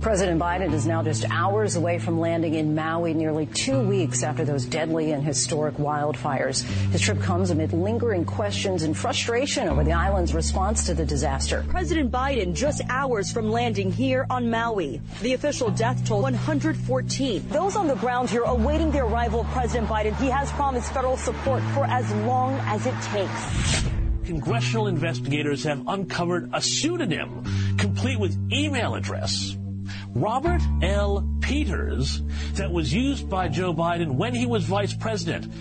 [0.00, 4.44] President Biden is now just hours away from landing in Maui nearly two weeks after
[4.44, 6.62] those deadly and historic wildfires.
[6.92, 11.64] His trip comes amid lingering questions and frustration over the island's response to the disaster.
[11.68, 15.00] President Biden just hours from landing here on Maui.
[15.20, 17.48] The official death toll 114.
[17.48, 20.16] Those on the ground here awaiting the arrival of President Biden.
[20.18, 23.82] He has promised federal support for as long as it takes.
[24.24, 27.42] Congressional investigators have uncovered a pseudonym
[27.78, 29.57] complete with email address.
[30.20, 31.28] Robert L.
[31.40, 32.20] Peters
[32.54, 35.52] that was used by Joe Biden when he was vice president.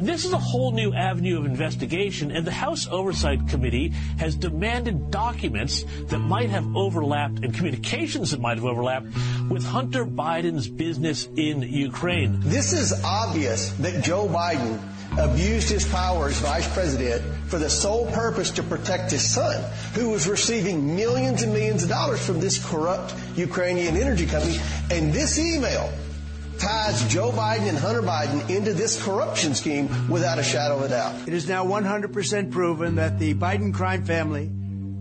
[0.00, 3.88] This is a whole new avenue of investigation, and the House Oversight Committee
[4.18, 9.06] has demanded documents that might have overlapped and communications that might have overlapped
[9.50, 12.38] with Hunter Biden's business in Ukraine.
[12.40, 14.80] This is obvious that Joe Biden
[15.18, 19.64] abused his power as vice president for the sole purpose to protect his son,
[19.94, 24.58] who was receiving millions and millions of dollars from this corrupt Ukrainian energy company.
[24.92, 25.92] And this email
[26.58, 30.88] ties Joe Biden and Hunter Biden into this corruption scheme without a shadow of a
[30.88, 31.26] doubt.
[31.26, 34.50] It is now 100% proven that the Biden crime family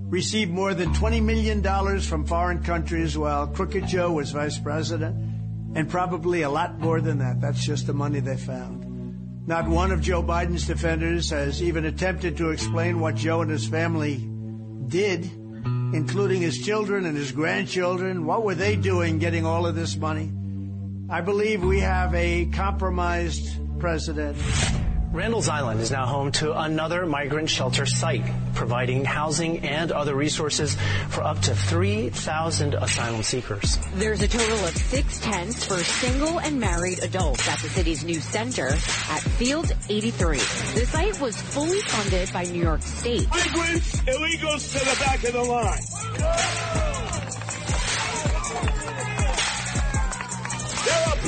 [0.10, 5.16] received more than $20 million from foreign countries while Crooked Joe was vice president,
[5.76, 7.42] and probably a lot more than that.
[7.42, 8.86] That's just the money they found.
[9.48, 13.68] Not one of Joe Biden's defenders has even attempted to explain what Joe and his
[13.68, 14.18] family
[14.88, 15.26] did,
[15.94, 18.26] including his children and his grandchildren.
[18.26, 20.32] What were they doing getting all of this money?
[21.10, 23.48] I believe we have a compromised
[23.80, 24.38] president.
[25.14, 28.26] Randall's Island is now home to another migrant shelter site,
[28.56, 30.76] providing housing and other resources
[31.08, 33.80] for up to 3,000 asylum seekers.
[33.96, 38.20] There's a total of six tents for single and married adults at the city's new
[38.20, 40.38] center at Field 83.
[40.38, 43.30] The site was fully funded by New York State.
[43.30, 47.07] Migrants, illegals to the back of the line.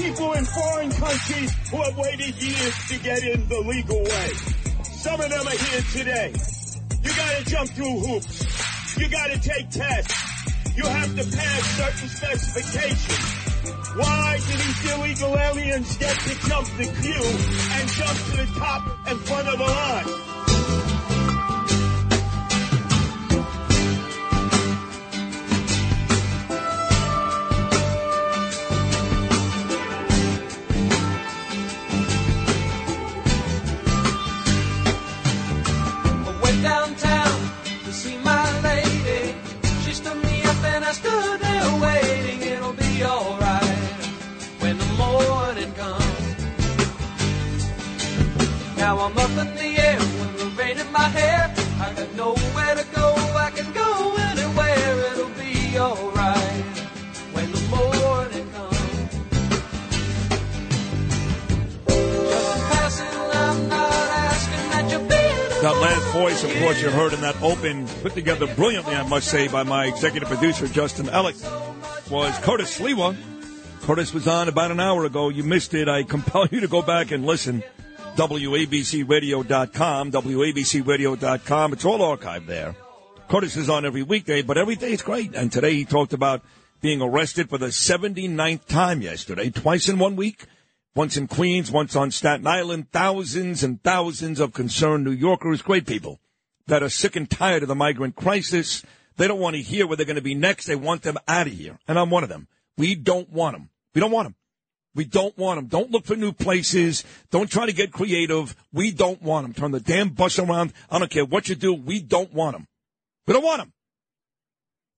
[0.02, 4.30] People in foreign countries who have waited years to get in the legal way.
[4.84, 6.34] Some of them are here today.
[7.04, 8.98] You gotta jump through hoops.
[8.98, 10.76] You gotta take tests.
[10.76, 13.40] You have to pass certain specifications.
[13.96, 17.30] Why do these illegal aliens get to jump the queue
[17.76, 20.29] and jump to the top and front of the line?
[48.90, 51.54] Now I'm up in the air with the rain in my hair.
[51.80, 53.14] I got nowhere to go.
[53.38, 55.12] I can go anywhere.
[55.12, 56.66] It'll be alright
[57.34, 59.14] when the morning comes.
[61.86, 65.62] Just passing, I'm not asking that you be.
[65.62, 69.28] That last voice, of course, you heard in that open, put together brilliantly, I must
[69.28, 71.40] say, by my executive producer, Justin Ellick,
[72.10, 73.16] was Curtis Sliwa.
[73.84, 75.30] Curtis was on about an hour ago.
[75.30, 75.88] You missed it.
[75.88, 77.62] I compel you to go back and listen.
[78.20, 81.74] WABCRadio.com, WABCRadio.com.
[81.74, 82.76] It's all archived there.
[83.30, 85.34] Curtis is on every weekday, but every day it's great.
[85.34, 86.42] And today he talked about
[86.82, 90.48] being arrested for the 79th time yesterday, twice in one week.
[90.96, 95.88] Once in Queens, once on Staten Island, thousands and thousands of concerned New Yorkers, great
[95.88, 96.20] people
[96.68, 98.84] that are sick and tired of the migrant crisis.
[99.16, 100.66] They don't want to hear where they're going to be next.
[100.66, 101.80] They want them out of here.
[101.88, 102.50] And I'm one of them.
[102.78, 103.70] We don't want them.
[103.94, 104.36] We don't want them.
[104.96, 105.68] We don't want them.
[105.68, 107.04] Don't look for new places.
[107.30, 108.56] Don't try to get creative.
[108.74, 109.54] We don't want them.
[109.54, 110.74] Turn the damn bus around.
[110.90, 111.74] I don't care what you do.
[111.74, 112.68] We don't want them.
[113.28, 113.74] We don't want them.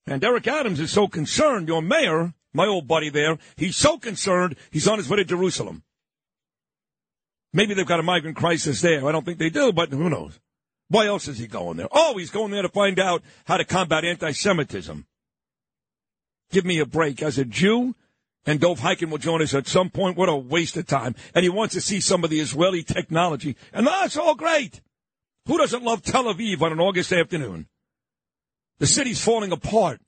[0.08, 4.56] And Eric Adams is so concerned, your mayor, my old buddy there, he's so concerned,
[4.72, 5.84] he's on his way to Jerusalem.
[7.54, 9.08] Maybe they've got a migrant crisis there.
[9.08, 10.40] I don't think they do, but who knows?
[10.88, 11.88] Why else is he going there?
[11.92, 15.06] Oh, he's going there to find out how to combat anti-Semitism.
[16.50, 17.22] Give me a break.
[17.22, 17.96] As a Jew,
[18.46, 20.18] and Dov Hikind will join us at some point.
[20.18, 21.16] What a waste of time.
[21.36, 23.56] And he wants to see some of the Israeli technology.
[23.72, 24.82] And that's all great.
[25.46, 27.68] Who doesn't love Tel Aviv on an August afternoon?
[28.80, 30.02] The city's falling apart.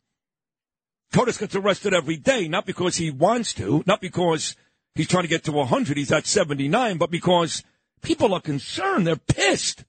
[1.12, 4.56] Curtis gets arrested every day, not because he wants to, not because
[4.96, 7.64] he's trying to get to 100, he's at 79, but because
[8.02, 9.06] people are concerned.
[9.06, 9.86] They're pissed.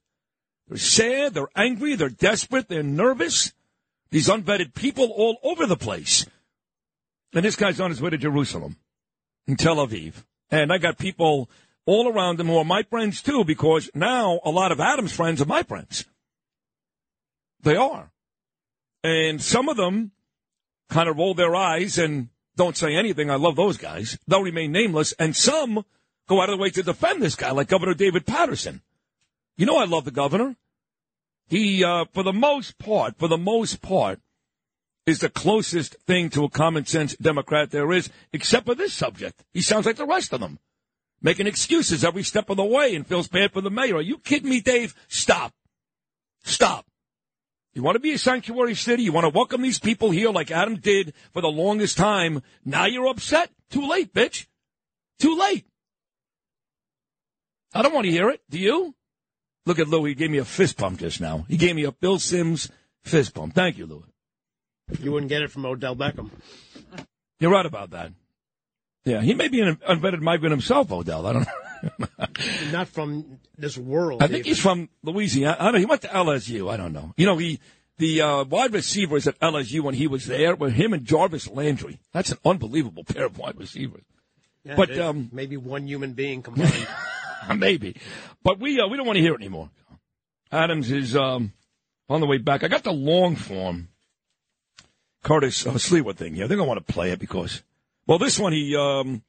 [0.67, 3.53] They're sad, they're angry, they're desperate, they're nervous.
[4.11, 6.25] These unvetted people all over the place.
[7.35, 8.77] And this guy's on his way to Jerusalem.
[9.45, 10.23] in Tel Aviv.
[10.49, 11.49] And I got people
[11.85, 15.41] all around him who are my friends too, because now a lot of Adam's friends
[15.41, 16.05] are my friends.
[17.61, 18.11] They are.
[19.03, 20.11] And some of them
[20.89, 23.29] kind of roll their eyes and don't say anything.
[23.29, 24.17] I love those guys.
[24.27, 25.13] They'll remain nameless.
[25.19, 25.85] And some
[26.27, 28.81] go out of the way to defend this guy, like Governor David Paterson.
[29.57, 30.55] You know I love the governor.
[31.47, 34.19] He, uh, for the most part, for the most part,
[35.05, 39.43] is the closest thing to a common sense Democrat there is, except for this subject.
[39.53, 40.59] He sounds like the rest of them,
[41.21, 43.97] making excuses every step of the way and feels bad for the mayor.
[43.97, 44.95] Are you kidding me, Dave?
[45.07, 45.53] Stop.
[46.43, 46.85] Stop.
[47.73, 49.03] You want to be a sanctuary city?
[49.03, 52.41] You want to welcome these people here like Adam did for the longest time?
[52.63, 53.51] Now you're upset?
[53.69, 54.47] Too late, bitch.
[55.19, 55.65] Too late.
[57.73, 58.41] I don't want to hear it.
[58.49, 58.95] Do you?
[59.65, 60.05] Look at Lou.
[60.05, 61.45] He gave me a fist bump just now.
[61.49, 62.69] He gave me a Bill Sims
[63.03, 63.53] fist bump.
[63.53, 64.05] Thank you, Lou.
[65.01, 66.29] You wouldn't get it from Odell Beckham.
[67.39, 68.11] You're right about that.
[69.03, 71.27] Yeah, he may be an unvetted migrant himself, Odell.
[71.27, 72.17] I don't know.
[72.71, 74.23] Not from this world.
[74.23, 75.57] I think he's from Louisiana.
[75.59, 75.79] I don't know.
[75.79, 76.71] He went to LSU.
[76.71, 77.13] I don't know.
[77.15, 77.59] You know, he
[77.97, 81.99] the uh, wide receivers at LSU when he was there were him and Jarvis Landry.
[82.11, 84.03] That's an unbelievable pair of wide receivers.
[84.63, 86.87] Yeah, but um, maybe one human being combined.
[87.55, 87.95] maybe.
[88.43, 89.69] But we uh, we don't want to hear it anymore.
[90.51, 91.53] Adams is um,
[92.09, 92.63] on the way back.
[92.63, 93.89] I got the long form
[95.25, 96.45] Curtis uh, Sliwa thing here.
[96.45, 97.63] I think I want to play it because,
[98.05, 99.23] well, this one he um,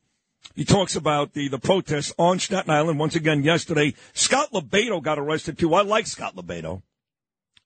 [0.55, 3.95] he talks about the the protests on Staten Island once again yesterday.
[4.13, 5.73] Scott LoBaido got arrested too.
[5.73, 6.83] I like Scott LoBaido,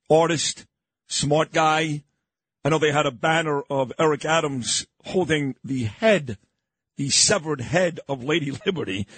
[0.08, 0.64] artist,
[1.08, 2.04] smart guy.
[2.64, 6.38] I know they had a banner of Eric Adams holding the head,
[6.96, 9.08] the severed head of Lady Liberty.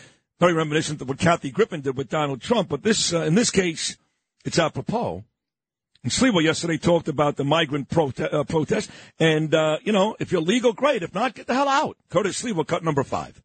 [0.41, 2.71] Very reminiscent of what Kathy Griffin did with Donald Trump.
[2.71, 3.99] But this, uh, in this case,
[4.47, 5.25] it's apropos.
[6.05, 8.91] And yesterday talked about the migrant prote- uh, protest.
[9.21, 11.05] And, uh, you know, if you're legal, great.
[11.05, 11.97] If not, get the hell out.
[12.11, 13.41] Curtis Sliwa, cut number five.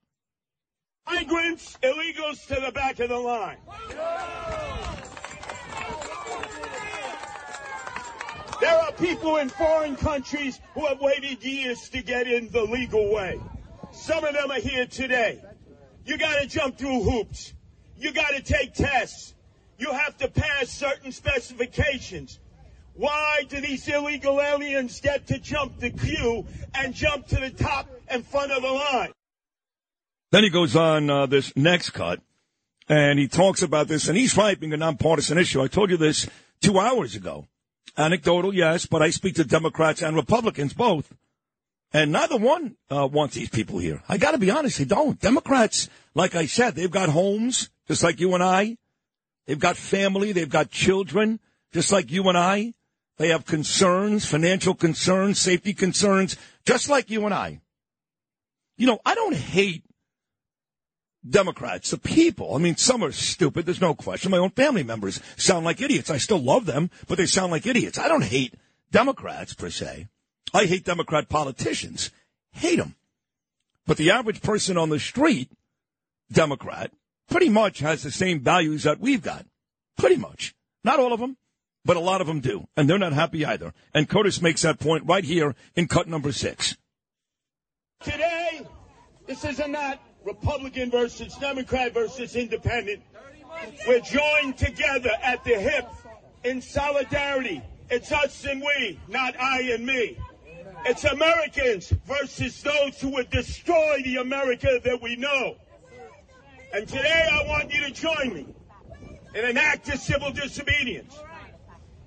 [1.05, 3.57] Migrants, illegals to the back of the line.
[8.59, 13.13] There are people in foreign countries who have waited years to get in the legal
[13.13, 13.39] way.
[13.91, 15.43] Some of them are here today.
[16.05, 17.53] You got to jump through hoops.
[17.97, 19.35] You got to take tests.
[19.77, 22.39] You have to pass certain specifications.
[22.97, 27.87] Why do these illegal aliens get to jump the queue and jump to the top
[28.07, 29.11] and front of the line?
[30.31, 32.21] Then he goes on uh, this next cut,
[32.89, 35.61] and he talks about this, and he's right being a nonpartisan issue.
[35.61, 36.27] I told you this
[36.59, 37.45] two hours ago.
[37.95, 41.13] Anecdotal, yes, but I speak to Democrats and Republicans both,
[41.93, 44.03] and neither one uh, wants these people here.
[44.09, 45.19] I got to be honest, they don't.
[45.19, 48.77] Democrats, like I said, they've got homes, just like you and I.
[49.45, 51.39] They've got family, they've got children,
[51.71, 52.73] just like you and I.
[53.17, 57.61] They have concerns, financial concerns, safety concerns, just like you and I.
[58.77, 59.83] You know, I don't hate
[61.27, 62.55] Democrats, the people.
[62.55, 63.65] I mean, some are stupid.
[63.65, 64.31] There's no question.
[64.31, 66.09] My own family members sound like idiots.
[66.09, 67.97] I still love them, but they sound like idiots.
[67.97, 68.53] I don't hate
[68.91, 70.07] Democrats per se.
[70.53, 72.11] I hate Democrat politicians.
[72.51, 72.95] Hate them.
[73.85, 75.49] But the average person on the street,
[76.31, 76.91] Democrat,
[77.29, 79.45] pretty much has the same values that we've got.
[79.97, 80.53] Pretty much.
[80.83, 81.37] Not all of them,
[81.87, 82.67] but a lot of them do.
[82.75, 83.73] And they're not happy either.
[83.93, 86.75] And Curtis makes that point right here in cut number six.
[88.03, 88.67] Today,
[89.25, 93.01] this is not Republican versus Democrat versus Independent.
[93.87, 95.87] We're joined together at the hip
[96.43, 97.63] in solidarity.
[97.89, 100.17] It's us and we, not I and me.
[100.85, 105.55] It's Americans versus those who would destroy the America that we know.
[106.73, 108.45] And today I want you to join me
[109.33, 111.17] in an act of civil disobedience.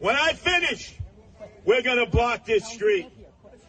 [0.00, 0.94] When I finish,
[1.66, 3.06] we're going to block this street.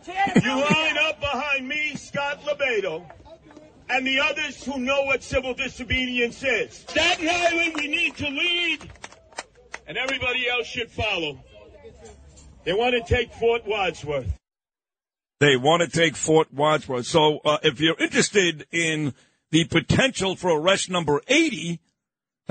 [0.07, 3.03] You line up behind me, Scott LoBaido,
[3.89, 6.85] and the others who know what civil disobedience is.
[6.87, 8.89] Staten Island, we need to lead,
[9.85, 11.37] and everybody else should follow.
[12.63, 14.31] They want to take Fort Wadsworth.
[15.41, 17.07] They want to take Fort Wadsworth.
[17.07, 19.13] So uh, if you're interested in
[19.49, 21.81] the potential for arrest number 80,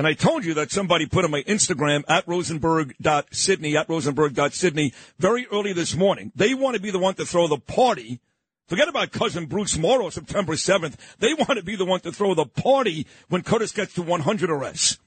[0.01, 5.47] and I told you that somebody put on my Instagram at rosenberg.sydney, at rosenberg.sydney, very
[5.53, 6.33] early this morning.
[6.35, 8.19] They want to be the one to throw the party.
[8.67, 10.95] Forget about cousin Bruce Morrow, September 7th.
[11.19, 14.49] They want to be the one to throw the party when Curtis gets to 100
[14.49, 14.99] arrests.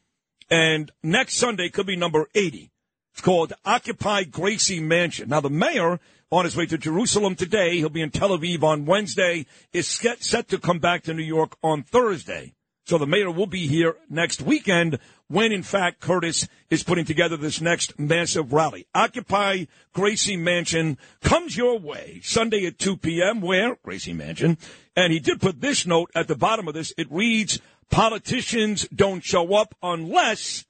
[0.51, 2.69] And next Sunday could be number 80.
[3.13, 5.29] It's called Occupy Gracie Mansion.
[5.29, 5.99] Now, the mayor,
[6.31, 10.49] on his way to Jerusalem today, he'll be in Tel Aviv on Wednesday, is set
[10.49, 12.53] to come back to New York on Thursday.
[12.85, 17.37] So the mayor will be here next weekend when, in fact, Curtis is putting together
[17.37, 18.87] this next massive rally.
[18.93, 23.39] Occupy Gracie Mansion comes your way Sunday at 2 p.m.
[23.39, 23.77] Where?
[23.83, 24.57] Gracie Mansion.
[24.97, 26.93] And he did put this note at the bottom of this.
[26.97, 30.65] It reads, politicians don't show up unless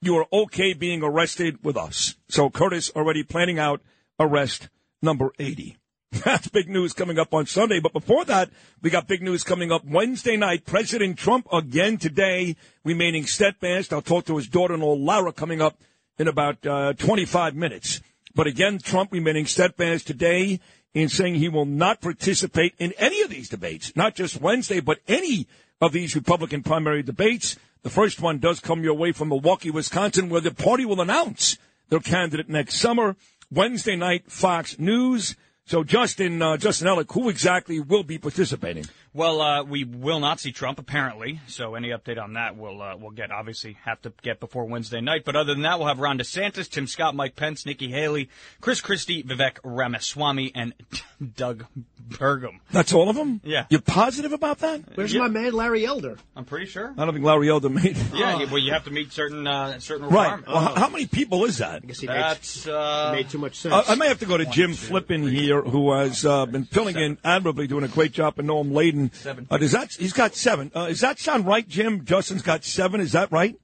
[0.00, 2.14] you are okay being arrested with us.
[2.28, 3.80] So Curtis already planning out
[4.20, 4.68] arrest
[5.02, 5.77] number 80.
[6.24, 7.80] That's big news coming up on Sunday.
[7.80, 10.64] But before that, we got big news coming up Wednesday night.
[10.64, 13.92] President Trump again today, remaining steadfast.
[13.92, 15.78] I'll talk to his daughter-in-law, Lara, coming up
[16.18, 18.00] in about uh, 25 minutes.
[18.34, 20.60] But again, Trump remaining steadfast today
[20.94, 25.00] in saying he will not participate in any of these debates, not just Wednesday, but
[25.06, 25.46] any
[25.80, 27.56] of these Republican primary debates.
[27.82, 31.58] The first one does come your way from Milwaukee, Wisconsin, where the party will announce
[31.90, 33.16] their candidate next summer.
[33.50, 35.36] Wednesday night, Fox News.
[35.68, 38.86] So, Justin, uh, Justin Ellick, who exactly will be participating?
[39.18, 41.40] Well, uh, we will not see Trump apparently.
[41.48, 43.32] So any update on that we'll uh, we'll get.
[43.32, 45.24] Obviously, have to get before Wednesday night.
[45.24, 48.28] But other than that, we'll have Ron DeSantis, Tim Scott, Mike Pence, Nikki Haley,
[48.60, 50.72] Chris Christie, Vivek Ramaswamy, and
[51.36, 51.66] Doug
[52.08, 52.60] Burgum.
[52.70, 53.40] That's all of them?
[53.42, 53.66] Yeah.
[53.70, 54.82] You're positive about that?
[54.94, 55.22] Where's Yeah.
[55.22, 56.16] my man Larry Elder?
[56.36, 56.94] I'm pretty sure.
[56.96, 58.06] I don't think Larry Elder made it.
[58.14, 60.30] Yeah, you- well, you have to meet certain uh, certain Right.
[60.40, 60.48] requirements.
[60.48, 61.82] Well, how- how many people is that?
[61.84, 63.74] he That's uh, made too much sense.
[63.88, 67.18] I may have to go to Jim Flippin here, who has uh, been filling in
[67.24, 69.07] admirably, doing a great job, and Noam Laden.
[69.12, 69.46] Seven.
[69.50, 70.70] Uh, does that he's got seven?
[70.74, 72.04] Uh, does that sound right, Jim?
[72.04, 73.00] Justin's got seven.
[73.00, 73.56] Is that right?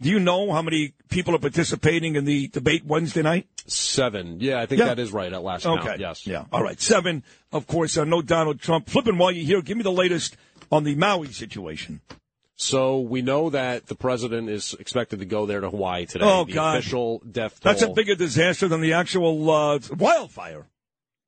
[0.00, 3.46] Do you know how many people are participating in the debate Wednesday night?
[3.66, 4.40] Seven.
[4.40, 4.88] Yeah, I think Yeah.
[4.88, 5.82] that is right at last Okay.
[5.86, 6.00] count.
[6.00, 6.26] Yes.
[6.26, 6.44] Yeah.
[6.52, 6.78] All right.
[6.80, 7.22] Seven.
[7.50, 7.96] Of course.
[7.96, 8.88] Uh, no Donald Trump.
[8.90, 10.36] Flippin while you're here, give me the latest
[10.70, 12.02] on the Maui situation.
[12.56, 16.24] So we know that the president is expected to go there to Hawaii today.
[16.26, 16.78] Oh, the God.
[16.78, 17.72] official death toll.
[17.72, 20.66] That's a bigger disaster than the actual uh, wildfire.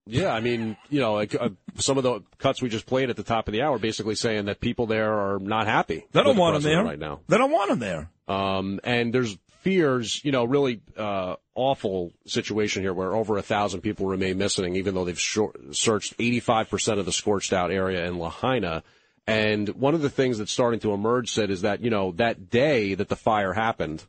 [0.09, 3.16] Yeah, I mean, you know, like, uh, some of the cuts we just played at
[3.16, 6.06] the top of the hour basically saying that people there are not happy.
[6.12, 7.20] They don't the want him there right now.
[7.28, 8.10] They don't want him there.
[8.26, 13.82] Um, and there's fears, you know, really uh, awful situation here where over a thousand
[13.82, 18.18] people remain missing, even though they've shor- searched 85% of the scorched out area in
[18.18, 18.82] Lahaina.
[19.26, 22.48] And one of the things that's starting to emerge said is that, you know, that
[22.48, 24.05] day that the fire happened,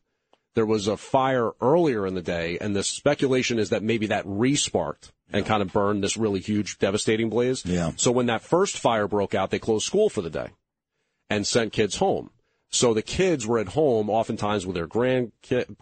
[0.56, 4.26] there was a fire earlier in the day, and the speculation is that maybe that
[4.26, 7.64] resparked and kind of burned this really huge, devastating blaze.
[7.66, 7.92] Yeah.
[7.98, 10.50] So when that first fire broke out, they closed school for the day
[11.30, 12.32] and sent kids home.
[12.72, 15.32] So the kids were at home oftentimes with their grand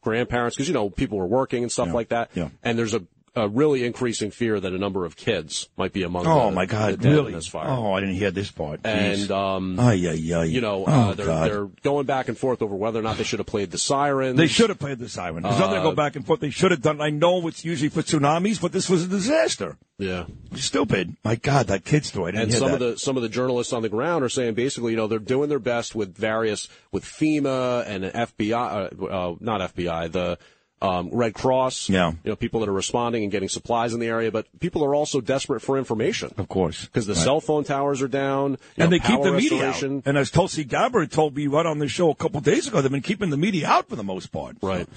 [0.01, 2.31] grandparents because you know people were working and stuff like that.
[2.33, 2.49] yeah.
[2.63, 3.03] And there's a,
[3.43, 6.25] a really increasing fear that a number of kids might be among.
[6.27, 7.03] Oh the, my God!
[7.05, 7.33] really?
[7.33, 7.69] this fire.
[7.69, 8.81] Oh, I didn't hear this part.
[8.83, 9.21] Jeez.
[9.21, 10.43] And um, Ay, ay, ay.
[10.45, 11.49] you know, Oh, uh, they're, God.
[11.51, 14.37] they're going back and forth over whether or not they should have played the sirens.
[14.37, 15.43] They should have played the siren.
[15.43, 16.39] There's nothing to go Uh, back and forth.
[16.39, 16.99] They should have done.
[17.01, 19.77] I know it's usually for tsunamis, but this was a disaster.
[19.99, 20.25] Yeah.
[20.55, 21.15] Stupid.
[21.23, 22.33] My God, that kid story.
[22.35, 22.73] And some that.
[22.75, 25.17] of the some of the journalists on the ground are saying basically, you know, they're
[25.19, 30.37] doing their best with various with FEMA and FBI, uh, uh, not FBI, the
[30.81, 31.89] um, Red Cross.
[31.89, 32.11] Yeah.
[32.23, 34.93] you know, people that are responding and getting supplies in the area, but people are
[34.93, 36.33] also desperate for information.
[36.37, 37.23] Of course, because the Right.
[37.23, 39.81] cell phone towers are down, and know, they keep the media out.
[39.81, 42.91] And as Tulsi Gabbard told me right on the show a couple days ago, they've
[42.91, 44.57] been keeping the media out for the most part.
[44.61, 44.87] Right.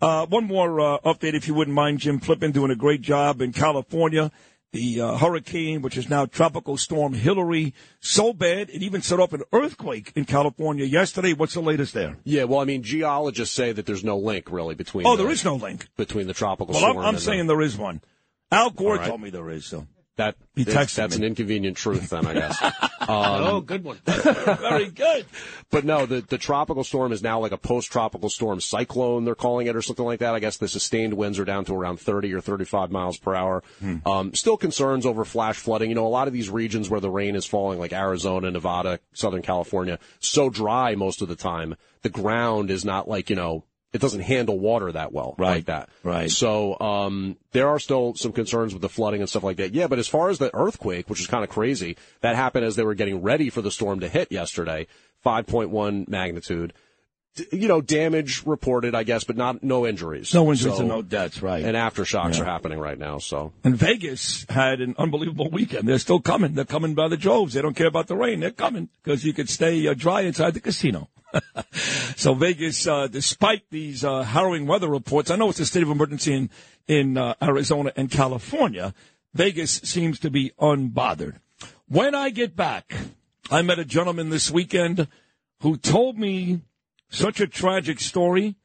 [0.00, 3.40] Uh, one more uh, update, if you wouldn't mind, Jim Flippin doing a great job
[3.42, 4.30] in California.
[4.72, 9.32] The uh, hurricane, which is now Tropical Storm Hilary, so bad it even set off
[9.32, 11.32] an earthquake in California yesterday.
[11.32, 12.18] What's the latest there?
[12.24, 15.06] Yeah, well, I mean, geologists say that there's no link really between.
[15.06, 15.88] Oh, the- there is no link.
[15.96, 17.06] between the tropical Well, I'm, storm.
[17.06, 18.02] I'm and saying the, there is one.
[18.50, 19.08] Al Gore right.
[19.08, 19.64] told me there is.
[19.66, 19.86] So
[20.16, 21.24] that He texted that's me.
[21.24, 22.58] an inconvenient truth, then I guess.
[23.06, 23.98] Um, oh, good one.
[24.04, 25.26] Very good.
[25.70, 29.68] But no, the, the tropical storm is now like a post-tropical storm cyclone, they're calling
[29.68, 30.34] it, or something like that.
[30.34, 33.62] I guess the sustained winds are down to around 30 or 35 miles per hour.
[33.78, 33.96] Hmm.
[34.06, 35.88] Um, still concerns over flash flooding.
[35.90, 38.98] You know, a lot of these regions where the rain is falling, like Arizona, Nevada,
[39.12, 43.64] Southern California, so dry most of the time, the ground is not like, you know,
[43.92, 45.88] it doesn't handle water that well like that.
[46.02, 46.30] right.
[46.30, 49.72] So um, there are still some concerns with the flooding and stuff like that.
[49.74, 52.76] Yeah, but as far as the earthquake, which is kind of crazy, that happened as
[52.76, 54.86] they were getting ready for the storm to hit yesterday,
[55.24, 56.72] 5.1 magnitude.
[57.36, 60.32] D- You know, damage reported, I guess, but not no injuries.
[60.34, 61.62] No injuries So- and no deaths, right.
[61.64, 62.42] And aftershocks Yeah.
[62.42, 63.18] are happening right now.
[63.18, 65.86] So And Vegas had an unbelievable weekend.
[65.88, 66.54] They're still coming.
[66.54, 67.54] They're coming by the droves.
[67.54, 68.40] They don't care about the rain.
[68.40, 71.08] They're coming because you could stay uh, dry inside the casino.
[72.16, 75.90] so Vegas, uh, despite these uh, harrowing weather reports, I know it's a state of
[75.90, 76.50] emergency in
[76.86, 78.94] in uh, Arizona and California.
[79.34, 81.40] Vegas seems to be unbothered.
[81.88, 82.94] When I get back,
[83.50, 85.08] I met a gentleman this weekend
[85.60, 86.60] who told me
[87.08, 88.56] such a tragic story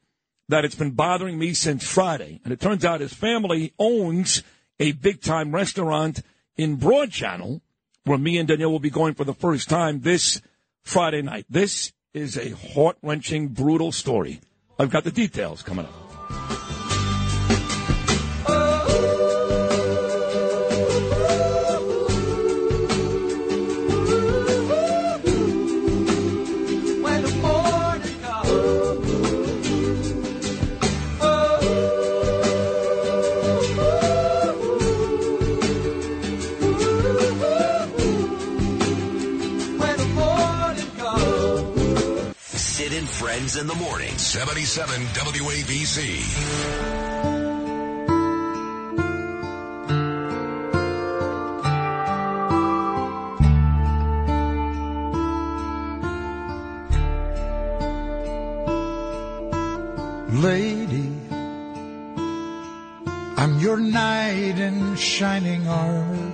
[0.48, 2.40] that it's been bothering me since Friday.
[2.44, 4.42] And it turns out his family owns
[4.78, 6.22] a big time restaurant
[6.56, 7.62] in Broad Channel
[8.04, 10.40] where me and Danielle will be going for the first time this
[10.82, 11.46] Friday night.
[11.48, 14.40] This is a heart wrenching, brutal story.
[14.78, 16.71] I've got the details coming up.
[43.62, 44.18] In the morning.
[44.18, 45.98] 77 WABC.
[60.42, 61.08] Lady,
[63.36, 66.32] I'm your knight in shining armor,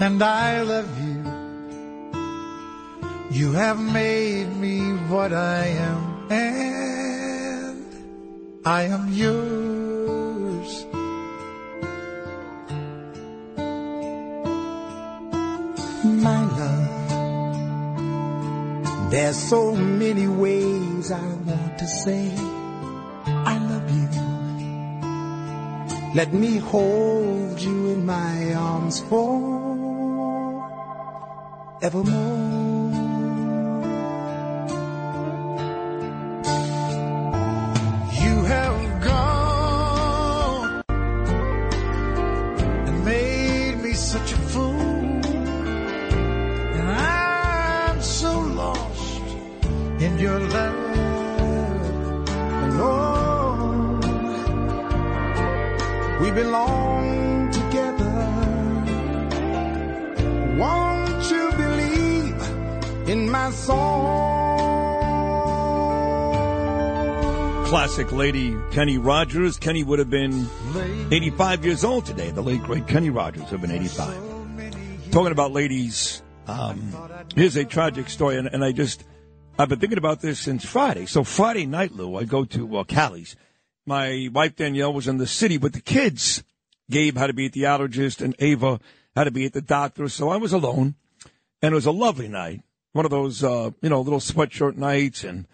[0.00, 1.22] and I love you.
[3.30, 7.86] You have made me what I am, and
[8.64, 10.86] I am yours.
[16.04, 17.10] My love,
[19.10, 22.30] there's so many ways I want to say
[23.26, 24.08] I love you.
[26.14, 29.52] Let me hold you in my arms for
[67.92, 69.58] Classic lady Kenny Rogers.
[69.58, 70.48] Kenny would have been
[71.10, 72.30] 85 years old today.
[72.30, 75.10] The late, great Kenny Rogers would have been 85.
[75.10, 76.80] Talking about ladies, um,
[77.34, 79.04] here's a tragic story, and, and I just,
[79.58, 81.04] I've been thinking about this since Friday.
[81.04, 83.36] So Friday night, Lou, I go to uh, Callie's.
[83.84, 86.42] My wife Danielle was in the city with the kids.
[86.90, 88.80] Gabe had to be at the allergist, and Ava
[89.14, 90.08] had to be at the doctor.
[90.08, 90.94] So I was alone,
[91.60, 92.62] and it was a lovely night.
[92.92, 95.46] One of those, uh, you know, little sweatshirt nights, and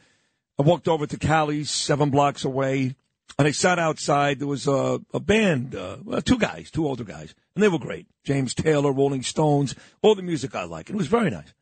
[0.58, 2.96] I walked over to Callie's, seven blocks away,
[3.38, 4.40] and I sat outside.
[4.40, 8.06] There was a, a band, uh, two guys, two older guys, and they were great.
[8.24, 10.90] James Taylor, Rolling Stones, all the music I like.
[10.90, 11.54] It was very nice.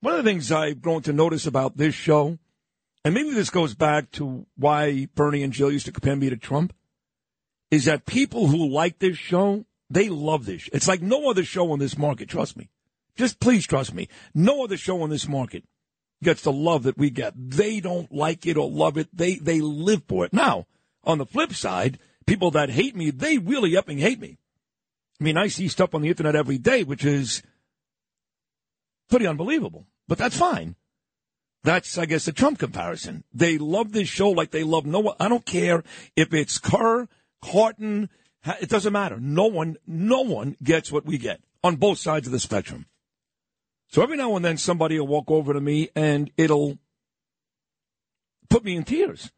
[0.00, 2.38] One of the things I've grown to notice about this show,
[3.02, 6.36] and maybe this goes back to why Bernie and Jill used to compare me to
[6.36, 6.74] Trump,
[7.70, 10.68] is that people who like this show, they love this.
[10.70, 12.68] It's like no other show on this market, trust me.
[13.16, 14.08] Just please trust me.
[14.34, 15.64] No other show on this market
[16.22, 17.34] gets the love that we get.
[17.36, 19.08] They don't like it or love it.
[19.12, 20.32] They they live for it.
[20.32, 20.66] Now,
[21.04, 24.38] on the flip side, people that hate me, they really upping hate me.
[25.20, 27.42] I mean, I see stuff on the internet every day, which is
[29.08, 29.86] pretty unbelievable.
[30.08, 30.76] But that's fine.
[31.64, 33.24] That's, I guess, a Trump comparison.
[33.32, 35.16] They love this show like they love no one.
[35.18, 35.82] I don't care
[36.14, 37.08] if it's Kerr,
[37.42, 38.08] Carton.
[38.60, 39.18] It doesn't matter.
[39.18, 42.86] No one, no one gets what we get on both sides of the spectrum.
[43.96, 46.78] So every now and then somebody will walk over to me and it'll
[48.50, 49.32] put me in tears.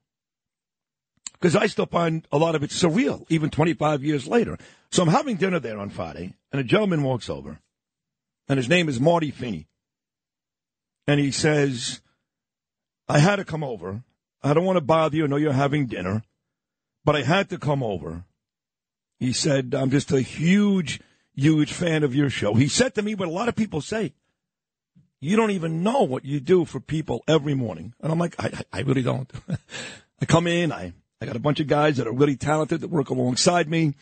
[1.34, 4.58] Because I still find a lot of it surreal, even 25 years later.
[4.90, 7.60] So I'm having dinner there on Friday, and a gentleman walks over,
[8.48, 9.68] and his name is Marty Feeney.
[11.06, 12.00] And he says,
[13.06, 14.02] I had to come over.
[14.42, 15.22] I don't want to bother you.
[15.22, 16.24] I know you're having dinner,
[17.04, 18.24] but I had to come over.
[19.20, 21.00] He said, I'm just a huge,
[21.36, 22.54] huge fan of your show.
[22.54, 24.14] He said to me what a lot of people say.
[25.20, 27.94] You don't even know what you do for people every morning.
[28.00, 29.30] And I'm like, I, I really don't.
[30.20, 32.90] I come in, I, I got a bunch of guys that are really talented that
[32.90, 33.94] work alongside me.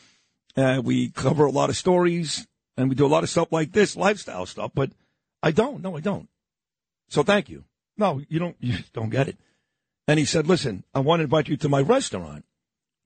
[0.57, 3.73] Uh, we cover a lot of stories and we do a lot of stuff like
[3.73, 4.91] this, lifestyle stuff, but
[5.43, 5.83] I don't.
[5.83, 6.29] No, I don't.
[7.09, 7.65] So thank you.
[7.97, 9.37] No, you don't, you don't get it.
[10.09, 12.45] And he said, listen, I want to invite you to my restaurant.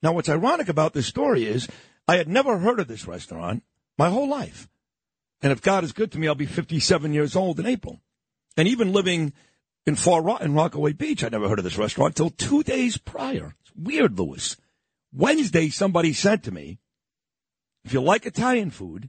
[0.02, 1.68] Now, what's ironic about this story is
[2.08, 3.62] I had never heard of this restaurant
[3.96, 4.68] my whole life.
[5.42, 8.00] And if God is good to me, I'll be 57 years old in April.
[8.56, 9.32] And even living
[9.86, 12.98] in Far Rock, in Rockaway Beach, I never heard of this restaurant until two days
[12.98, 13.54] prior.
[13.62, 14.56] It's weird, Lewis.
[15.12, 16.78] Wednesday, somebody said to me,
[17.84, 19.08] if you like Italian food,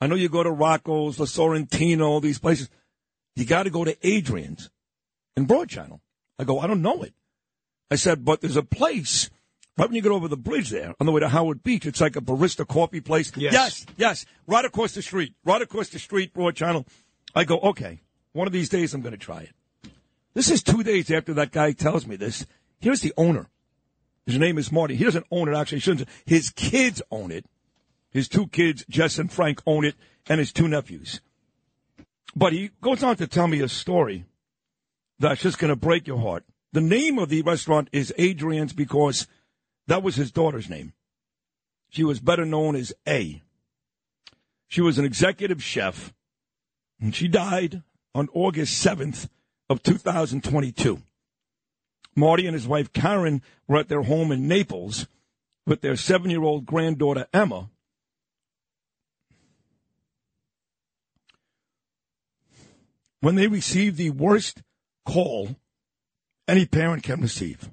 [0.00, 2.68] I know you go to Rocco's, La Sorrentino, these places.
[3.34, 4.70] You got to go to Adrian's
[5.36, 6.00] in Broad Channel.
[6.38, 7.14] I go, I don't know it.
[7.90, 9.30] I said, but there's a place
[9.76, 11.86] right when you get over the bridge there on the way to Howard Beach.
[11.86, 13.32] It's like a barista coffee place.
[13.36, 13.52] Yes.
[13.52, 16.86] yes, yes, right across the street, right across the street, Broad Channel.
[17.34, 18.00] I go, okay.
[18.32, 19.90] One of these days, I'm going to try it.
[20.34, 22.44] This is two days after that guy tells me this.
[22.80, 23.48] Here's the owner.
[24.26, 24.96] His name is Marty.
[24.96, 25.80] He doesn't own it, actually.
[25.80, 26.08] Shouldn't.
[26.26, 27.46] His kids own it.
[28.10, 29.94] His two kids, Jess and Frank, own it,
[30.28, 31.20] and his two nephews.
[32.34, 34.26] But he goes on to tell me a story
[35.18, 36.44] that's just going to break your heart.
[36.72, 39.26] The name of the restaurant is Adrian's because
[39.86, 40.92] that was his daughter's name.
[41.88, 43.42] She was better known as A.
[44.68, 46.12] She was an executive chef,
[47.00, 47.82] and she died
[48.14, 49.28] on August 7th
[49.70, 51.02] of 2022.
[52.16, 55.06] Marty and his wife Karen were at their home in Naples
[55.66, 57.68] with their seven year old granddaughter Emma.
[63.20, 64.62] When they received the worst
[65.04, 65.56] call
[66.48, 67.70] any parent can receive.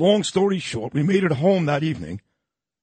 [0.00, 2.22] Long story short, we made it home that evening,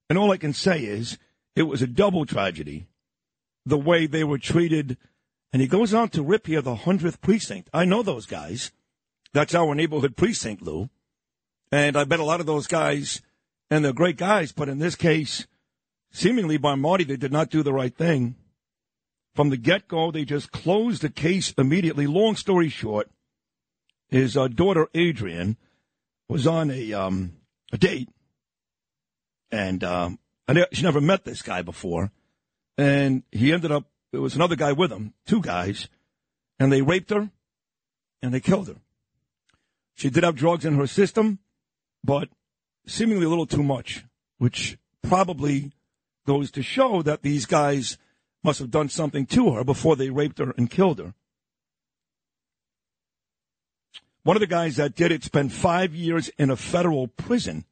[0.08, 1.18] and all I can say is
[1.56, 2.86] it was a double tragedy
[3.66, 4.98] the way they were treated.
[5.52, 7.72] And he goes on to rip here the 100th precinct.
[7.74, 8.72] I know those guys.
[9.34, 10.92] That's our neighborhood precinct, Lou.
[11.72, 13.24] And I bet a lot of those guys,
[13.72, 15.48] and they're great guys, but in this case,
[16.12, 18.36] seemingly by Marty, they did not do the right thing.
[19.34, 22.06] From the get go, they just closed the case immediately.
[22.06, 23.10] Long story short,
[24.08, 25.58] his uh, daughter Adrian
[26.30, 27.34] was on a um,
[27.72, 28.10] a date,
[29.52, 32.12] and um, ne- she never met this guy before,
[32.78, 33.86] and he ended up.
[34.12, 35.90] There was another guy with him, two guys,
[36.60, 37.30] and they raped her,
[38.22, 38.78] and they killed her.
[39.96, 41.40] She did have drugs in her system,
[42.04, 42.30] but
[42.86, 44.06] seemingly a little too much,
[44.38, 45.72] which probably
[46.26, 47.98] goes to show that these guys
[48.44, 51.14] must have done something to her before they raped her and killed her.
[54.28, 57.64] One of the guys that did it spent five years in a federal prison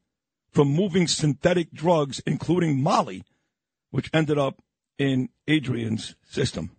[0.53, 3.25] for moving synthetic drugs, including Molly,
[3.91, 4.61] which ended up
[4.97, 6.71] in Adrian's system.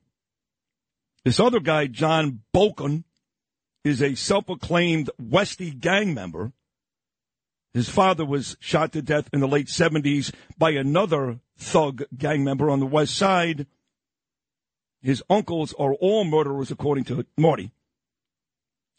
[1.26, 3.04] This other guy, John Boken,
[3.84, 6.52] is a self proclaimed Westie gang member.
[7.74, 12.70] His father was shot to death in the late 70s by another thug gang member
[12.70, 13.66] on the West Side.
[15.02, 17.72] His uncles are all murderers, according to Marty.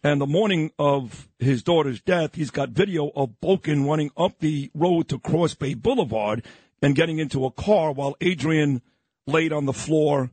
[0.04, 4.70] And the morning of his daughter's death, he's got video of Boken running up the
[4.74, 6.46] road to Cross Bay Boulevard
[6.82, 8.82] and getting into a car while Adrian
[9.26, 10.32] laid on the floor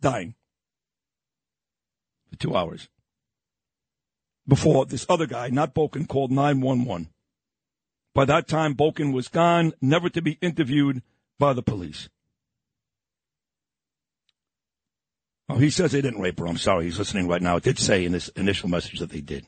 [0.00, 0.34] dying
[2.30, 2.88] for two hours.
[4.46, 7.10] Before this other guy, not Boken, called 911.
[8.14, 11.02] By that time, Boken was gone, never to be interviewed
[11.38, 12.08] by the police.
[15.48, 16.46] Oh, he says they didn't rape her.
[16.46, 16.84] I'm sorry.
[16.84, 17.56] He's listening right now.
[17.56, 19.46] It did say in this initial message that they did.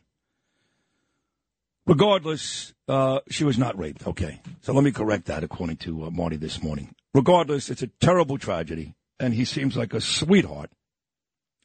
[1.86, 4.06] Regardless, uh, she was not raped.
[4.06, 4.40] Okay.
[4.62, 6.94] So let me correct that according to uh, Marty this morning.
[7.12, 10.70] Regardless, it's a terrible tragedy, and he seems like a sweetheart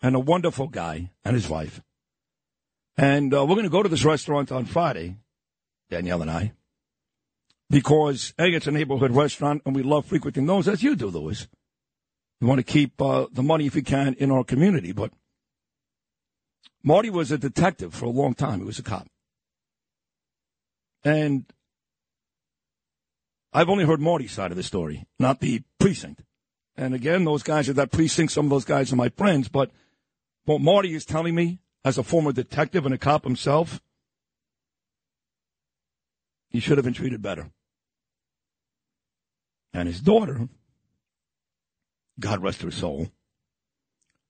[0.02, 1.82] and a wonderful guy and his wife.
[2.98, 5.18] And uh, we're going to go to this restaurant on Friday,
[5.90, 6.54] Danielle and I,
[7.70, 11.48] because, A, it's a neighborhood restaurant, and we love frequenting those, as you do, Louis.
[12.46, 14.92] We want to keep uh, the money, if we can, in our community.
[14.92, 15.12] But
[16.84, 18.60] Marty was a detective for a long time.
[18.60, 19.08] He was a cop.
[21.04, 21.46] And
[23.52, 26.22] I've only heard Marty's side of the story, not the precinct.
[26.78, 29.48] And again, those guys at that precinct, some of those guys are my friends.
[29.48, 29.72] But
[30.44, 33.82] what Marty is telling me, as a former detective and a cop himself,
[36.52, 37.50] he should have been treated better.
[39.74, 40.48] And his daughter,
[42.20, 43.10] God rest her soul,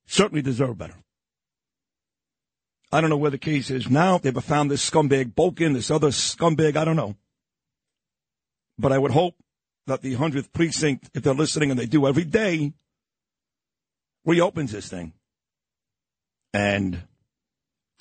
[0.06, 0.96] certainly deserved better.
[2.92, 4.18] I don't know where the case is now.
[4.18, 7.16] They've found this scumbag Boken, this other scumbag, I don't know.
[8.78, 9.36] But I would hope
[9.88, 12.74] that the 100th precinct, if they're listening and they do every day,
[14.24, 15.14] reopens this thing.
[16.54, 17.04] And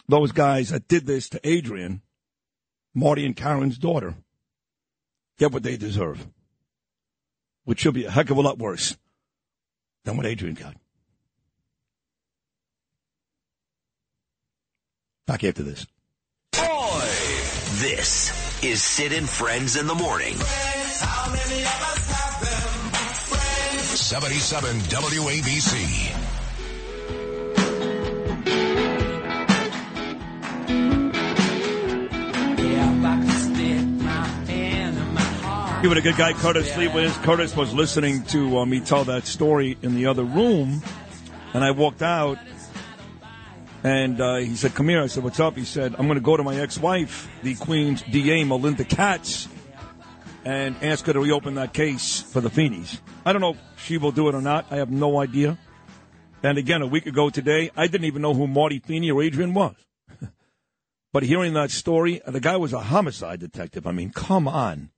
[0.09, 2.03] those guys that did this to Adrian,
[2.95, 4.15] Marty and Karen's daughter,
[5.39, 6.27] get what they deserve,
[7.65, 8.97] which should be a heck of a lot worse
[10.05, 10.75] than what Adrian got.
[15.27, 15.87] Back after this.
[16.53, 17.09] Boy,
[17.81, 20.35] this is Sid and Friends in the Morning.
[23.95, 26.24] 77 WABC.
[35.85, 37.15] Giving a good guy Curtis Lee was.
[37.19, 40.83] Curtis was listening to uh, me tell that story in the other room,
[41.53, 42.39] and I walked out,
[43.83, 46.25] and uh, he said, "Come here." I said, "What's up?" He said, "I'm going to
[46.25, 49.47] go to my ex-wife, the Queen's DA, Melinda Katz,
[50.47, 52.99] and ask her to reopen that case for the Feeneys.
[53.27, 54.65] I don't know if she will do it or not.
[54.71, 55.59] I have no idea.
[56.43, 59.53] And again, a week ago today, I didn't even know who Marty Feeney or Adrian
[59.53, 59.75] was.
[61.13, 63.87] but hearing that story, the guy was a homicide detective.
[63.87, 64.89] I mean, come on.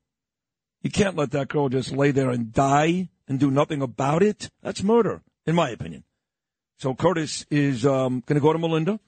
[0.86, 4.50] You can't let that girl just lay there and die and do nothing about it.
[4.62, 6.04] That's murder, in my opinion.
[6.78, 9.00] So Curtis is um, going to go to Melinda,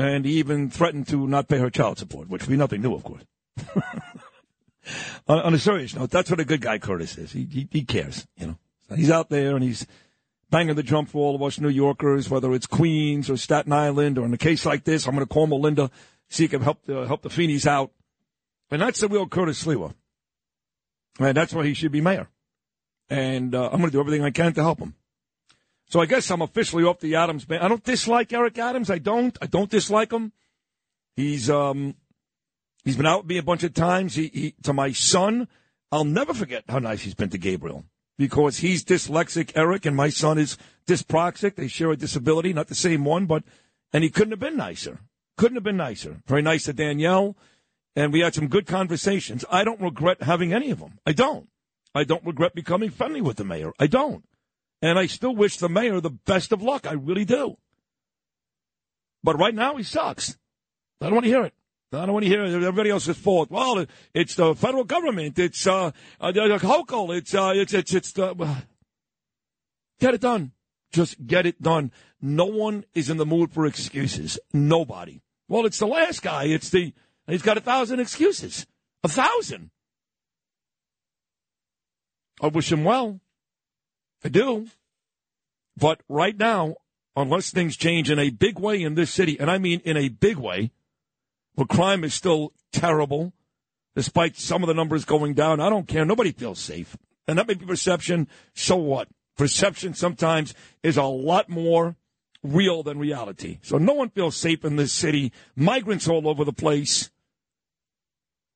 [0.00, 2.92] and he even threatened to not pay her child support, which would be nothing new,
[2.92, 3.22] of course.
[5.28, 7.30] on, on a serious note, that's what a good guy Curtis is.
[7.30, 8.58] He, he, he cares, you know.
[8.88, 9.86] So he's out there and he's
[10.50, 14.18] banging the drum for all of us New Yorkers, whether it's Queens or Staten Island,
[14.18, 15.88] or in a case like this, I'm going to call Melinda,
[16.28, 17.92] see if he can help the, help the Feeneys out.
[18.72, 19.94] And that's the real Curtis Sliwa.
[21.20, 22.28] And that's why he should be mayor.
[23.08, 24.94] And uh, I'm going to do everything I can to help him.
[25.88, 27.62] So I guess I'm officially off the Adams band.
[27.62, 28.90] I don't dislike Eric Adams.
[28.90, 29.36] I don't.
[29.42, 30.32] I don't dislike him.
[31.16, 31.96] He's um
[32.84, 34.14] he's been out with me a bunch of times.
[34.14, 35.48] He, he to my son,
[35.90, 37.84] I'll never forget how nice he's been to Gabriel
[38.16, 40.56] because he's dyslexic, Eric, and my son is
[40.86, 41.56] dyspraxic.
[41.56, 43.42] They share a disability, not the same one, but
[43.92, 45.00] and he couldn't have been nicer.
[45.36, 46.22] Couldn't have been nicer.
[46.28, 47.36] Very nice to Danielle,
[47.96, 49.44] and we had some good conversations.
[49.50, 50.98] I don't regret having any of them.
[51.06, 51.48] I don't.
[51.94, 53.72] I don't regret becoming friendly with the mayor.
[53.78, 54.24] I don't.
[54.82, 56.86] And I still wish the mayor the best of luck.
[56.86, 57.56] I really do.
[59.22, 60.38] But right now, he sucks.
[61.00, 61.54] I don't want to hear it.
[61.92, 62.54] I don't want to hear it.
[62.54, 63.50] everybody else's fault.
[63.50, 63.84] Well,
[64.14, 65.38] it's the federal government.
[65.38, 65.90] It's uh,
[66.20, 67.16] uh Hochul.
[67.16, 68.64] It's uh, it's it's it's the.
[69.98, 70.52] Get it done.
[70.92, 71.90] Just get it done.
[72.22, 74.38] No one is in the mood for excuses.
[74.52, 75.20] Nobody.
[75.48, 76.44] Well, it's the last guy.
[76.44, 76.94] It's the.
[77.30, 78.66] He's got a thousand excuses.
[79.02, 79.70] A thousand.
[82.40, 83.20] I wish him well.
[84.24, 84.68] I do.
[85.76, 86.76] But right now,
[87.16, 90.08] unless things change in a big way in this city, and I mean in a
[90.08, 90.72] big way,
[91.54, 93.32] where crime is still terrible,
[93.94, 96.04] despite some of the numbers going down, I don't care.
[96.04, 96.96] Nobody feels safe.
[97.26, 98.28] And that may be perception.
[98.54, 99.08] So what?
[99.36, 101.96] Perception sometimes is a lot more
[102.42, 103.58] real than reality.
[103.62, 105.32] So no one feels safe in this city.
[105.54, 107.09] Migrants all over the place.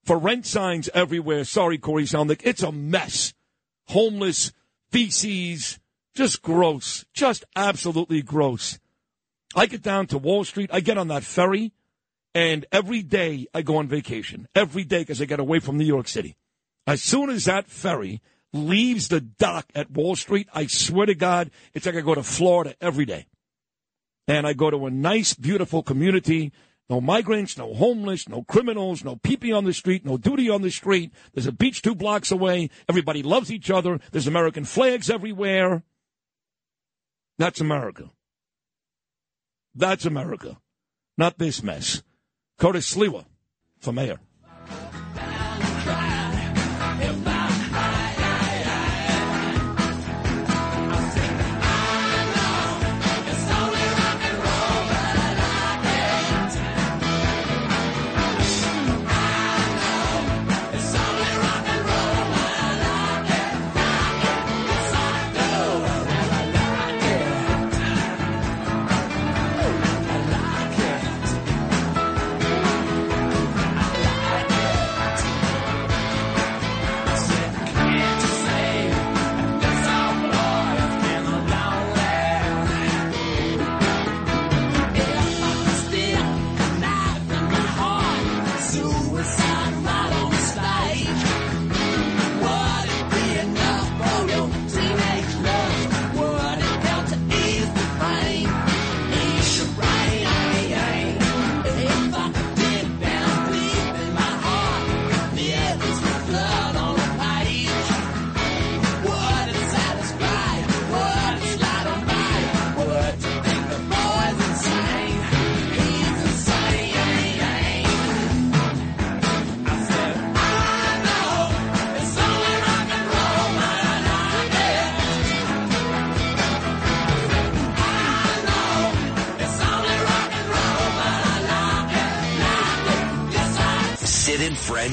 [0.04, 1.44] For rent signs everywhere.
[1.44, 2.42] Sorry, Corey Selnick.
[2.44, 3.32] It's a mess.
[3.88, 4.52] Homeless,
[4.90, 5.78] feces,
[6.14, 7.04] just gross.
[7.12, 8.78] Just absolutely gross.
[9.56, 10.70] I get down to Wall Street.
[10.72, 11.72] I get on that ferry,
[12.34, 14.48] and every day I go on vacation.
[14.54, 16.36] Every day because I get away from New York City.
[16.86, 18.20] As soon as that ferry
[18.52, 22.22] leaves the dock at Wall Street, I swear to God, it's like I go to
[22.22, 23.26] Florida every day.
[24.26, 26.52] And I go to a nice, beautiful community.
[26.90, 30.70] No migrants, no homeless, no criminals, no pee on the street, no duty on the
[30.70, 31.12] street.
[31.32, 32.68] There's a beach two blocks away.
[32.88, 34.00] Everybody loves each other.
[34.12, 35.82] There's American flags everywhere.
[37.38, 38.10] That's America.
[39.74, 40.58] That's America.
[41.16, 42.02] Not this mess.
[42.58, 43.24] Curtis Sliwa
[43.80, 44.20] for mayor.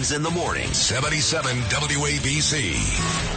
[0.10, 0.74] In the morning.
[0.74, 3.31] 77 WABC.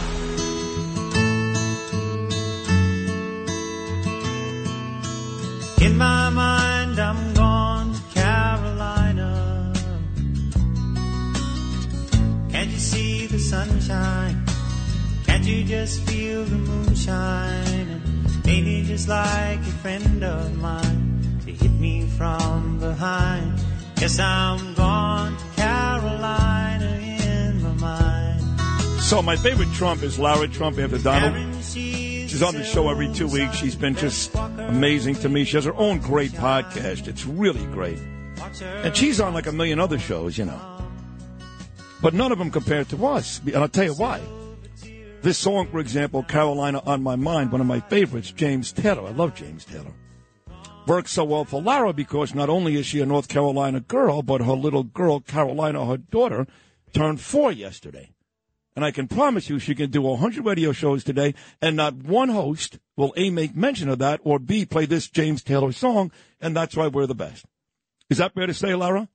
[29.25, 31.63] My favorite Trump is Lara Trump after Donald.
[31.63, 33.55] She's on the show every two weeks.
[33.55, 35.45] She's been just amazing to me.
[35.45, 37.07] She has her own great podcast.
[37.07, 37.97] It's really great.
[38.61, 40.61] And she's on like a million other shows, you know.
[42.03, 43.41] But none of them compared to us.
[43.45, 44.21] And I'll tell you why.
[45.23, 49.07] This song, for example, Carolina on My Mind, one of my favorites, James Taylor.
[49.07, 49.93] I love James Taylor.
[50.85, 54.41] Works so well for Lara because not only is she a North Carolina girl, but
[54.41, 56.45] her little girl, Carolina, her daughter,
[56.93, 58.11] turned four yesterday.
[58.75, 62.29] And I can promise you she can do 100 radio shows today, and not one
[62.29, 66.11] host will A, make mention of that, or B, play this James Taylor song,
[66.41, 67.45] and that's why we're the best.
[68.09, 69.07] Is that fair to say, Lara?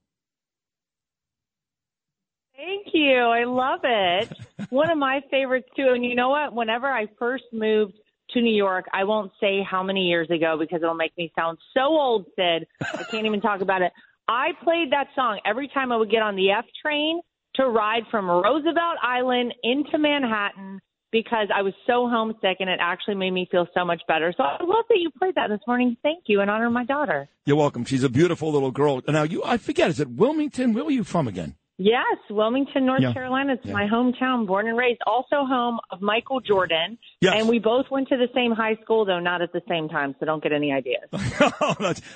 [2.56, 3.18] Thank you.
[3.18, 4.32] I love it.
[4.70, 5.92] One of my favorites too.
[5.94, 6.54] And you know what?
[6.54, 7.94] Whenever I first moved
[8.30, 11.58] to New York, I won't say how many years ago because it'll make me sound
[11.74, 12.66] so old, Sid.
[12.82, 13.92] I can't even talk about it.
[14.28, 17.20] I played that song every time I would get on the F train
[17.56, 20.80] to ride from Roosevelt Island into Manhattan
[21.12, 24.32] because I was so homesick and it actually made me feel so much better.
[24.36, 25.96] So I love that you played that this morning.
[26.02, 27.28] Thank you in honor of my daughter.
[27.46, 27.84] You're welcome.
[27.84, 29.00] She's a beautiful little girl.
[29.08, 30.72] Now, you, I forget, is it Wilmington?
[30.72, 31.56] Where were you from again?
[31.78, 33.12] Yes, Wilmington, North Yeah.
[33.12, 33.54] Carolina.
[33.54, 33.72] It's Yeah.
[33.72, 35.00] my hometown, born and raised.
[35.06, 36.96] Also home of Michael Jordan.
[37.20, 37.34] Yes.
[37.36, 40.14] And we both went to the same high school, though not at the same time,
[40.18, 41.04] so don't get any ideas.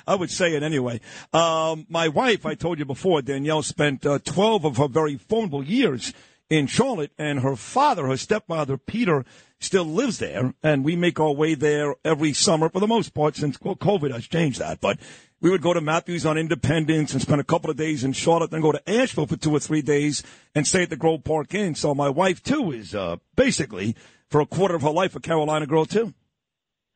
[0.07, 0.99] I would say it anyway.
[1.31, 5.63] Um, my wife, I told you before, Danielle spent uh, 12 of her very formidable
[5.63, 6.11] years
[6.49, 9.25] in Charlotte, and her father, her stepfather, Peter,
[9.59, 13.35] still lives there, and we make our way there every summer for the most part
[13.35, 14.79] since well, COVID has changed that.
[14.79, 14.99] But
[15.39, 18.51] we would go to Matthews on Independence and spend a couple of days in Charlotte,
[18.51, 20.23] then go to Asheville for two or three days
[20.53, 21.75] and stay at the Grove Park Inn.
[21.75, 23.95] So my wife, too, is uh, basically,
[24.29, 26.13] for a quarter of her life, a Carolina girl, too.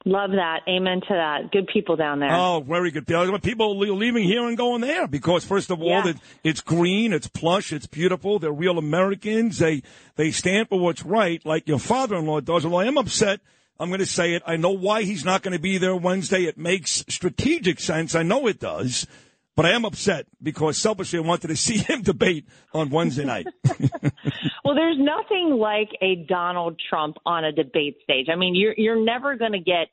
[0.05, 0.61] Love that.
[0.67, 1.51] Amen to that.
[1.51, 2.29] Good people down there.
[2.31, 3.05] Oh, very good.
[3.05, 6.07] People are leaving here and going there because, first of all, Yeah.
[6.07, 8.39] it, it's green, it's plush, it's beautiful.
[8.39, 9.59] They're real Americans.
[9.59, 9.83] They
[10.15, 12.63] they stand for what's right, like your father-in-law does.
[12.63, 13.41] Although I am upset,
[13.77, 14.43] I'm going to say it.
[14.47, 16.43] I know why he's not going to be there Wednesday.
[16.45, 18.15] It makes strategic sense.
[18.15, 19.05] I know it does.
[19.59, 23.45] But I am upset because selfishly I wanted to see him debate on Wednesday night.
[24.63, 28.27] Well, there's nothing like a Donald Trump on a debate stage.
[28.31, 29.87] I mean, you're you're never going to get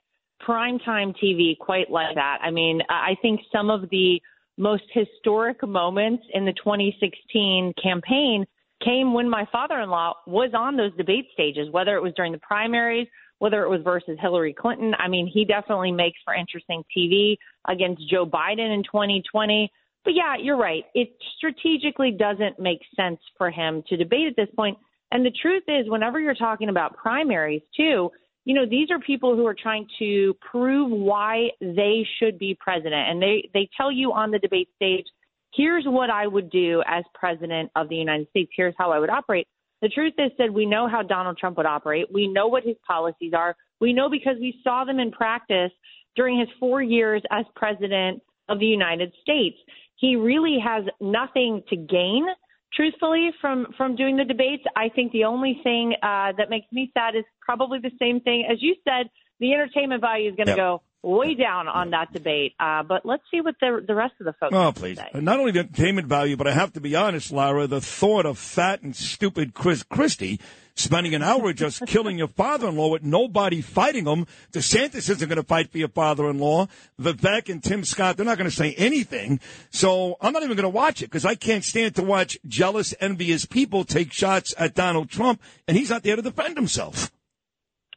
[0.47, 2.39] primetime TV quite like that.
[2.43, 4.21] I mean, I think some of the
[4.59, 8.45] most historic moments in the 2016 campaign
[8.85, 13.09] came when my father-in-law was on those debate stages, whether it was during the primaries,
[13.39, 14.95] whether it was versus Hillary Clinton.
[14.99, 17.37] I mean, he definitely makes for interesting TV
[17.69, 19.71] against Joe Biden in 2020.
[20.05, 20.85] But yeah, you're right.
[20.95, 24.79] It strategically doesn't make sense for him to debate at this point.
[25.13, 28.11] And the truth is, whenever you're talking about primaries, too,
[28.45, 33.11] you know, these are people who are trying to prove why they should be president.
[33.11, 35.05] And they, they tell you on the debate stage,
[35.53, 38.53] here's what I would do as president of the United States.
[38.57, 39.49] Here's how I would operate.
[39.83, 42.07] The truth is that we know how Donald Trump would operate.
[42.13, 43.55] We know what his policies are.
[43.81, 45.71] We know because we saw them in practice
[46.15, 49.57] during his four years as president of the United States.
[49.97, 52.27] He really has nothing to gain,
[52.75, 54.63] truthfully, from from doing the debates.
[54.77, 58.47] I think the only thing uh, that makes me sad is probably the same thing
[58.51, 59.11] as you said.
[59.41, 60.57] The entertainment value is going to Yep.
[60.57, 62.55] go way down on that debate.
[62.59, 64.99] Uh, but let's see what the the rest of the folks Oh, please.
[64.99, 65.09] say.
[65.21, 68.39] Not only the entertainment value, but I have to be honest, Lara, the thought of
[68.39, 70.41] fat and stupid Chris Christie
[70.79, 74.27] spending an hour just killing your father-in-law with nobody fighting him.
[74.53, 76.67] DeSantis isn't going to fight for your father-in-law.
[77.01, 79.41] Vivek and Tim Scott, they're not going to say anything.
[79.71, 82.95] So I'm not even going to watch it because I can't stand to watch jealous,
[83.01, 87.11] envious people take shots at Donald Trump, and he's not there to defend himself.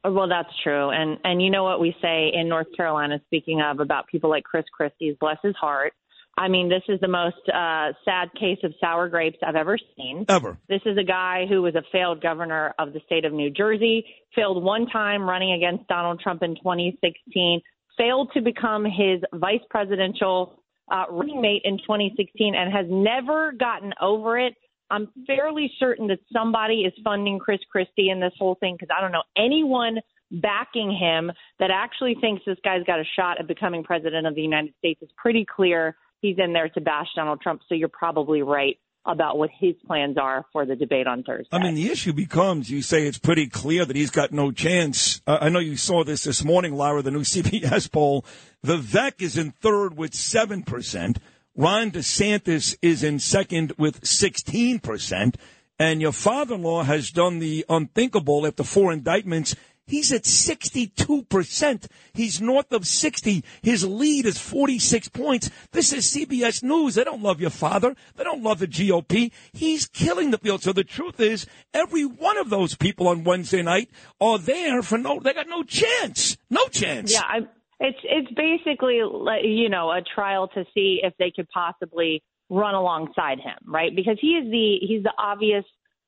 [0.03, 3.19] Well, that's true, and and you know what we say in North Carolina.
[3.25, 5.93] Speaking of about people like Chris Christie's, bless his heart.
[6.37, 10.23] I mean, this is the most uh, sad case of sour grapes I've ever seen.
[10.29, 10.57] Ever.
[10.69, 14.05] This is a guy who was a failed governor of the state of New Jersey,
[14.33, 17.59] failed one time running against Donald Trump in 2016,
[17.97, 23.93] failed to become his vice presidential uh, running mate in 2016, and has never gotten
[24.01, 24.53] over it.
[24.91, 29.01] I'm fairly certain that somebody is funding Chris Christie in this whole thing because I
[29.01, 29.99] don't know anyone
[30.31, 34.41] backing him that actually thinks this guy's got a shot at becoming president of the
[34.41, 34.99] United States.
[35.01, 37.61] It's pretty clear he's in there to bash Donald Trump.
[37.67, 41.49] So you're probably right about what his plans are for the debate on Thursday.
[41.51, 45.21] I mean, the issue becomes you say it's pretty clear that he's got no chance.
[45.25, 48.25] Uh, I know you saw this this morning, Lara, the new CBS poll.
[48.65, 51.17] Vivek is in third with 7%.
[51.59, 55.35] Ron DeSantis is in second with 16%.
[55.77, 59.57] And your father in law has done the unthinkable after four indictments.
[59.85, 61.87] He's at 62%.
[62.13, 63.43] He's north of 60.
[63.61, 65.49] His lead is 46 points.
[65.73, 66.95] This is CBS News.
[66.95, 67.93] They don't love your father.
[68.15, 69.33] They don't love the GOP.
[69.51, 70.63] He's killing the field.
[70.63, 73.89] So the truth is, every one of those people on Wednesday night
[74.21, 76.37] are there for no, they got no chance.
[76.49, 77.11] No chance.
[77.11, 77.47] Yeah, I
[77.79, 83.39] It's it's basically you know a trial to see if they could possibly run alongside
[83.39, 83.95] him, right?
[83.95, 85.63] Because he is the he's the obvious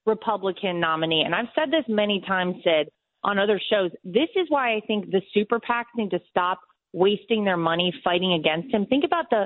[0.06, 2.90] Republican nominee, and I've said this many times, Sid,
[3.24, 3.92] on other shows.
[4.04, 6.60] This is why I think the super PACs need to stop
[6.94, 8.86] wasting their money fighting against him.
[8.86, 9.46] Think about the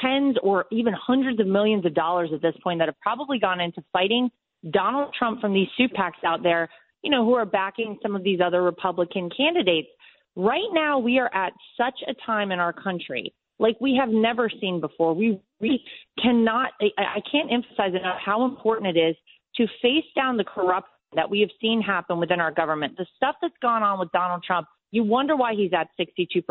[0.00, 3.60] tens or even hundreds of millions of dollars at this point that have probably gone
[3.60, 4.30] into fighting
[4.70, 6.68] Donald Trump from these super PACs out there,
[7.02, 9.88] you know, who are backing some of these other Republican candidates.
[10.36, 14.50] Right now, we are at such a time in our country like we have never
[14.60, 15.14] seen before.
[15.14, 15.82] We, we
[16.22, 19.16] cannot, I, I can't emphasize enough how important it is
[19.56, 22.96] to face down the corruption that we have seen happen within our government.
[22.98, 26.42] The stuff that's gone on with Donald Trump, you wonder why he's at 62%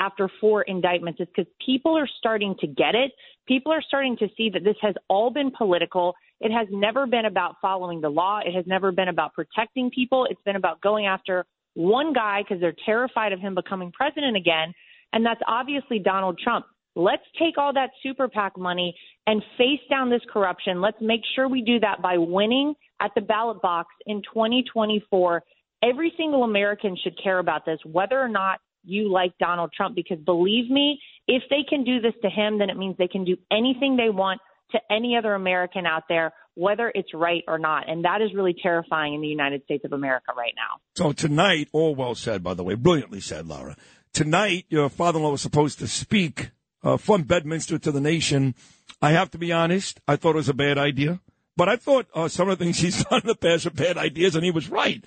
[0.00, 1.20] after four indictments.
[1.20, 3.12] It's because people are starting to get it.
[3.46, 6.14] People are starting to see that this has all been political.
[6.40, 8.40] It has never been about following the law.
[8.44, 10.26] It has never been about protecting people.
[10.28, 14.72] It's been about going after one guy because they're terrified of him becoming president again.
[15.12, 16.66] And that's obviously Donald Trump.
[16.96, 18.94] Let's take all that super PAC money
[19.26, 20.80] and face down this corruption.
[20.80, 25.42] Let's make sure we do that by winning at the ballot box in 2024.
[25.82, 30.18] Every single American should care about this, whether or not you like Donald Trump, because
[30.20, 33.36] believe me, if they can do this to him, then it means they can do
[33.50, 34.40] anything they want
[34.72, 37.88] to any other American out there, whether it's right or not.
[37.88, 40.80] And that is really terrifying in the United States of America right now.
[40.96, 43.76] So tonight, all well said, by the way, brilliantly said, Lara.
[44.12, 46.50] Tonight, your father-in-law was supposed to speak
[46.82, 48.54] uh, from Bedminster to the nation.
[49.02, 51.20] I have to be honest, I thought it was a bad idea.
[51.56, 53.96] But I thought uh, some of the things he's done in the past are bad
[53.96, 55.04] ideas, and he was right.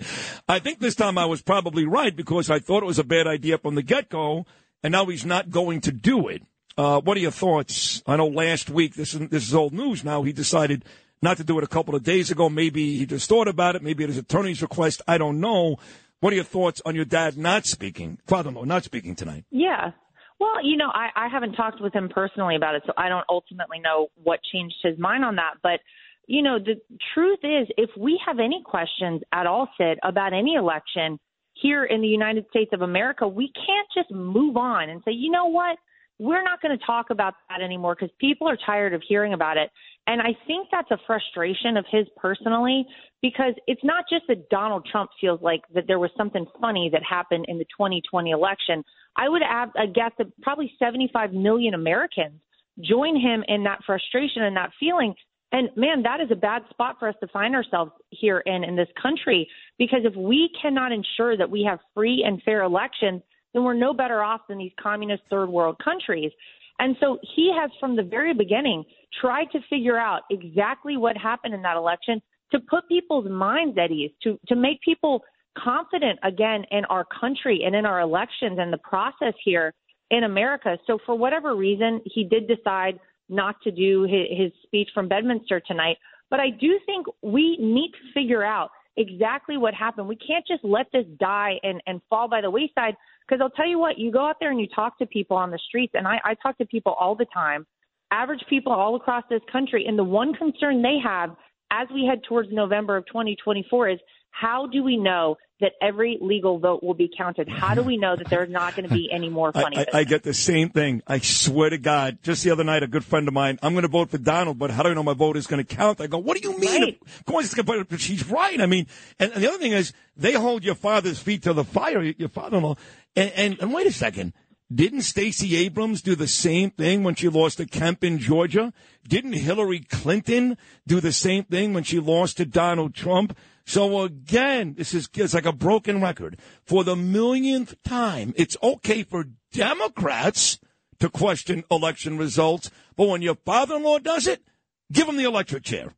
[0.48, 3.26] I think this time I was probably right because I thought it was a bad
[3.26, 4.46] idea from the get-go,
[4.82, 6.42] and now he's not going to do it.
[6.78, 8.04] Uh, what are your thoughts?
[8.06, 10.84] I know last week, this is, this is old news now, he decided
[11.20, 12.48] not to do it a couple of days ago.
[12.48, 13.82] Maybe he just thought about it.
[13.82, 15.02] Maybe his attorney's request.
[15.08, 15.78] I don't know.
[16.20, 19.44] What are your thoughts on your dad not speaking, father-in-law not speaking tonight?
[19.50, 19.90] Yeah.
[20.38, 23.26] Well, you know, I, I haven't talked with him personally about it, so I don't
[23.28, 25.54] ultimately know what changed his mind on that.
[25.64, 25.80] But,
[26.28, 26.76] you know, the
[27.12, 31.18] truth is, if we have any questions at all, Sid, about any election
[31.54, 35.32] here in the United States of America, we can't just move on and say, you
[35.32, 35.76] know what?
[36.18, 39.56] We're not going to talk about that anymore because people are tired of hearing about
[39.56, 39.70] it.
[40.06, 42.86] And I think that's a frustration of his personally
[43.22, 47.02] because it's not just that Donald Trump feels like that there was something funny that
[47.08, 48.82] happened in the 2020 election.
[49.16, 52.40] I would add, I guess that probably 75 million Americans
[52.80, 55.14] join him in that frustration and that feeling.
[55.52, 58.76] And man, that is a bad spot for us to find ourselves here in in
[58.76, 63.64] this country because if we cannot ensure that we have free and fair elections, then
[63.64, 66.30] we're no better off than these communist third world countries.
[66.78, 68.84] And so he has from the very beginning
[69.20, 72.22] tried to figure out exactly what happened in that election
[72.52, 75.22] to put people's minds at ease, to to make people
[75.56, 79.74] confident again in our country and in our elections and the process here
[80.10, 80.78] in America.
[80.86, 82.98] So for whatever reason, he did decide
[83.28, 85.96] not to do his, his speech from Bedminster tonight.
[86.30, 90.08] But I do think we need to figure out exactly what happened.
[90.08, 92.94] We can't just let this die and, and fall by the wayside.
[93.28, 95.50] Because I'll tell you what, you go out there and you talk to people on
[95.50, 97.66] the streets, and I, I talk to people all the time,
[98.10, 101.36] average people all across this country, and the one concern they have
[101.70, 103.98] as we head towards November of 2024 is
[104.30, 107.48] how do we know that every legal vote will be counted?
[107.48, 109.78] How do we know that there's not going to be any more funny?
[109.78, 111.02] I, I, I, get the same thing.
[111.06, 112.18] I swear to God.
[112.22, 114.58] Just the other night, a good friend of mine, I'm going to vote for Donald,
[114.58, 116.00] but how do I know my vote is going to count?
[116.00, 116.82] I go, what do you mean?
[116.82, 116.98] Right.
[117.02, 118.60] Of course it's going to, but she's right.
[118.60, 118.86] I mean,
[119.18, 122.28] and, and, the other thing is, they hold your father's feet to the fire, your
[122.28, 122.76] father-in-law.
[123.16, 124.34] And, and, and wait a second.
[124.72, 128.74] Didn't Stacey Abrams do the same thing when she lost to Kemp in Georgia?
[129.08, 133.36] Didn't Hillary Clinton do the same thing when she lost to Donald Trump?
[133.68, 136.38] So again, this is it's like a broken record.
[136.64, 140.58] For the millionth time, it's okay for Democrats
[141.00, 144.42] to question election results, but when your father-in-law does it,
[144.90, 145.92] give him the electric chair.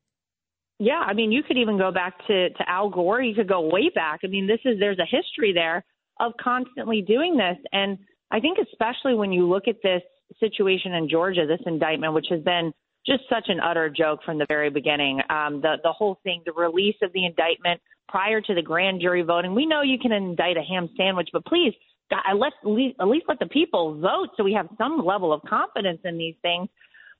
[0.81, 3.23] Yeah, I mean, you could even go back to to Al Gore.
[3.23, 4.21] You could go way back.
[4.25, 5.85] I mean, this is there's a history there
[6.19, 7.99] of constantly doing this, and
[8.33, 10.03] I think especially when you look at this
[10.41, 12.73] situation in Georgia, this indictment, which has been
[13.07, 15.21] just such an utter joke from the very beginning.
[15.31, 19.23] Um, the the whole thing, the release of the indictment prior to the grand jury
[19.23, 19.55] voting.
[19.55, 21.73] We know you can indict a ham sandwich, but please,
[22.11, 22.97] God, let at least,
[23.29, 26.69] let the people vote so we have some level of confidence in these things.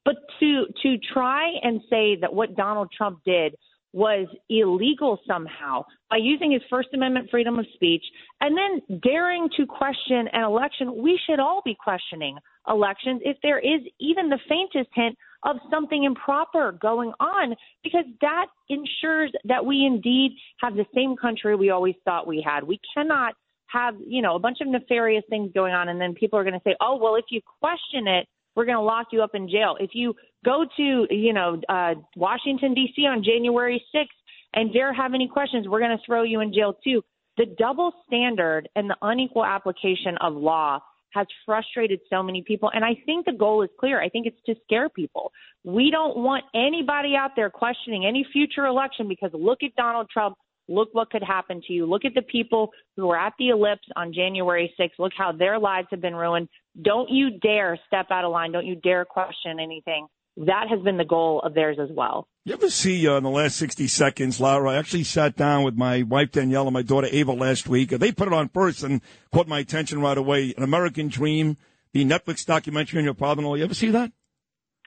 [0.05, 3.55] But to to try and say that what Donald Trump did
[3.93, 8.05] was illegal somehow by using his First Amendment freedom of speech
[8.41, 11.03] and then daring to question an election.
[11.03, 12.39] We should all be questioning
[12.69, 18.47] elections if there is even the faintest hint of something improper going on, because that
[18.69, 22.65] ensures that we indeed have the same country we always thought we had.
[22.65, 23.35] We cannot
[23.73, 25.89] have, you know, a bunch of nefarious things going on.
[25.89, 28.27] And then people are going to say, oh, well, if you question it,
[28.57, 29.77] we're going to lock you up in jail.
[29.79, 30.15] If you
[30.45, 33.03] go to, you know, uh, Washington, D.C.
[33.03, 34.07] on January 6th
[34.55, 37.03] and dare have any questions, we're going to throw you in jail too.
[37.37, 40.81] The double standard and the unequal application of law
[41.13, 42.71] has frustrated so many people.
[42.75, 44.01] And I think the goal is clear.
[44.01, 45.33] I think it's to scare people.
[45.65, 50.37] We don't want anybody out there questioning any future election because look at Donald Trump.
[50.69, 51.85] Look what could happen to you.
[51.85, 54.91] Look at the people who were at the ellipse on January 6th.
[55.01, 56.49] Look how their lives have been ruined.
[56.83, 58.53] Don't you dare step out of line.
[58.53, 60.07] Don't you dare question anything.
[60.37, 62.29] That has been the goal of theirs as well.
[62.45, 64.71] You ever see uh, in the last 60 seconds, Lara?
[64.71, 67.91] I actually sat down with my wife Danielle and my daughter Ava last week.
[67.91, 69.03] They put it on first and
[69.33, 70.55] caught my attention right away.
[70.57, 71.59] An American Dream,
[71.93, 73.57] the Netflix documentary on your father-in-law.
[73.57, 74.13] You ever see that?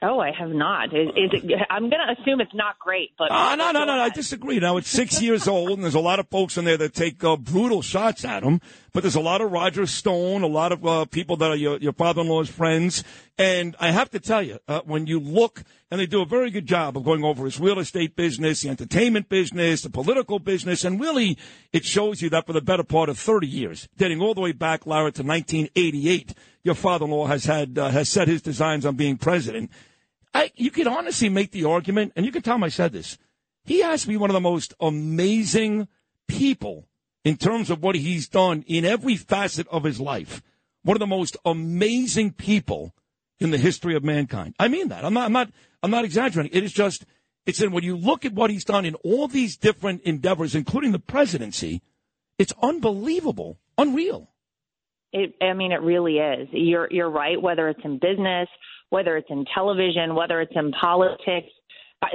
[0.02, 0.86] Oh, I have not.
[0.88, 3.96] Is, is it, I'm going to assume it's not great, but Oh, no, no, no,
[3.96, 4.02] no.
[4.02, 4.58] I disagree.
[4.58, 7.22] Now, it's six years old, and there's a lot of folks in there that take
[7.22, 8.60] uh, brutal shots at him.
[8.94, 11.78] But there's a lot of Roger Stone, a lot of uh, people that are your,
[11.78, 13.02] your father-in-law's friends.
[13.36, 16.48] And I have to tell you, uh, when you look, and they do a very
[16.52, 20.84] good job of going over his real estate business, the entertainment business, the political business,
[20.84, 21.36] and really,
[21.72, 24.52] it shows you that for the better part of 30 years, dating all the way
[24.52, 29.16] back, Lara, to 1988, your father-in-law has had uh, has set his designs on being
[29.16, 29.72] president.
[30.32, 33.18] I, you could honestly make the argument, and you can tell him I said this.
[33.64, 35.88] He has to be one of the most amazing
[36.28, 36.86] people
[37.24, 40.42] in terms of what he's done in every facet of his life.
[40.82, 42.94] One of the most amazing people
[43.40, 44.54] in the history of mankind.
[44.58, 45.04] I mean that.
[45.04, 45.26] I'm not.
[45.26, 45.50] I'm not.
[45.82, 46.56] I'm not exaggerating.
[46.56, 47.04] It is just.
[47.46, 50.92] It's in when you look at what he's done in all these different endeavors, including
[50.92, 51.82] the presidency.
[52.38, 54.30] It's unbelievable, unreal.
[55.12, 56.48] It, I mean, it really is.
[56.52, 57.40] You're you're right.
[57.40, 58.48] Whether it's in business,
[58.90, 61.48] whether it's in television, whether it's in politics,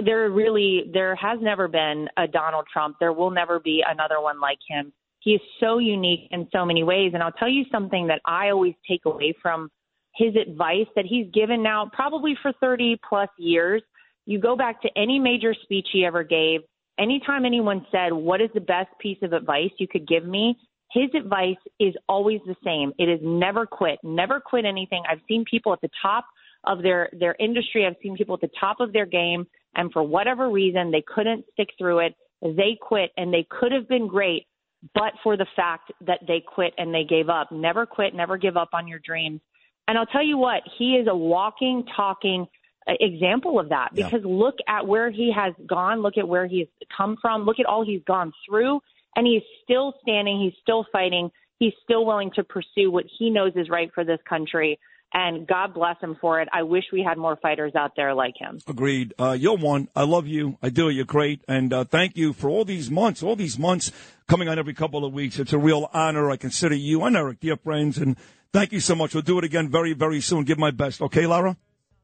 [0.03, 2.97] there really there has never been a Donald Trump.
[2.99, 4.91] There will never be another one like him.
[5.19, 7.11] He is so unique in so many ways.
[7.13, 9.69] And I'll tell you something that I always take away from
[10.15, 13.81] his advice that he's given now, probably for 30 plus years.
[14.25, 16.61] You go back to any major speech he ever gave.
[16.97, 20.57] Anytime anyone said, "What is the best piece of advice you could give me?"
[20.91, 22.93] his advice is always the same.
[22.97, 25.03] It is never quit, never quit anything.
[25.07, 26.25] I've seen people at the top
[26.63, 27.85] of their their industry.
[27.85, 31.45] I've seen people at the top of their game, and for whatever reason, they couldn't
[31.53, 32.15] stick through it.
[32.41, 34.47] They quit, and they could have been great,
[34.93, 37.51] but for the fact that they quit and they gave up.
[37.51, 39.41] Never quit, never give up on your dreams.
[39.87, 42.45] And I'll tell you what, he is a walking, talking
[42.87, 46.67] uh, example of that because look at where he has gone, look at where he's
[46.95, 48.79] come from, look at all he's gone through,
[49.15, 53.51] and he's still standing, he's still fighting, he's still willing to pursue what he knows
[53.55, 54.79] is right for this country.
[55.11, 56.47] And God bless him for it.
[56.53, 58.59] I wish we had more fighters out there like him.
[58.67, 59.13] Agreed.
[59.17, 59.87] Uh, you're one.
[59.95, 60.57] I love you.
[60.61, 60.89] I do.
[60.89, 61.41] You're great.
[61.47, 63.91] And uh, thank you for all these months, all these months
[64.27, 65.39] coming on every couple of weeks.
[65.39, 66.29] It's a real honor.
[66.29, 67.97] I consider you and Eric dear friends.
[67.97, 68.17] And
[68.53, 69.15] thank you so much.
[69.15, 70.43] We'll do it again very, very soon.
[70.43, 71.01] Give my best.
[71.01, 71.57] Okay, Lara?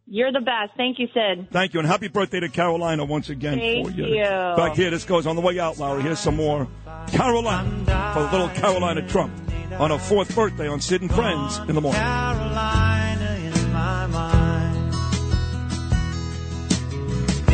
[0.08, 0.72] You're the best.
[0.76, 1.50] Thank you, Sid.
[1.52, 1.80] Thank you.
[1.80, 4.06] And happy birthday to Carolina once again Thank for you.
[4.06, 4.24] you.
[4.24, 6.02] Back here, this goes on the way out, Larry.
[6.04, 6.68] Here's some more
[7.08, 11.82] Carolina for little Carolina Trump on a fourth birthday on Sid and Friends in the
[11.82, 12.02] morning.
[12.02, 14.94] Carolina in my mind.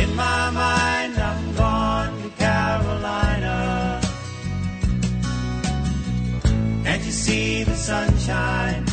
[0.00, 4.00] In my mind, I'm gone to Carolina.
[6.84, 8.86] Can't you see the sunshine?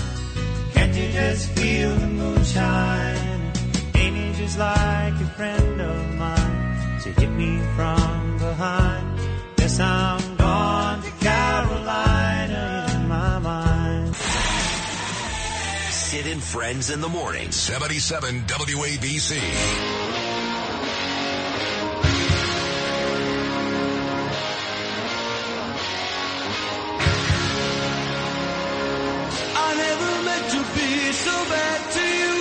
[0.74, 3.52] Can't you just feel the moonshine?
[3.96, 8.99] Ain't it just like a friend of mine to hit me from behind?
[16.10, 17.52] Sid and Friends in the morning.
[17.52, 19.38] 77 WABC.
[29.56, 32.40] I never meant to be so bad to you.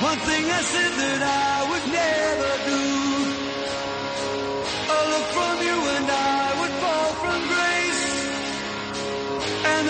[0.00, 1.45] One thing I said that I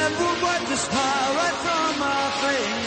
[0.08, 2.85] that would wipe the smile right from my face.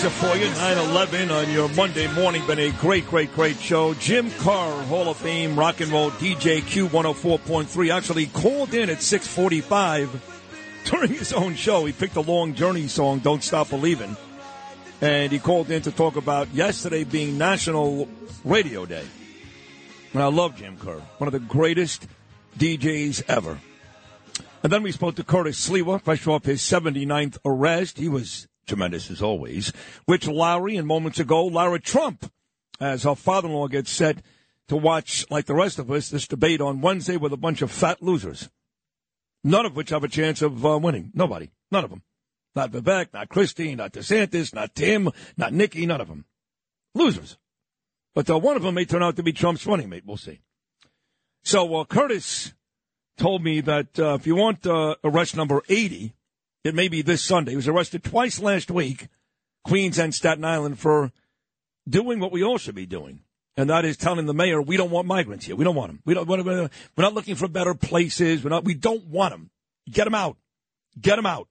[0.00, 2.46] Laser for you, 9-11 on your Monday morning.
[2.46, 3.92] Been a great, great, great show.
[3.92, 10.80] Jim Kerr, Hall of Fame rock and roll DJ Q104.3, actually called in at 645
[10.86, 11.84] during his own show.
[11.84, 14.16] He picked a long journey song, Don't Stop Believing.
[15.02, 18.08] And he called in to talk about yesterday being National
[18.42, 19.04] Radio Day.
[20.14, 22.06] And I love Jim Kerr, one of the greatest
[22.58, 23.58] DJs ever.
[24.62, 27.98] And then we spoke to Curtis Sliwa, fresh off his 79th arrest.
[27.98, 29.72] He was tremendous as always.
[30.06, 32.32] Rich Lowry, and moments ago, Lara Trump,
[32.80, 34.22] as her father-in-law gets set
[34.68, 37.72] to watch, like the rest of us, this debate on Wednesday with a bunch of
[37.72, 38.48] fat losers.
[39.42, 41.10] None of which have a chance of uh, winning.
[41.14, 41.50] Nobody.
[41.72, 42.02] None of them.
[42.54, 46.24] Not Vivek, not Christie, not DeSantis, not Tim, not Nikki, none of them.
[46.94, 47.38] Losers.
[48.14, 50.04] But uh, one of them may turn out to be Trump's running mate.
[50.06, 50.40] We'll see.
[51.42, 52.54] So uh, Curtis
[53.18, 56.14] told me that uh, if you want uh, arrest number 80,
[56.64, 57.52] it may be this Sunday.
[57.52, 59.08] He was arrested twice last week,
[59.64, 61.12] Queens and Staten Island, for
[61.88, 63.20] doing what we all should be doing.
[63.56, 65.56] And that is telling the mayor, we don't want migrants here.
[65.56, 66.02] We don't want them.
[66.04, 68.42] We don't, we're not looking for better places.
[68.42, 69.50] We're not, we don't want them.
[69.90, 70.36] Get them out.
[71.00, 71.48] Get them out.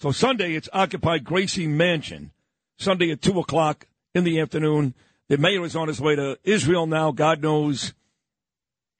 [0.00, 2.32] So Sunday, it's occupied Gracie Mansion.
[2.78, 4.94] Sunday at 2 o'clock in the afternoon.
[5.28, 7.12] The mayor is on his way to Israel now.
[7.12, 7.94] God knows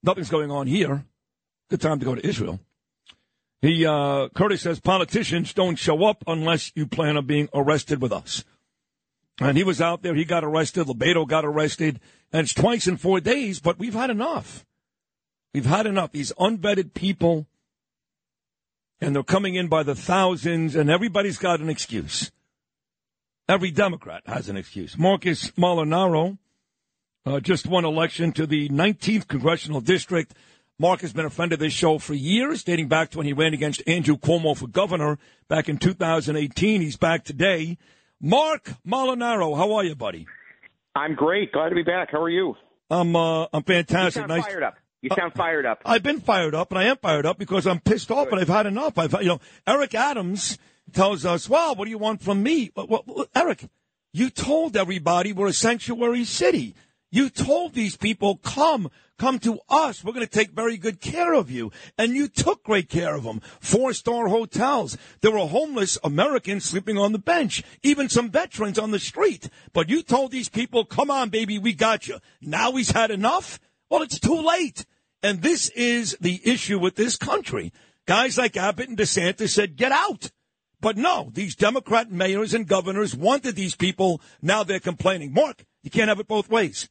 [0.02, 1.04] nothing's going on here.
[1.68, 2.60] Good time to go to Israel.
[3.62, 8.12] He, uh, Curtis says politicians don't show up unless you plan on being arrested with
[8.12, 8.44] us.
[9.40, 10.16] And he was out there.
[10.16, 10.88] He got arrested.
[10.88, 12.00] LoBaido got arrested.
[12.32, 14.66] And it's twice in four days, but we've had enough.
[15.54, 16.10] We've had enough.
[16.10, 17.46] These unvetted people,
[19.00, 22.32] and they're coming in by the thousands, and everybody's got an excuse.
[23.48, 24.98] Every Democrat has an excuse.
[24.98, 26.38] Marcus Molinaro
[27.26, 30.34] uh, just won election to the 19th congressional district.
[30.78, 33.32] Marc has been a friend of this show for years, dating back to when he
[33.32, 35.18] ran against Andrew Cuomo for governor
[35.48, 36.80] back in 2018.
[36.80, 37.78] He's back today.
[38.20, 40.26] Marc Molinaro, how are you, buddy?
[40.94, 41.52] I'm great.
[41.52, 42.10] Glad to be back.
[42.10, 42.54] How are you?
[42.90, 44.22] I'm uh, I'm fantastic.
[44.22, 44.44] You sound nice.
[44.44, 44.74] fired up.
[45.00, 45.82] You sound fired up.
[45.84, 48.48] I've been fired up, and I am fired up because I'm pissed off, and I've
[48.48, 48.98] had enough.
[48.98, 50.58] I've, you know, Eric Adams
[50.92, 53.64] tells us, "Well, what do you want from me?" Well, well, Eric,
[54.12, 56.74] you told everybody we're a sanctuary city.
[57.10, 58.90] You told these people, "Come,
[59.22, 60.02] come to us.
[60.02, 63.24] We're going to take very good care of you," and you took great care of
[63.24, 63.40] them.
[63.60, 64.98] Four-star hotels.
[65.20, 69.48] There were homeless Americans sleeping on the bench, even some veterans on the street.
[69.72, 73.60] But you told these people, "Come on, baby, we got you." Now he's had enough.
[73.88, 74.86] Well, it's too late.
[75.22, 77.72] And this is the issue with this country.
[78.06, 80.32] Guys like Abbott and DeSantis said, get out.
[80.80, 84.20] But no, these Democrat mayors and governors wanted these people.
[84.40, 85.32] Now they're complaining.
[85.32, 86.88] Marc, you can't have it both ways.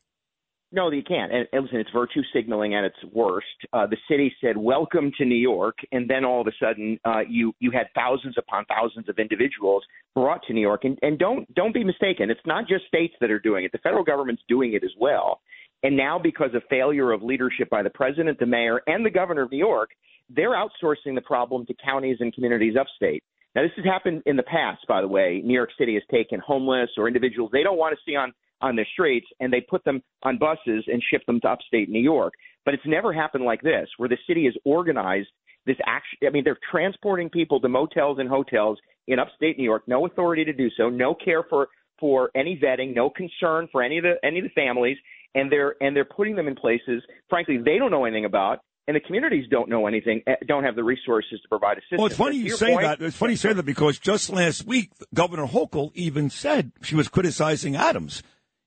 [0.73, 1.33] No, you can't.
[1.33, 3.45] And, and listen, it's virtue signaling at its worst.
[3.73, 7.21] Uh, the city said, "Welcome to New York," and then all of a sudden, uh,
[7.27, 9.83] you you had thousands upon thousands of individuals
[10.15, 10.85] brought to New York.
[10.85, 12.29] And, and don't don't be mistaken.
[12.29, 13.73] It's not just states that are doing it.
[13.73, 15.41] The federal government's doing it as well.
[15.83, 19.41] And now, because of failure of leadership by the president, the mayor, and the governor
[19.41, 19.89] of New York,
[20.29, 23.23] they're outsourcing the problem to counties and communities upstate.
[23.55, 25.41] Now, this has happened in the past, by the way.
[25.43, 28.31] New York City has taken homeless or individuals they don't want to see on
[28.61, 32.01] on the streets, and they put them on buses and ship them to upstate New
[32.01, 32.33] York.
[32.65, 35.29] But it's never happened like this, where the city has organized
[35.65, 36.19] this action.
[36.25, 40.45] I mean, they're transporting people to motels and hotels in upstate New York, no authority
[40.45, 44.15] to do so, no care for for any vetting, no concern for any of the
[44.23, 44.97] any of the families,
[45.35, 48.59] and they're and they're putting them in places, frankly, they don't know anything about.
[48.87, 51.99] And the communities don't know anything, eh, don't have the resources to provide assistance.
[51.99, 53.01] Well, it's funny you say point- that.
[53.01, 57.07] It's funny you say that because just last week, Governor Hochul even said she was
[57.07, 58.23] criticizing Adams,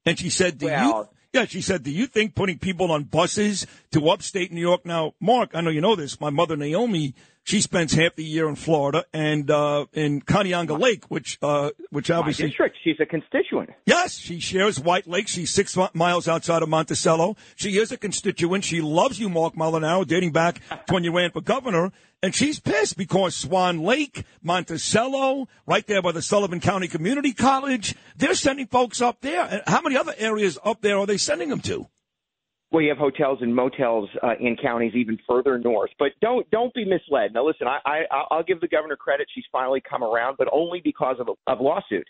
[0.06, 3.66] and she said, "Do you?" Yeah, she said, "Do you think putting people on buses
[3.90, 6.20] to upstate New York?" Now, Marc, I know you know this.
[6.20, 11.04] My mother Naomi, she spends half the year in Florida and uh, in Kauneonga Lake,
[11.10, 12.78] which uh, which My obviously district.
[12.82, 13.70] She's a constituent.
[13.86, 15.28] Yes, she shares White Lake.
[15.28, 17.36] She's six miles outside of Monticello.
[17.54, 18.64] She is a constituent.
[18.64, 21.92] She loves you, Marc Molinaro, dating back to when you ran for governor.
[22.22, 27.94] And she's pissed because Swan Lake, Monticello, right there by the Sullivan County Community College,
[28.16, 29.42] they're sending folks up there.
[29.44, 31.86] And how many other areas up there are they sending them to?
[32.74, 35.92] Well, you have hotels and motels uh, in counties even further north.
[35.96, 37.32] But don't don't be misled.
[37.32, 39.28] Now, listen, I, I I'll give the governor credit.
[39.32, 42.08] She's finally come around, but only because of a of lawsuit.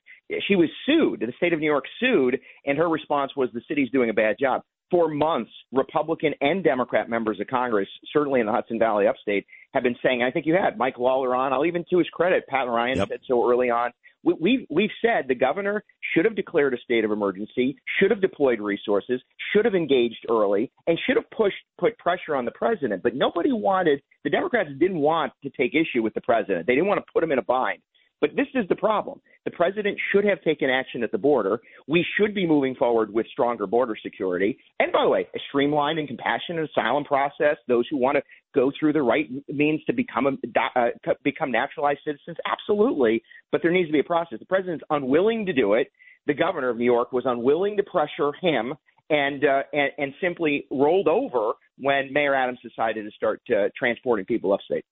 [0.48, 1.20] She was sued.
[1.20, 4.36] The state of New York sued, and her response was the city's doing a bad
[4.40, 4.62] job.
[4.90, 9.82] For months, Republican and Democrat members of Congress, certainly in the Hudson Valley upstate, have
[9.82, 10.22] been saying.
[10.22, 11.52] I think you had Mike Lawler on.
[11.52, 13.90] I'll even to his credit, Pat Ryan said so early on.
[14.22, 18.20] We, we've we've said the governor should have declared a state of emergency, should have
[18.20, 19.20] deployed resources,
[19.52, 23.02] should have engaged early, and should have pushed put pressure on the president.
[23.02, 26.66] But nobody wanted the Democrats didn't want to take issue with the president.
[26.66, 27.80] They didn't want to put him in a bind.
[28.24, 29.20] But this is the problem.
[29.44, 31.60] The president should have taken action at the border.
[31.86, 34.56] We should be moving forward with stronger border security.
[34.80, 37.58] And by the way, a streamlined and compassionate asylum process.
[37.68, 38.22] Those who want to
[38.54, 43.22] go through the right means to become a, uh, become naturalized citizens, absolutely.
[43.52, 44.38] But there needs to be a process.
[44.38, 45.88] The president's unwilling to do it.
[46.26, 48.72] The governor of New York was unwilling to pressure him
[49.10, 54.24] and uh, and, and simply rolled over when Mayor Adams decided to start uh, transporting
[54.24, 54.86] people upstate.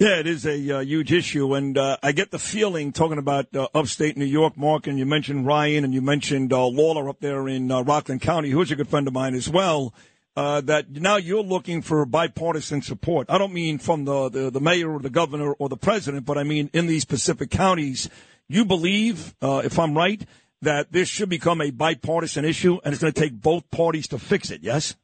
[0.00, 3.54] Yeah, it is a uh, huge issue, and uh, I get the feeling talking about
[3.54, 7.20] uh, upstate New York, Marc, and you mentioned Ryan, and you mentioned uh, Lawler up
[7.20, 9.92] there in uh, Rockland County, who's a good friend of mine as well.
[10.34, 13.26] Uh, that now you're looking for bipartisan support.
[13.28, 16.38] I don't mean from the, the, the mayor or the governor or the president, but
[16.38, 18.08] I mean in these Pacific counties.
[18.48, 20.24] You believe, uh, if I'm right,
[20.62, 24.18] that this should become a bipartisan issue, and it's going to take both parties to
[24.18, 24.62] fix it.
[24.62, 24.96] Yes.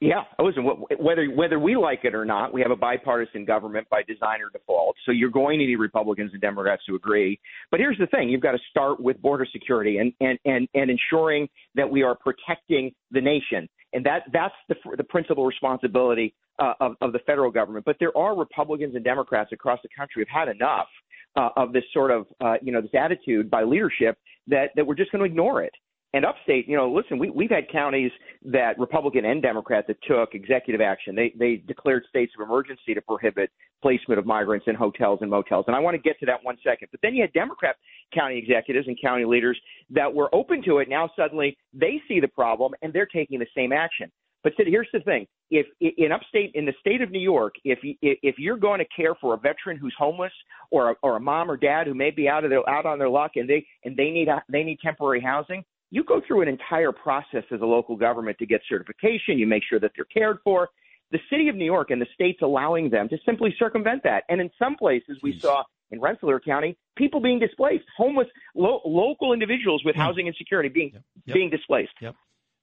[0.00, 0.64] Yeah, listen.
[0.64, 4.40] wh- Whether whether we like it or not, we have a bipartisan government by design
[4.42, 4.96] or default.
[5.06, 7.38] So you're going to need Republicans and Democrats to agree.
[7.70, 10.90] But here's the thing: you've got to start with border security and and and, and
[10.90, 16.74] ensuring that we are protecting the nation, and that that's the the principal responsibility uh,
[16.80, 17.84] of of the federal government.
[17.84, 20.88] But there are Republicans and Democrats across the country who've had enough
[21.36, 24.18] uh, of this sort of uh, you know this attitude by leadership
[24.48, 25.72] that that we're just going to ignore it.
[26.12, 28.10] And upstate, you know, listen, we, we've had counties
[28.44, 31.14] that Republican and Democrat that took executive action.
[31.14, 35.66] They they declared states of emergency to prohibit placement of migrants in hotels and motels.
[35.68, 36.88] And I want to get to that one second.
[36.90, 37.76] But then you had Democrat
[38.12, 39.58] county executives and county leaders
[39.90, 40.88] that were open to it.
[40.88, 44.10] Now suddenly they see the problem and they're taking the same action.
[44.42, 47.78] But Sid, here's the thing: if in upstate, in the state of New York, if
[48.00, 50.32] if you're going to care for a veteran who's homeless,
[50.70, 52.98] or a, or a mom or dad who may be out of their out on
[52.98, 56.48] their luck, and they and they need they need temporary housing, you go through an
[56.48, 59.38] entire process as a local government to get certification.
[59.38, 60.68] You make sure that they're cared for.
[61.10, 64.22] The city of New York and the state's allowing them to simply circumvent that.
[64.28, 69.32] And in some places, we saw in Rensselaer County people being displaced, homeless lo- local
[69.32, 70.92] individuals with housing insecurity being
[71.26, 71.34] Yep.
[71.34, 71.92] being displaced.
[72.00, 72.14] Yep.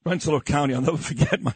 [0.06, 0.74] Rensselaer County.
[0.76, 1.54] I'll never forget my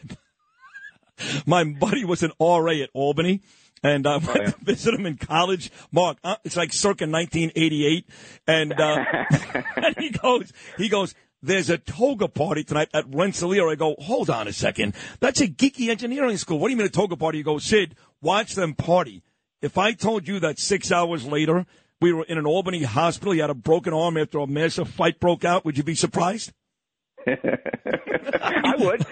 [1.46, 3.40] my buddy was an RA at Albany.
[3.84, 5.70] And I went to visit him in college.
[5.90, 8.06] Marc, uh, it's like circa 1988.
[8.46, 9.04] And, uh,
[9.76, 13.68] and he goes, he goes, there's a toga party tonight at Rensselaer.
[13.68, 14.94] I go, hold on a second.
[15.20, 16.58] That's a geeky engineering school.
[16.58, 17.38] What do you mean a toga party?
[17.38, 19.22] You go, Sid, watch them party.
[19.60, 21.66] If I told you that six hours later
[22.00, 25.20] we were in an Albany hospital, you had a broken arm after a massive fight
[25.20, 26.52] broke out, would you be surprised?
[28.42, 29.06] I would.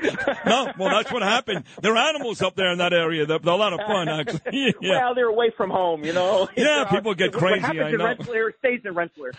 [0.46, 1.64] no, well, that's what happened.
[1.82, 3.26] There are animals up there in that area.
[3.26, 4.40] They're, they're a lot of fun, actually.
[4.80, 5.04] yeah.
[5.04, 6.48] Well, they're away from home, you know.
[6.56, 8.04] Yeah, people get what crazy, happens I in know.
[8.04, 9.32] Rensselaer stays in Rensselaer.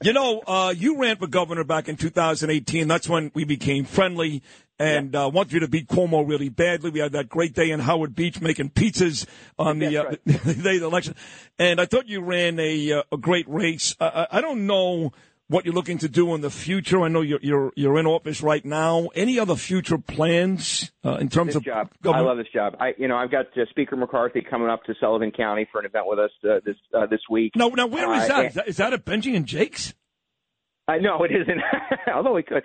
[0.00, 2.86] You know, uh, you ran for governor back in 2018.
[2.86, 4.42] That's when we became friendly
[4.78, 6.90] and uh, wanted you to beat Cuomo really badly.
[6.90, 9.26] We had that great day in Howard Beach making pizzas
[9.58, 11.16] on the, uh, the day of the election.
[11.58, 13.96] And I thought you ran a, uh, a great race.
[13.98, 15.12] Uh, I I don't know
[15.48, 17.02] what you're looking to do in the future.
[17.02, 19.08] I know you're you're, you're in office right now.
[19.14, 21.90] Any other future plans uh, in terms this of job.
[22.04, 22.76] I love this job.
[22.78, 25.86] I, you know, I've got uh, Speaker McCarthy coming up to Sullivan County for an
[25.86, 27.52] event with us uh, this uh, this week.
[27.56, 28.46] No, now where is Uh, that?
[28.46, 29.94] Is that, is that at Benji and Jake's?
[30.88, 31.60] I know it isn't.
[32.14, 32.64] Although we could.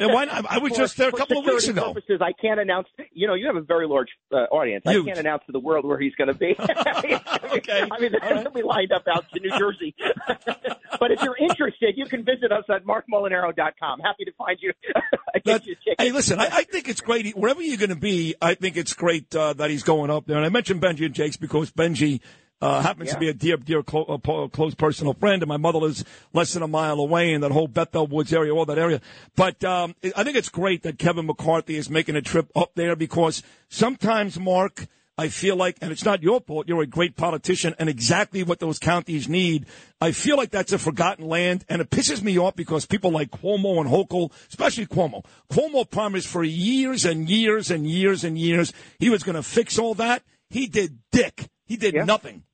[0.00, 0.44] Yeah, why not?
[0.50, 1.92] I was For- just there a couple of weeks ago.
[1.92, 2.88] Purposes, I can't announce.
[3.12, 4.82] You know, you have a very large uh, audience.
[4.84, 5.04] Huge.
[5.04, 6.56] I can't announce to the world where he's going to be.
[6.58, 7.86] okay.
[7.90, 9.94] I mean, they're be lined up out to New Jersey.
[10.98, 14.00] but if you're interested, you can visit us at markmolinaro.com.
[14.00, 14.72] Happy to find you.
[15.98, 17.36] Hey, listen, I, I think it's great.
[17.36, 20.36] Wherever you're going to be, I think it's great uh, that he's going up there.
[20.36, 22.20] And I mentioned Benji and Jake's because Benji
[22.62, 25.80] uh, happens to be a dear, dear, clo- uh, close personal friend, and my mother
[25.80, 29.00] lives less than a mile away in that whole Bethel Woods area, all that area.
[29.34, 32.94] But um, I think it's great that Kevin McCarthy is making a trip up there
[32.94, 34.86] because sometimes, Marc,
[35.18, 38.60] I feel like, and it's not your fault, you're a great politician and exactly what
[38.60, 39.66] those counties need.
[40.00, 43.32] I feel like that's a forgotten land, and it pisses me off because people like
[43.32, 48.72] Cuomo and Hochul, especially Cuomo, Cuomo promised for years and years and years and years
[49.00, 50.22] he was going to fix all that.
[50.48, 51.48] He did dick.
[51.66, 52.44] He did nothing.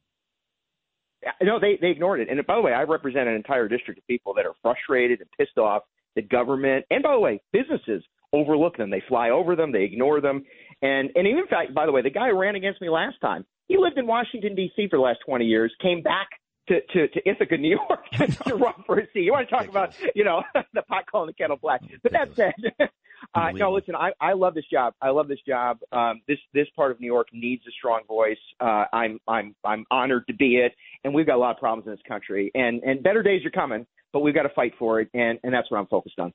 [1.42, 2.28] No, they they ignored it.
[2.28, 5.28] And by the way, I represent an entire district of people that are frustrated and
[5.38, 5.82] pissed off
[6.16, 8.90] that government and by the way, businesses overlook them.
[8.90, 10.44] They fly over them, they ignore them.
[10.82, 13.44] And and in fact, by the way, the guy who ran against me last time,
[13.68, 14.88] he lived in Washington D.C.
[14.88, 16.28] for the last 20 years, came back
[16.68, 18.04] to to, to Ithaca, New York,
[18.46, 19.22] to run for a seat.
[19.22, 20.42] You want to talk about you know
[20.74, 21.82] the pot calling the kettle black?
[22.02, 22.54] But that said,
[23.34, 24.94] uh, no, listen, I, I love this job.
[25.02, 25.78] I love this job.
[25.92, 28.38] Um, this this part of New York needs a strong voice.
[28.60, 30.72] Uh, I'm I'm I'm honored to be it,
[31.04, 33.50] and we've got a lot of problems in this country, and and better days are
[33.50, 36.32] coming, but we've got to fight for it, and and that's what I'm focused on.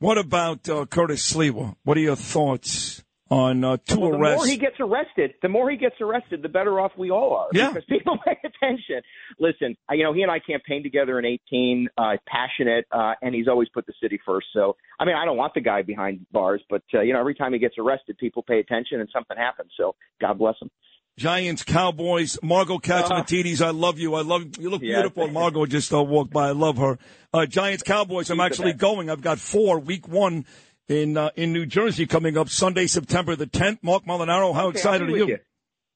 [0.00, 1.76] What about uh, Curtis Sliwa?
[1.84, 4.36] What are your thoughts on uh, two well, the arrests.
[4.38, 7.48] more he gets arrested, the more he gets arrested, the better off we all are.
[7.52, 7.68] Yeah.
[7.68, 9.02] Because people pay attention.
[9.38, 13.34] Listen, I- you know, he and I campaigned together in 18, uh, passionate, uh, and
[13.34, 14.46] he's always put the city first.
[14.54, 17.34] So, I mean, I don't want the guy behind bars, but, uh, you know, every
[17.34, 19.70] time he gets arrested, people pay attention and something happens.
[19.76, 20.70] So, God bless him.
[21.18, 24.14] Giants, Cowboys, Margo Catsimatidis, I love you.
[24.14, 24.70] I love you.
[24.70, 25.00] Look Yeah.
[25.00, 25.26] beautiful.
[25.32, 26.46] Margo just uh, walked by.
[26.48, 26.96] I love her.
[27.34, 28.30] Uh, Giants, Cowboys.
[28.30, 29.10] I'm actually going.
[29.10, 29.80] I've got four.
[29.80, 30.44] Week one
[30.88, 33.78] in uh, in New Jersey coming up Sunday, September the 10th.
[33.82, 35.26] Marc Molinaro, how Okay, excited are you?
[35.28, 35.38] you.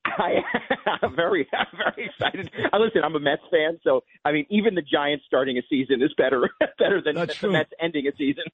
[0.05, 0.37] I,
[1.03, 2.51] I'm very, I'm very excited.
[2.73, 6.03] Uh, listen, I'm a Mets fan, so I mean, even the Giants starting a season
[6.03, 7.53] is better, better than That's the true.
[7.53, 8.45] Mets ending a season.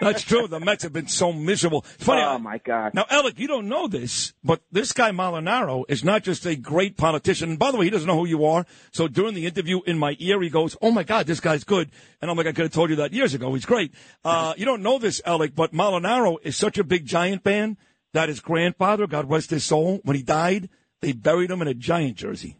[0.00, 0.46] That's true.
[0.46, 1.82] The Mets have been so miserable.
[1.82, 2.22] Funny.
[2.22, 2.94] Oh my God!
[2.94, 6.96] Now, Alec, you don't know this, but this guy Molinaro is not just a great
[6.96, 7.50] politician.
[7.50, 8.66] And by the way, he doesn't know who you are.
[8.92, 11.90] So during the interview in my ear, he goes, "Oh my God, this guy's good."
[12.20, 13.52] And I'm like, "I could have told you that years ago.
[13.54, 13.94] He's great."
[14.24, 17.76] Uh, you don't know this, Alec, but Molinaro is such a big Giant fan
[18.12, 20.68] that his grandfather, God rest his soul, when he died,
[21.00, 22.56] they buried him in a Giant jersey.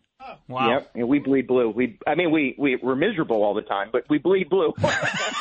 [0.46, 0.68] Wow.
[0.70, 1.70] Yep, and we bleed blue.
[1.70, 4.74] We, I mean, we we we're miserable all the time, but we bleed blue.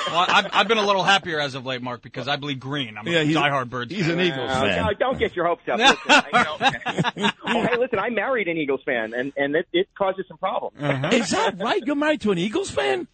[0.10, 2.98] Well, I've, I've been a little happier as of late, Marc, because I bleed green.
[2.98, 3.94] I'm Yeah, a he's- diehard Birds.
[3.94, 4.86] he's an Eagles Uh, fan.
[4.86, 5.78] no, don't get your hopes up.
[5.80, 6.30] Listen, I,
[7.18, 10.24] you know, oh, hey, listen, I married an Eagles fan, and and it, it causes
[10.30, 10.78] some problems.
[11.14, 11.82] Is that right?
[11.86, 13.08] You're married to an Eagles fan?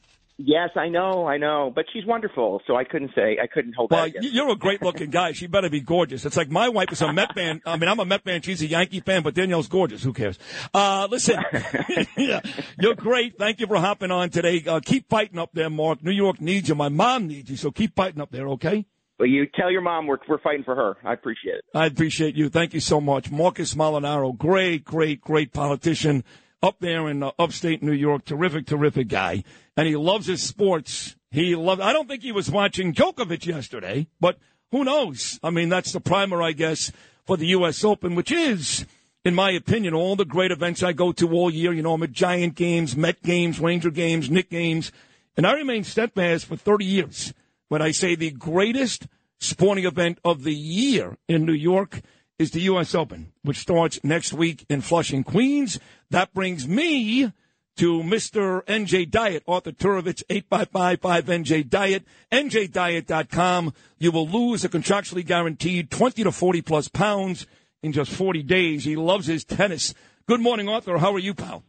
[0.45, 3.91] Yes, I know, I know, but she's wonderful, so I couldn't say I couldn't hold
[3.91, 4.23] Well, that.
[4.23, 5.31] you're a great looking guy.
[5.31, 6.25] She better be gorgeous.
[6.25, 7.61] It's like my wife is a Met fan.
[7.65, 8.41] I mean, I'm a Met fan.
[8.41, 10.03] She's a Yankee fan, but Danielle's gorgeous.
[10.03, 10.37] Who cares?
[10.73, 11.39] Uh, listen,
[12.17, 12.41] yeah,
[12.77, 13.37] you're great.
[13.37, 14.61] Thank you for hopping on today.
[14.67, 16.03] Uh, keep fighting up there, Marc.
[16.03, 16.75] New York needs you.
[16.75, 17.55] My mom needs you.
[17.55, 18.85] So keep fighting up there, okay?
[19.17, 20.97] But you tell your mom we're we're fighting for her.
[21.05, 21.63] I appreciate it.
[21.73, 22.49] I appreciate you.
[22.49, 23.31] Thank you so much.
[23.31, 26.25] Marcus Molinaro, great, great, great politician
[26.61, 28.25] up there in uh, upstate New York.
[28.25, 29.43] Terrific, terrific guy.
[29.75, 31.15] And he loves his sports.
[31.31, 34.37] He loves, I don't think he was watching Djokovic yesterday, but
[34.71, 35.39] who knows?
[35.43, 36.91] I mean, that's the primer, I guess,
[37.25, 37.83] for the U.S.
[37.83, 38.85] Open, which is,
[39.23, 41.73] in my opinion, all the great events I go to all year.
[41.73, 44.91] You know, I'm at Giant games, Met games, Ranger games, Knick games.
[45.35, 47.33] And I remain steadfast for 30 years
[47.69, 49.07] when I say the greatest
[49.39, 52.01] sporting event of the year in New York
[52.39, 52.93] is the U.S.
[52.93, 55.79] Open, which starts next week in Flushing, Queens.
[56.09, 57.31] That brings me
[57.77, 58.63] to Mr.
[58.65, 63.73] NJ Diet, Arthur Turovich, 855-5NJ-DIET, NJDiet.com.
[63.99, 67.47] You will lose a contractually guaranteed 20 to 40 plus pounds
[67.81, 68.83] in just 40 days.
[68.83, 69.93] He loves his tennis.
[70.27, 70.97] Good morning, Arthur.
[70.97, 71.63] How are you, pal?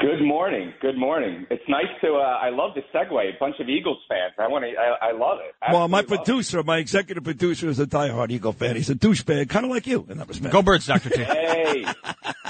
[0.00, 0.72] Good morning.
[0.80, 1.44] Good morning.
[1.50, 2.14] It's nice to.
[2.14, 3.10] Uh, I love the segue.
[3.34, 4.32] A bunch of Eagles fans.
[4.38, 4.70] I want to.
[4.80, 5.52] I, I love it.
[5.72, 6.24] well, my Absolutely it.
[6.24, 8.76] producer, my executive producer is a diehard Eagle fan.
[8.76, 10.52] He's a douchebag, kind of like you in that respect.
[10.52, 11.10] Go Birds, Dr.
[11.10, 11.24] T.
[11.24, 11.84] Hey,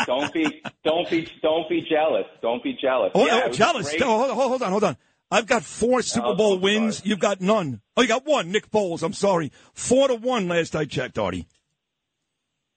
[0.04, 2.26] don't be, don't be, don't be jealous.
[2.42, 3.12] Don't be jealous.
[3.14, 3.88] Oh, Yeah, oh, jealous.
[3.88, 4.02] great.
[4.02, 4.96] Oh, hold, hold, hold on, hold on.
[5.30, 7.00] I've got four Super Oh, Bowl I'm wins.
[7.06, 7.80] You've got none.
[7.96, 8.52] Oh, you got one.
[8.52, 9.02] Nick Foles.
[9.02, 9.52] I'm sorry.
[9.72, 11.46] Four to one last I checked, Artie.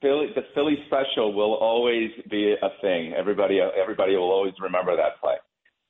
[0.01, 3.13] Philly, the Philly special will always be a thing.
[3.13, 5.35] Everybody, everybody will always remember that play.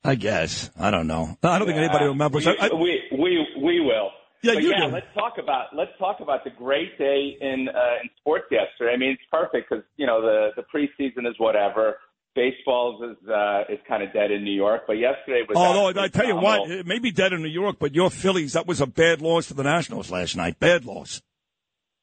[0.04, 0.70] I guess.
[0.78, 1.36] I don't know.
[1.42, 2.44] I don't think anybody remembers.
[2.44, 4.10] We, I, I, we, we, we will.
[4.42, 4.86] Yeah, but you yeah.
[4.86, 4.92] do.
[4.92, 8.92] Let's talk about let's talk about the great day in uh, in sports yesterday.
[8.92, 11.98] I mean, it's perfect because you know the the preseason is whatever.
[12.34, 15.56] Baseball is uh, is kind of dead in New York, but yesterday was.
[15.56, 18.54] although I tell you what, it may be dead in New York, but your Phillies,
[18.54, 20.58] that was a bad loss to the Nationals last night.
[20.58, 21.22] Bad loss.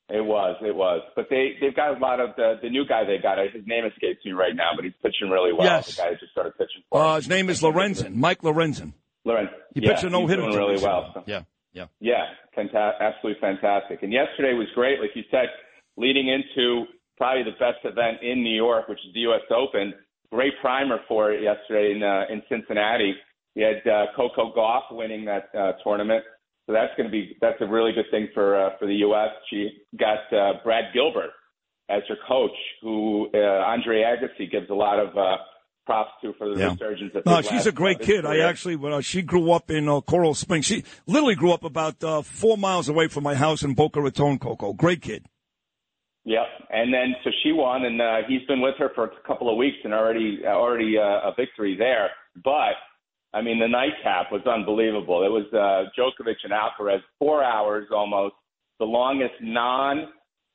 [0.09, 1.01] It was, it was.
[1.15, 3.37] But they they've got a lot of the the new guy they got.
[3.53, 5.65] His name escapes me right now, but he's pitching really well.
[5.65, 5.95] Yes.
[5.95, 7.01] The guy just started pitching for.
[7.01, 8.93] Uh, his name is Lorenzen, Mike Lorenzen.
[9.25, 9.49] Lorenzen.
[9.75, 11.11] He yeah, pitched a no hitter doing really well.
[11.13, 11.23] So.
[11.27, 11.85] Yeah, yeah.
[11.99, 12.25] Yeah,
[12.57, 14.01] fanta- absolutely fantastic.
[14.01, 15.47] And yesterday was great, like you said,
[15.97, 16.85] leading into
[17.17, 19.41] probably the best event in New York, which is the U.S.
[19.51, 19.93] Open.
[20.31, 23.13] Great primer for it yesterday in uh, in Cincinnati.
[23.55, 26.23] We had uh, Coco Gauff winning that uh, tournament,
[26.69, 29.29] so that's going to be that's a really good thing for uh, for the U.S.
[29.49, 31.31] She got uh, Brad Gilbert
[31.89, 32.51] as her coach,
[32.83, 35.37] who uh, Andre Agassi gives a lot of uh,
[35.87, 36.69] props to for the Yeah.
[36.73, 38.25] resurgence of No, she's a great his kid.
[38.27, 41.63] I actually, when uh, she grew up in uh, Coral Springs, she literally grew up
[41.63, 44.73] about uh, four miles away from my house in Boca Raton, Coco.
[44.73, 45.25] Great kid.
[46.25, 49.49] Yep, and then so she won, and uh, he's been with her for a couple
[49.49, 52.11] of weeks, and already already uh, a victory there.
[52.43, 52.75] But
[53.33, 55.23] I mean, the nightcap was unbelievable.
[55.23, 58.35] It was uh, Djokovic and Alcaraz, four hours almost,
[58.79, 60.07] the longest non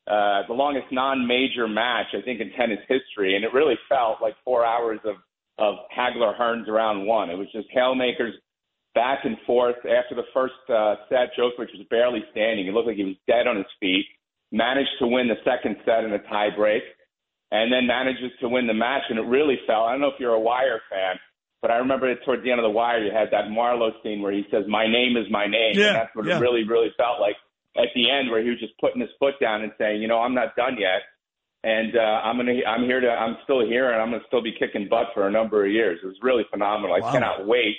[0.07, 4.35] uh, the longest non-major match I think in tennis history, and it really felt like
[4.45, 5.17] four hours of
[5.59, 7.31] of Hagler Hearns around one.
[7.31, 8.35] It was just hail makers
[8.95, 9.77] back and forth.
[9.77, 12.67] After the first uh, set, Djokovic was barely standing.
[12.67, 14.05] It looked like he was dead on his feet.
[14.53, 16.83] Managed to win the second set in a tie break,
[17.51, 19.03] and then manages to win the match.
[19.09, 19.87] And it really felt.
[19.87, 21.17] I don't know if you're a Wire fan,
[21.65, 23.03] but I remember it towards the end of the Wire.
[23.03, 25.97] You had that Marlowe scene where he says, "My name is my name." Yeah, and
[25.97, 26.37] that's what yeah.
[26.37, 27.37] it really, really felt like.
[27.75, 30.21] at the end where he was just putting his foot down and saying, you know,
[30.21, 31.01] I'm not done yet,
[31.65, 34.53] and uh, I'm gonna, I'm here to, I'm still here, and I'm gonna still be
[34.53, 36.01] kicking butt for a number of years.
[36.05, 37.01] It was really phenomenal.
[37.01, 37.09] Wow.
[37.09, 37.77] I cannot wait.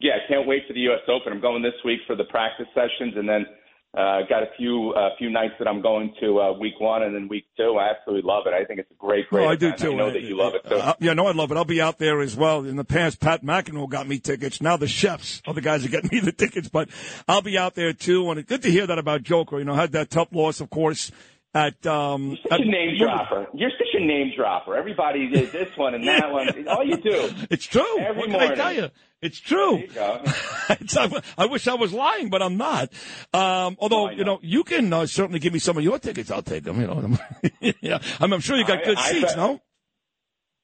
[0.00, 1.06] Yeah, I can't wait for the U.S.
[1.06, 1.32] Open.
[1.32, 3.46] I'm going this week for the practice sessions, and then
[3.94, 7.14] uh, got a few a few nights that I'm going to uh, week one and
[7.14, 7.76] then week two.
[7.78, 8.54] I absolutely love it.
[8.54, 9.46] I think it's a great, great.
[9.46, 9.92] I do too.
[9.92, 10.76] I know that you love it too.
[10.76, 11.58] Uh, yeah, no, I love it.
[11.58, 12.64] I'll be out there as well.
[12.64, 14.62] In the past, Pat McEnroe got me tickets.
[14.62, 16.88] Now the chefs are the guys that get me the tickets, but
[17.28, 18.30] I'll be out there too.
[18.30, 19.58] And it's good to hear that about Joker.
[19.58, 21.12] You know, had that tough loss, of course,
[21.54, 22.38] at um.
[22.48, 23.46] Such a name dropper.
[23.54, 24.74] You're such a name dropper.
[24.76, 26.66] Everybody did this one and that one.
[26.68, 27.30] All you do.
[27.50, 27.98] It's true.
[28.00, 28.50] Every what morning.
[28.50, 28.90] can I tell you?
[29.20, 29.72] It's true.
[29.76, 30.22] There you go.
[30.70, 32.88] It's- I, I wish I was lying, but I'm not.
[33.34, 36.30] Um, although you know, you can uh, certainly give me some of your tickets.
[36.30, 36.80] I'll take them.
[36.80, 37.18] You know,
[37.80, 37.98] yeah.
[38.20, 39.36] I'm, I'm sure you got I- good I seats.
[39.36, 39.60] no.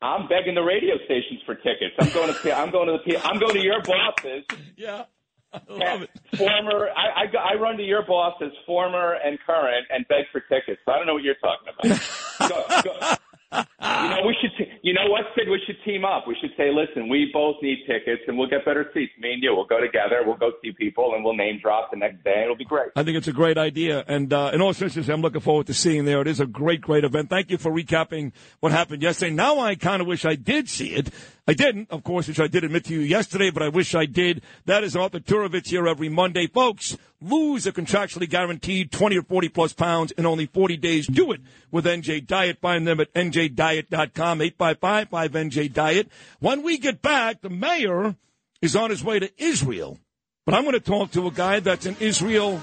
[0.00, 1.94] I'm begging the radio stations for tickets.
[1.99, 2.57] I'm going to.
[2.57, 3.18] I'm going to the.
[3.26, 4.44] I'm going to your bosses.
[4.76, 5.05] Yeah.
[5.68, 6.10] love it.
[6.36, 10.41] Former, I, I, go- I run to your bosses, former and current, and beg for
[10.41, 10.81] tickets.
[10.85, 12.83] So I don't know what you're talking about.
[12.85, 13.15] go, go.
[13.51, 13.65] You
[14.10, 14.51] know, we should.
[14.59, 15.49] T- you know what, Sid?
[15.49, 16.27] We should team up.
[16.27, 19.12] We should say, listen, we both need tickets, and we'll get better seats.
[19.18, 20.23] Me and you, we'll go together.
[20.25, 22.43] We'll go see people, and we'll name drop the next day.
[22.44, 22.91] It'll be great.
[22.94, 24.05] I think it's a great idea.
[24.07, 26.20] And uh, in all seriousness, I'm looking forward to seeing there.
[26.20, 27.31] It is a great, great event.
[27.31, 29.33] Thank you for recapping what happened yesterday.
[29.33, 31.09] Now I kind of wish I did see it.
[31.47, 34.05] I didn't, of course, which I did admit to you yesterday, but I wish I
[34.05, 34.43] did.
[34.67, 36.47] That is Arthur Turovitz here every Monday.
[36.47, 41.06] Folks, lose a contractually guaranteed 20 or 40 plus pounds in only 40 days.
[41.06, 41.40] Do it
[41.70, 42.58] with NJ Diet.
[42.60, 46.08] Find them at njdiet.com, 855-5NJ-DIET.
[46.40, 48.16] When we get back, the mayor
[48.62, 49.98] is on his way to Israel.
[50.44, 52.60] But I'm going to talk to a guy that's in Israel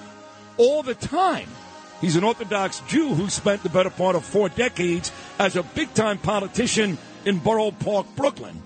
[0.57, 1.47] all the time.
[2.01, 5.93] He's an Orthodox Jew who spent the better part of four decades as a big
[5.93, 8.61] time politician in Borough Park, Brooklyn.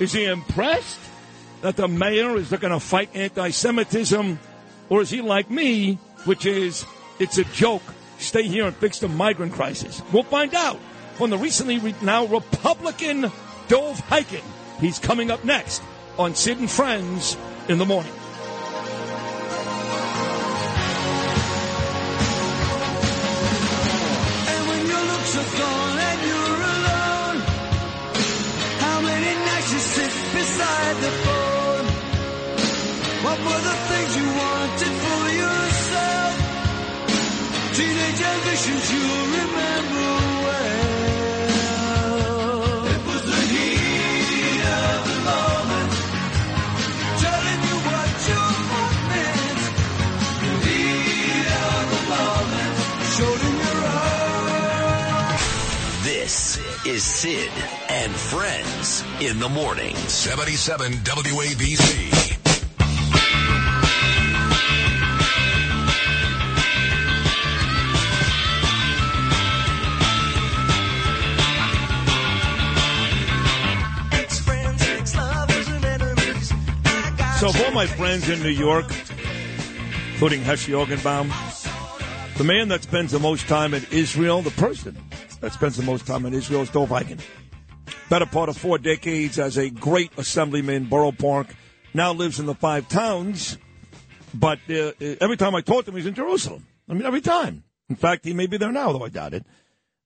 [0.00, 0.98] Is he impressed
[1.60, 4.38] that the mayor is going to fight anti Semitism?
[4.92, 5.94] Or is he like me,
[6.26, 6.84] which is,
[7.18, 7.80] it's a joke?
[8.18, 10.02] Stay here and fix the migrant crisis.
[10.12, 10.78] We'll find out
[11.14, 13.22] from the recently re- now Republican
[13.68, 14.44] Dov Hikind.
[14.80, 15.82] He's coming up next
[16.18, 17.38] on Sid and Friends
[17.70, 18.12] in the morning.
[24.68, 24.86] When
[31.32, 31.41] your
[33.24, 36.34] What were the things you wanted for yourself?
[37.76, 39.04] Teenage ambitions you
[39.38, 40.10] remember
[40.42, 40.82] well.
[42.86, 45.92] It was the heat of the moment,
[47.22, 48.42] telling you what you
[49.12, 49.60] meant.
[50.42, 52.74] The heat of the moment,
[53.14, 53.80] showed in your
[55.30, 55.46] eyes.
[56.02, 56.34] This
[56.84, 57.54] is Sid
[57.88, 59.94] and Friends in the morning.
[59.94, 62.31] 77 WABC.
[77.42, 78.84] So, for all my friends in New York,
[80.12, 81.26] including Heshe Orgenbaum,
[82.36, 84.96] the man that spends the most time in Israel, the person
[85.40, 87.18] that spends the most time in Israel is Dov Hikind.
[88.08, 91.48] Better part of four decades as a great assemblyman, Borough Park,
[91.92, 93.58] now lives in the five towns.
[94.32, 96.68] But uh, every time I talk to him, he's in Jerusalem.
[96.88, 97.64] I mean, every time.
[97.88, 99.44] In fact, he may be there now, though I doubt it.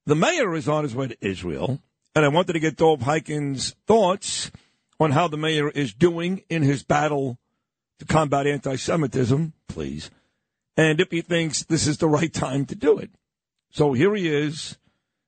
[0.06, 1.80] The mayor is on his way to Israel,
[2.14, 4.50] and I wanted to get Dov Hikind's thoughts
[4.98, 7.38] on how the mayor is doing in his battle
[7.98, 10.10] to combat anti Semitism, please,
[10.76, 13.10] and if he thinks this is the right time to do it.
[13.70, 14.78] So here he is,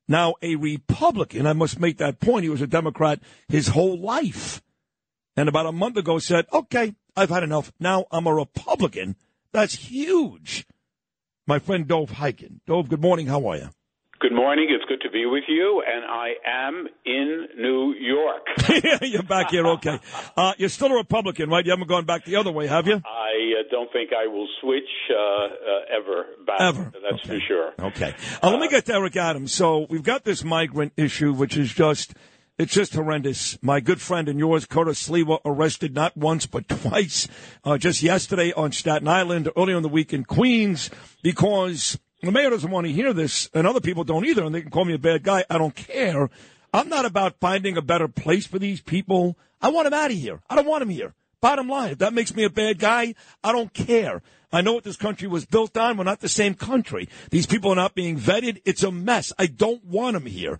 [0.06, 1.46] now a Republican.
[1.46, 2.44] I must make that point.
[2.44, 4.62] He was a Democrat his whole life.
[5.36, 7.72] And about a month ago said, okay, I've had enough.
[7.78, 9.16] Now I'm a Republican.
[9.52, 10.66] That's huge.
[11.46, 12.60] My friend Dov Hikind.
[12.66, 13.26] Dov, good morning.
[13.26, 13.70] How are you?
[14.20, 14.66] Good morning.
[14.68, 18.48] It's good to be with you, and I am in New York.
[19.02, 20.00] You're back here, okay.
[20.36, 21.64] Uh, you're still a Republican, right?
[21.64, 22.94] You haven't gone back the other way, have you?
[22.94, 26.60] I uh, don't think I will switch uh, uh, ever back.
[26.60, 26.92] Ever.
[27.00, 27.74] That's for sure.
[27.78, 28.12] Okay.
[28.42, 29.52] Uh, let me get to Eric Adams.
[29.52, 32.14] So we've got this migrant issue, which is just,
[32.58, 33.56] it's just horrendous.
[33.62, 37.28] My good friend and yours, Curtis Sliwa, arrested not once but twice,
[37.62, 40.90] uh, just yesterday on Staten Island, earlier in the week in Queens,
[41.22, 44.62] because the mayor doesn't want to hear this, and other people don't either, and they
[44.62, 45.44] can call me a bad guy.
[45.48, 46.28] I don't care.
[46.72, 49.38] I'm not about finding a better place for these people.
[49.60, 50.40] I want them out of here.
[50.50, 51.14] I don't want them here.
[51.40, 53.14] Bottom line, if that makes me a bad guy,
[53.44, 54.22] I don't care.
[54.52, 55.96] I know what this country was built on.
[55.96, 57.08] We're not the same country.
[57.30, 58.60] These people are not being vetted.
[58.64, 59.32] It's a mess.
[59.38, 60.58] I don't want them here.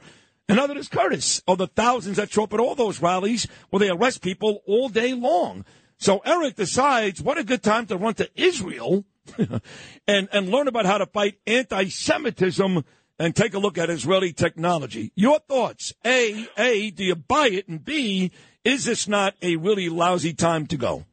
[0.48, 3.80] And other is Curtis, or the thousands that show up at all those rallies where
[3.80, 5.64] they arrest people all day long.
[5.98, 9.04] So Eric decides what a good time to run to Israel
[10.06, 12.84] and and learn about how to fight anti-Semitism
[13.18, 15.12] and take a look at Israeli technology.
[15.14, 15.92] Your thoughts?
[16.06, 17.68] A, A, do you buy it?
[17.68, 18.30] And B,
[18.64, 21.04] is this not a really lousy time to go?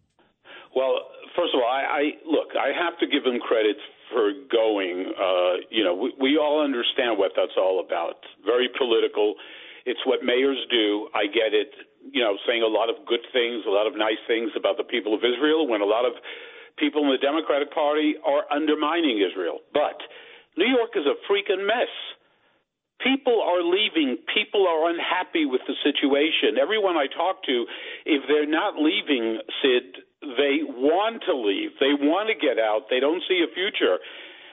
[0.75, 0.99] Well,
[1.35, 2.49] first of all, I, I look.
[2.53, 3.77] I have to give him credit
[4.11, 5.13] for going.
[5.17, 8.19] Uh, you know, we, we all understand what that's all about.
[8.45, 9.35] Very political.
[9.85, 11.09] It's what mayors do.
[11.13, 11.71] I get it.
[12.11, 14.83] You know, saying a lot of good things, a lot of nice things about the
[14.83, 16.13] people of Israel, when a lot of
[16.77, 19.59] people in the Democratic Party are undermining Israel.
[19.73, 19.99] But
[20.57, 21.91] New York is a freaking mess.
[23.03, 24.17] People are leaving.
[24.33, 26.57] People are unhappy with the situation.
[26.61, 27.65] Everyone I talk to,
[28.05, 31.71] if they're not leaving, Sid, they want to leave.
[31.79, 32.87] They want to get out.
[32.89, 33.99] They don't see a future.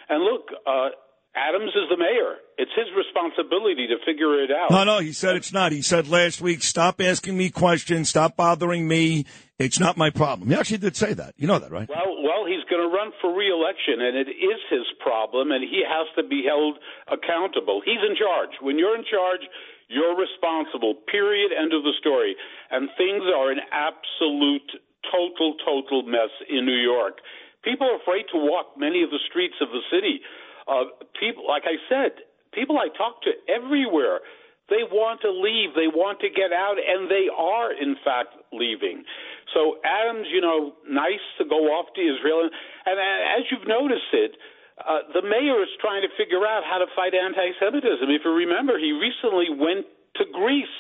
[0.08, 0.90] And look, uh,
[1.34, 2.36] Adams is the mayor.
[2.58, 4.70] It's his responsibility to figure it out.
[4.70, 5.72] No, no, he said it's not.
[5.72, 9.24] He said last week, stop asking me questions, stop bothering me.
[9.58, 10.50] It's not my problem.
[10.50, 11.32] He actually did say that.
[11.38, 11.88] You know that, right?
[11.88, 15.80] Well, well, he's going to run for re-election, and it is his problem, and he
[15.80, 16.76] has to be held
[17.08, 17.80] accountable.
[17.80, 18.50] He's in charge.
[18.60, 19.40] When you're in charge,
[19.88, 21.00] you're responsible.
[21.08, 21.52] Period.
[21.56, 22.36] End of the story.
[22.70, 24.68] And things are an absolute,
[25.08, 27.24] total, total mess in New York.
[27.64, 30.20] People are afraid to walk many of the streets of the city.
[30.66, 34.20] Uh, people, like I said, people I talk to everywhere,
[34.70, 35.74] they want to leave.
[35.74, 39.04] They want to get out, and they are, in fact, leaving.
[39.52, 42.52] So Adams, you know, nice to go off to Israel, and,
[42.86, 44.32] and as you've noticed it,
[44.80, 48.08] uh, the mayor is trying to figure out how to fight anti-Semitism.
[48.08, 49.84] If you remember, he recently went
[50.16, 50.78] to Greece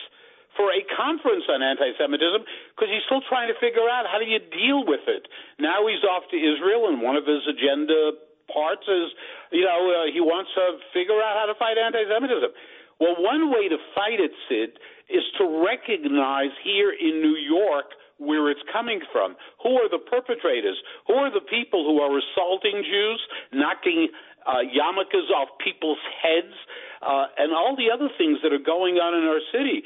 [0.56, 2.40] for a conference on anti-Semitism
[2.72, 5.28] because he's still trying to figure out how do you deal with it.
[5.60, 8.16] Now he's off to Israel, and one of his agenda
[8.52, 9.08] parts is,
[9.50, 12.52] you know, uh, he wants to figure out how to fight anti-Semitism.
[13.00, 14.78] Well, one way to fight it, Sid,
[15.10, 19.34] is to recognize here in New York where it's coming from.
[19.66, 20.78] Who are the perpetrators?
[21.08, 23.20] Who are the people who are assaulting Jews,
[23.52, 24.08] knocking
[24.46, 26.54] uh, yarmulkes off people's heads,
[27.02, 29.82] uh, and all the other things that are going on in our city?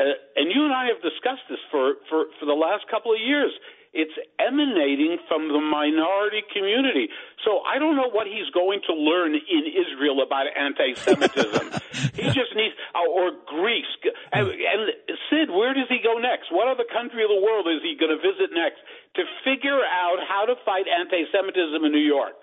[0.00, 3.20] Uh, and you and I have discussed this for, for, for the last couple of
[3.20, 3.52] years.
[3.94, 7.08] It's emanating from the minority community.
[7.46, 11.70] So I don't know what he's going to learn in Israel about anti-Semitism.
[12.18, 13.86] he just needs, uh, or Greece.
[14.34, 14.82] And, and
[15.30, 16.50] Sid, where does he go next?
[16.50, 18.82] What other country of the world is he going to visit next
[19.14, 22.34] to figure out how to fight anti-Semitism in New York?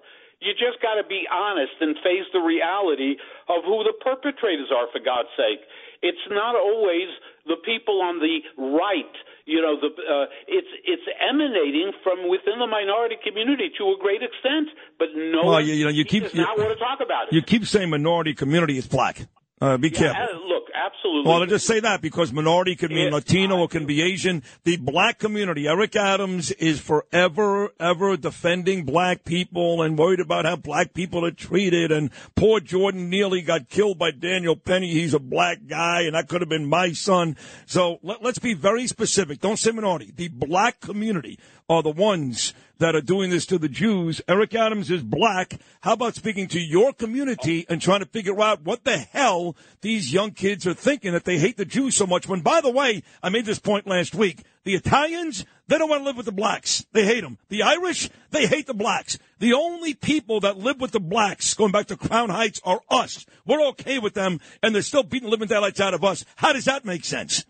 [0.41, 4.89] You just got to be honest and face the reality of who the perpetrators are,
[4.89, 5.61] for God's sake.
[6.01, 7.13] It's not always
[7.45, 9.15] the people on the right.
[9.51, 14.21] You know, the uh, it's it's emanating from within the minority community to a great
[14.23, 17.27] extent, but no, Well, you, you know, you keep does not want to talk about
[17.27, 17.33] it.
[17.35, 19.27] you keep saying minority community is black.
[19.61, 20.23] Uh, be Yeah, careful.
[20.23, 21.29] uh, look, absolutely.
[21.29, 24.41] Well, I just say that because minority can mean Latino, it can be Asian.
[24.63, 30.55] The black community, Eric Adams is forever, ever defending black people and worried about how
[30.55, 31.91] black people are treated.
[31.91, 34.91] And poor Jordan Neely got killed by Daniel Penny.
[34.91, 37.37] He's a black guy, and that could have been my son.
[37.67, 39.41] So let, let's be very specific.
[39.41, 40.11] Don't say minority.
[40.15, 41.37] The black community
[41.69, 44.21] are the ones that are doing this to the Jews.
[44.27, 45.59] Eric Adams is black.
[45.81, 50.11] How about speaking to your community and trying to figure out what the hell these
[50.11, 52.27] young kids are thinking that they hate the Jews so much?
[52.27, 54.43] When, by the way, I made this point last week.
[54.63, 56.85] The Italians, they don't want to live with the blacks.
[56.91, 57.37] They hate them.
[57.49, 59.17] The Irish, they hate the blacks.
[59.39, 63.25] The only people that live with the blacks, going back to Crown Heights, are us.
[63.45, 66.25] We're okay with them, and they're still beating living daylights out of us.
[66.35, 67.45] How does that make sense?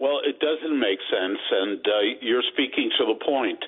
[0.00, 1.90] Well, it doesn't make sense, and uh,
[2.20, 3.58] you're speaking to the point.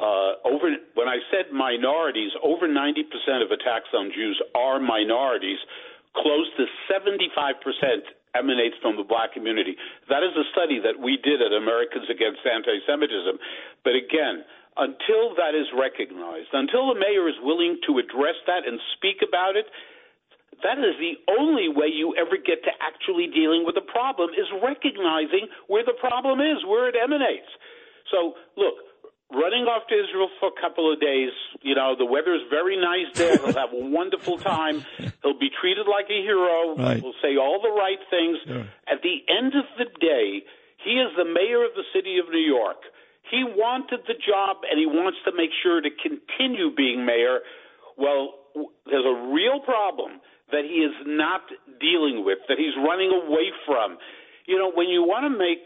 [0.00, 3.06] Uh, over when I said minorities, over 90%
[3.42, 5.58] of attacks on Jews are minorities.
[6.14, 7.58] Close to 75%
[8.34, 9.78] emanates from the black community.
[10.10, 13.38] That is a study that we did at Americans Against Anti-Semitism.
[13.82, 14.42] But again,
[14.76, 19.54] until that is recognized, until the mayor is willing to address that and speak about
[19.54, 19.66] it,
[20.62, 24.46] that is the only way you ever get to actually dealing with the problem is
[24.62, 27.50] recognizing where the problem is, where it emanates.
[28.10, 28.74] So, look,
[29.34, 31.30] running off to Israel for a couple of days,
[31.62, 33.36] you know, the weather is very nice there.
[33.36, 34.84] He'll have a wonderful time.
[35.22, 36.76] He'll be treated like a hero.
[36.76, 37.00] Right.
[37.00, 38.38] He'll say all the right things.
[38.86, 40.44] At the end of the day,
[40.84, 42.78] he is the mayor of the city of New York.
[43.30, 47.40] He wanted the job and he wants to make sure to continue being mayor.
[47.96, 48.34] Well,
[48.86, 50.20] there's a real problem
[50.52, 51.42] that he is not
[51.80, 53.98] dealing with, that he's running away from.
[54.46, 55.64] You know, when you want to make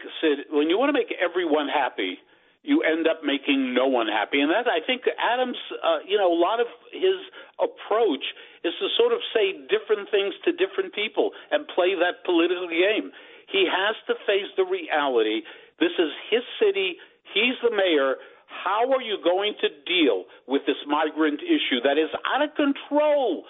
[0.49, 2.17] when you want to make everyone happy,
[2.63, 4.41] you end up making no one happy.
[4.41, 7.15] And that I think Adams, uh, you know, a lot of his
[7.55, 8.23] approach
[8.63, 13.11] is to sort of say different things to different people and play that political game.
[13.47, 15.41] He has to face the reality.
[15.79, 16.99] This is his city.
[17.33, 18.19] He's the mayor.
[18.49, 23.45] How are you going to deal with this migrant issue that is out of control?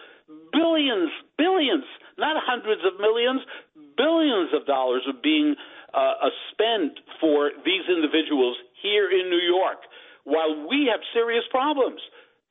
[0.54, 1.84] Billions, billions,
[2.18, 3.42] not hundreds of millions,
[3.98, 5.56] billions of dollars are being
[5.94, 9.80] uh, uh, spent for these individuals here in New York
[10.24, 12.01] while we have serious problems.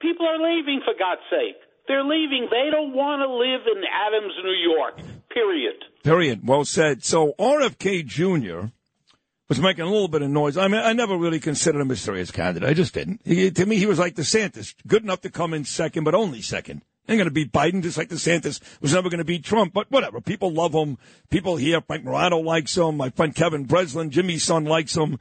[0.00, 1.57] People are leaving, for God's sake.
[1.86, 2.48] They're leaving.
[2.50, 5.00] They don't want to live in Adams, New York,
[5.31, 5.76] period.
[6.05, 6.47] Period.
[6.47, 7.05] Well said.
[7.05, 8.68] So RFK Jr.
[9.48, 10.57] was making a little bit of noise.
[10.57, 12.68] I mean, I never really considered him a serious candidate.
[12.68, 13.23] I just didn't.
[13.24, 16.42] He, to me, he was like DeSantis, good enough to come in second, but only
[16.42, 16.82] second.
[17.08, 19.73] Ain't going to beat Biden, just like DeSantis was never going to beat Trump.
[19.73, 20.20] But whatever.
[20.20, 20.98] People love him.
[21.31, 22.98] People here, Mike Morano likes him.
[22.98, 25.18] My friend Kevin Breslin, Jimmy's son likes him.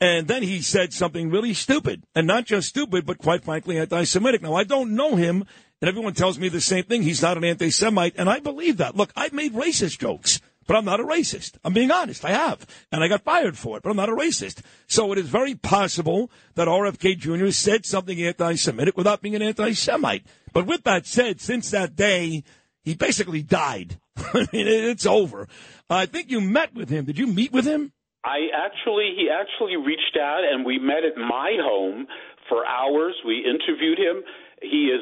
[0.00, 4.40] And then he said something really stupid, and not just stupid, but quite frankly anti-Semitic.
[4.40, 5.44] Now I don't know him,
[5.82, 7.02] and everyone tells me the same thing.
[7.02, 8.96] He's not an anti-Semite, and I believe that.
[8.96, 11.58] Look, I've made racist jokes, but I'm not a racist.
[11.64, 12.24] I'm being honest.
[12.24, 14.62] I have, and I got fired for it, but I'm not a racist.
[14.86, 17.50] So it is very possible that RFK Jr.
[17.50, 20.26] said something anti-Semitic without being an anti-Semite.
[20.54, 22.42] But with that said, since that day,
[22.82, 24.00] he basically died.
[24.16, 25.46] I mean, it's over.
[25.90, 27.04] I think you met with him.
[27.04, 27.92] Did you meet with him?
[28.24, 32.06] I actually, he actually reached out and we met at my home
[32.48, 33.14] for hours.
[33.26, 34.22] We interviewed him.
[34.60, 35.00] He is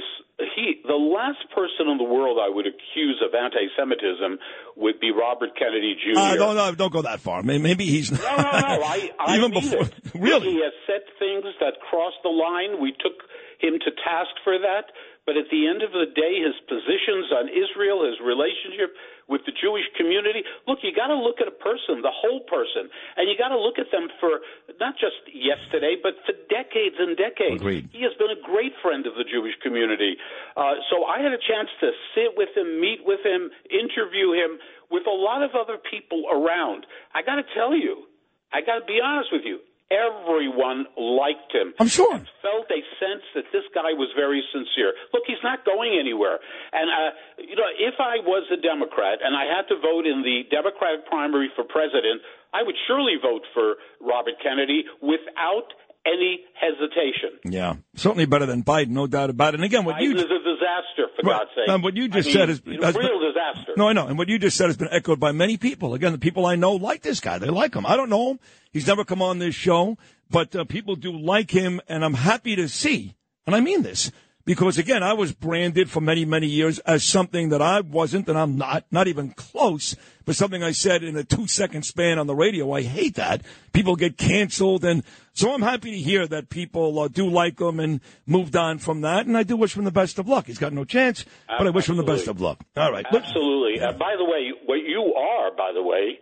[0.54, 4.38] he the last person in the world I would accuse of anti-Semitism
[4.76, 6.18] would be Robert Kennedy Jr.
[6.18, 7.42] Uh, no, no, don't go that far.
[7.42, 8.38] Maybe he's No, no, no.
[8.86, 9.82] I, I even before.
[9.82, 9.94] it.
[10.14, 10.50] Really?
[10.50, 12.80] He has said things that crossed the line.
[12.80, 13.18] We took
[13.58, 14.90] him to task for that.
[15.26, 18.94] But at the end of the day, his positions on Israel, his relationship
[19.28, 22.88] with the Jewish community, look, you got to look at a person, the whole person,
[23.16, 24.40] and you got to look at them for
[24.80, 27.60] not just yesterday, but for decades and decades.
[27.60, 27.92] Agreed.
[27.92, 30.16] He has been a great friend of the Jewish community.
[30.56, 34.58] Uh, so I had a chance to sit with him, meet with him, interview him
[34.90, 36.88] with a lot of other people around.
[37.12, 38.08] I got to tell you,
[38.52, 39.60] I got to be honest with you.
[39.88, 41.72] Everyone liked him.
[41.80, 42.12] I'm sure.
[42.12, 44.92] And felt a sense that this guy was very sincere.
[45.16, 46.38] Look, he's not going anywhere.
[46.72, 47.10] And uh,
[47.40, 51.08] you know, if I was a Democrat and I had to vote in the Democratic
[51.08, 52.20] primary for president,
[52.52, 55.72] I would surely vote for Robert Kennedy without
[56.12, 57.38] any hesitation.
[57.44, 59.56] Yeah, certainly better than Biden, no doubt about it.
[59.60, 61.38] And again, what Biden you is a disaster, for Right.
[61.40, 61.68] God's sake.
[61.68, 63.72] And what you just I said mean, is- a real been- disaster.
[63.76, 64.06] No, I know.
[64.06, 65.94] And what you just said has been echoed by many people.
[65.94, 67.38] Again, the people I know like this guy.
[67.38, 67.86] They like him.
[67.86, 68.40] I don't know him.
[68.72, 69.96] He's never come on this show,
[70.30, 73.14] but uh, people do like him, and I'm happy to see,
[73.46, 74.10] and I mean this,
[74.48, 78.38] because again, I was branded for many, many years as something that I wasn't, and
[78.38, 79.94] I'm not, not even close,
[80.24, 82.72] but something I said in a two second span on the radio.
[82.72, 83.42] I hate that.
[83.74, 85.04] People get canceled, and
[85.34, 89.02] so I'm happy to hear that people uh, do like him and moved on from
[89.02, 90.46] that, and I do wish him the best of luck.
[90.46, 92.64] He's got no chance, but I wish him the best of luck.
[92.74, 93.04] All right.
[93.04, 93.82] Absolutely.
[93.82, 96.18] Uh, by the way, what you are, by the way,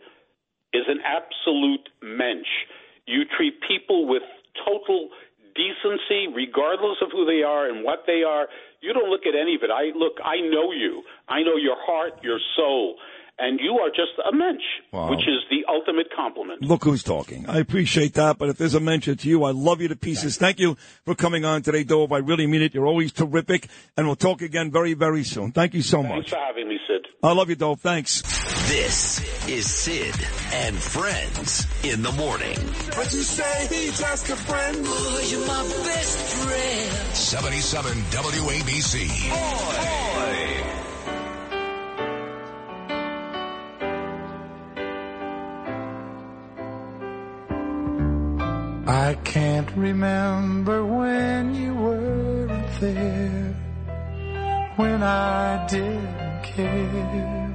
[0.72, 2.48] is an absolute mensch.
[3.06, 4.24] You treat people with
[4.66, 5.10] total
[5.57, 8.47] decency, regardless of who they are and what they are.
[8.81, 9.70] You don't look at any of it.
[9.70, 10.18] I look.
[10.25, 11.02] I know you.
[11.28, 12.97] I know your heart, your soul,
[13.39, 14.62] and you are just a mensch,
[14.93, 15.10] Wow.
[15.10, 16.62] which is the ultimate compliment.
[16.62, 17.47] Look who's talking.
[17.49, 20.36] I appreciate that, but if there's a mention to you, I love you to pieces.
[20.39, 22.12] Thank you for coming on today, Dov.
[22.12, 22.75] I really mean it.
[22.75, 25.52] You're always terrific, and we'll talk again very, very soon.
[25.52, 26.17] Thank you so Thanks much.
[26.17, 27.07] Thanks for having me, Sid.
[27.23, 27.81] I love you, Dov.
[27.81, 28.23] Thanks.
[28.66, 30.16] This is Sid
[30.52, 32.58] and Friends in the morning.
[32.96, 34.84] But you say he's just a friend.
[34.84, 36.90] Boy, you're my best friend.
[37.14, 39.30] 77 WABC.
[39.30, 40.16] Boy.
[48.88, 53.54] I can't remember when you weren't there,
[54.74, 57.45] when I didn't care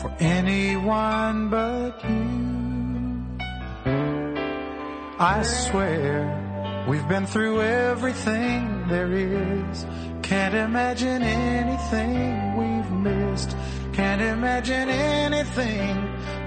[0.00, 3.26] for anyone but you.
[5.18, 9.84] I swear we've been through everything there is.
[10.22, 13.54] Can't imagine anything we've missed.
[13.92, 15.94] Can't imagine anything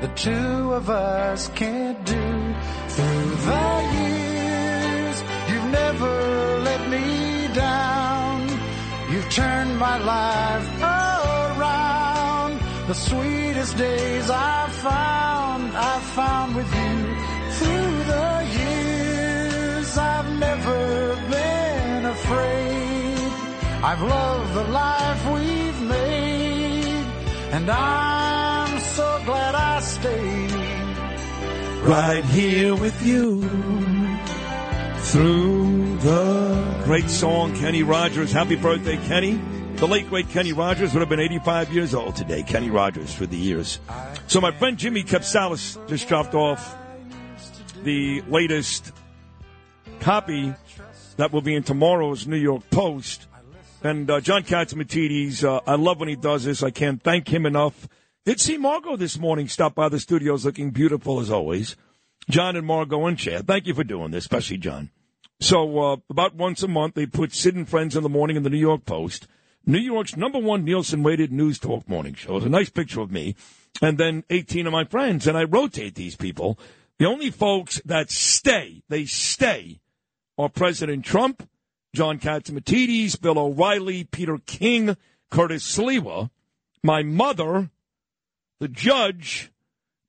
[0.02, 2.56] the two of us can't do
[2.96, 3.66] through the
[4.00, 5.18] years.
[5.50, 8.50] You've never let me down.
[9.12, 11.03] You've turned my life around.
[12.94, 16.96] The sweetest days I've found, I've found with you
[17.58, 19.98] through the years.
[19.98, 23.18] I've never been afraid.
[23.84, 27.06] I've loved the life we've made,
[27.54, 30.52] and I'm so glad I stayed
[31.82, 33.42] Right here with you
[35.10, 38.32] through the great song, Kenny Rogers.
[38.32, 39.42] Happy birthday, Kenny.
[39.76, 42.44] The late great Kenny Rogers would have been 85 years old today.
[42.44, 43.80] Kenny Rogers for the years.
[44.28, 46.78] So my friend Jimmy Capsalis just dropped off
[47.84, 48.94] the latest
[50.00, 50.54] copy
[51.18, 53.28] that will be in tomorrow's New York Post.
[53.84, 56.64] And uh, John Catsimatidis, uh, I love when he does this.
[56.64, 57.88] I can't thank him enough.
[58.26, 61.76] Did see Margo this morning stop by the studios looking beautiful as always.
[62.30, 64.92] John and Margo and Chad, thank you for doing this, especially John.
[65.42, 68.44] So uh, about once a month, they put Sid and Friends in the morning in
[68.44, 69.28] the New York Post.
[69.66, 72.36] New York's number one Nielsen-rated news talk morning show.
[72.36, 73.36] It's a nice picture of me,
[73.82, 76.60] and then 18 of my friends, and I rotate these people.
[77.00, 79.80] The only folks that stay, they stay,
[80.38, 81.48] are President Trump,
[81.94, 84.98] John Catsimatidis, Bill O'Reilly, Peter King,
[85.32, 86.30] Curtis Sliwa,
[86.84, 87.70] my mother,
[88.60, 89.52] the judge,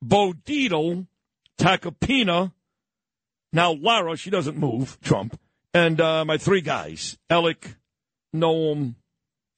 [0.02, 1.06] Bo Dietl,
[1.58, 2.52] Tacopina,
[3.52, 5.38] now Lara, she doesn't move, Trump,
[5.72, 7.76] and uh, my three guys, Alec,
[8.34, 8.96] Noam,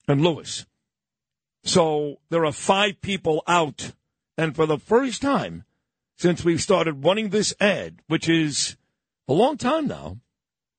[0.08, 0.66] and Lewis.
[1.64, 3.92] So there are five people out,
[4.38, 5.64] and for the first time
[6.16, 8.76] since we've started running this ad, which is
[9.28, 10.18] a long time now,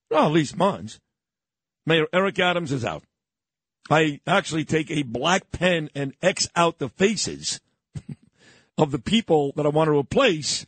[0.10, 1.00] well, at least months,
[1.86, 3.04] Mayor Eric Adams is out.
[3.90, 7.62] I actually take a black pen and X out the faces
[8.78, 10.66] of the people that I want to replace,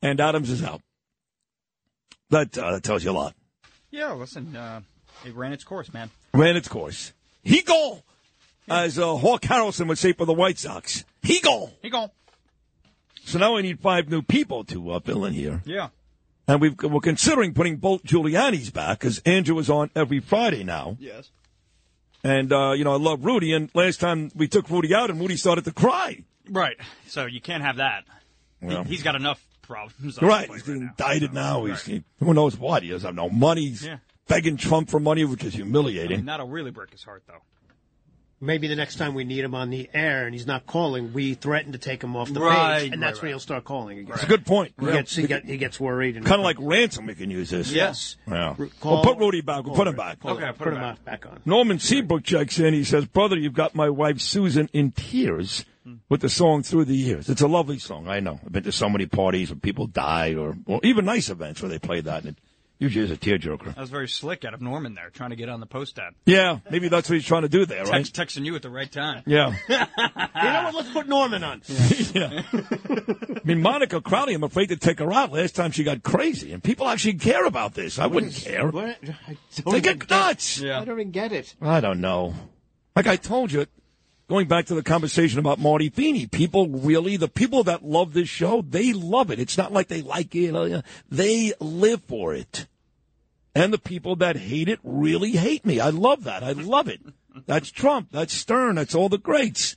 [0.00, 0.80] and Adams is out.
[2.30, 3.34] That, uh, that tells you a lot.
[3.90, 4.82] Yeah, listen, uh,
[5.24, 6.10] it ran its course, man.
[6.34, 7.12] Ran its course.
[7.42, 8.02] He go,
[8.68, 11.04] as uh, Hawk Harrelson would say for the White Sox.
[11.22, 11.70] He go.
[11.82, 12.10] He go.
[13.24, 15.62] So now we need five new people to uh, fill in here.
[15.64, 15.88] Yeah.
[16.46, 20.96] And we've, we're considering putting both Giuliani's back because Andrew is on every Friday now.
[20.98, 21.30] Yes.
[22.24, 23.52] And, uh, you know, I love Rudy.
[23.52, 26.24] And last time we took Rudy out and Rudy started to cry.
[26.48, 26.76] Right.
[27.06, 28.04] So you can't have that.
[28.62, 28.84] Well.
[28.84, 30.20] he, has got enough problems.
[30.22, 30.50] Right.
[30.50, 30.74] He's now.
[30.74, 31.64] indicted now.
[31.66, 32.82] He's, he, who knows what?
[32.82, 33.68] He doesn't have no money.
[33.68, 33.98] He's Yeah.
[34.28, 36.18] Begging Trump for money, which is I humiliating.
[36.18, 37.42] mean, that'll really break his heart, though.
[38.40, 41.34] Maybe the next time we need him on the air and he's not calling, we
[41.34, 43.98] threaten to take him off the Right, page, and that's right, when he'll start calling
[43.98, 44.14] again.
[44.14, 44.74] It's a good point.
[44.78, 44.92] He Yeah.
[44.92, 47.72] gets he, get, he gets worried and Kind of like ransom, we can use this.
[47.72, 48.14] Yes.
[48.28, 48.54] Yeah.
[48.56, 49.64] Ru- we'll put Rudy back.
[49.64, 49.96] We'll put him Rudy.
[49.96, 50.20] back.
[50.20, 50.54] Call him.
[50.54, 51.04] put, him back.
[51.04, 51.40] back on.
[51.46, 52.74] Norman Seabrook checks in.
[52.74, 55.64] He says, Brother, you've got my wife Susan in tears
[56.08, 57.28] with the song Through the Years.
[57.28, 58.06] It's a lovely song.
[58.06, 58.38] I know.
[58.46, 61.70] I've been to so many parties where people die or, or even nice events where
[61.70, 62.22] they play that.
[62.24, 62.38] And it
[62.78, 63.74] usually is a tearjerker.
[63.74, 66.14] That was very slick out of Norman there, trying to get on the post ad.
[66.26, 68.04] Yeah, maybe that's what he's trying to do there, right?
[68.04, 69.22] Text, texting you at the right time.
[69.26, 69.54] Yeah.
[69.68, 70.74] you know what?
[70.74, 71.62] Let's put Norman on.
[72.14, 72.42] yeah.
[72.52, 76.52] I mean, Monica Crowley, I'm afraid to take her out last time she got crazy.
[76.52, 77.98] And people actually care about this.
[77.98, 78.68] I wouldn't care.
[78.68, 78.98] What?
[79.02, 80.60] I don't They even get nuts.
[80.60, 80.80] Yeah.
[80.80, 81.54] I don't even get it.
[81.60, 82.34] I don't know.
[82.94, 83.66] Like I told you,
[84.28, 88.28] going back to the conversation about Marty Feeney, people really, the people that love this
[88.28, 89.38] show, they love it.
[89.38, 90.54] It's not like they like it.
[90.54, 92.66] uh, They live for it.
[93.54, 95.80] And the people that hate it really hate me.
[95.80, 96.44] I love that.
[96.44, 97.00] I love it.
[97.46, 98.10] That's Trump.
[98.12, 98.76] That's Stern.
[98.76, 99.76] That's all the greats.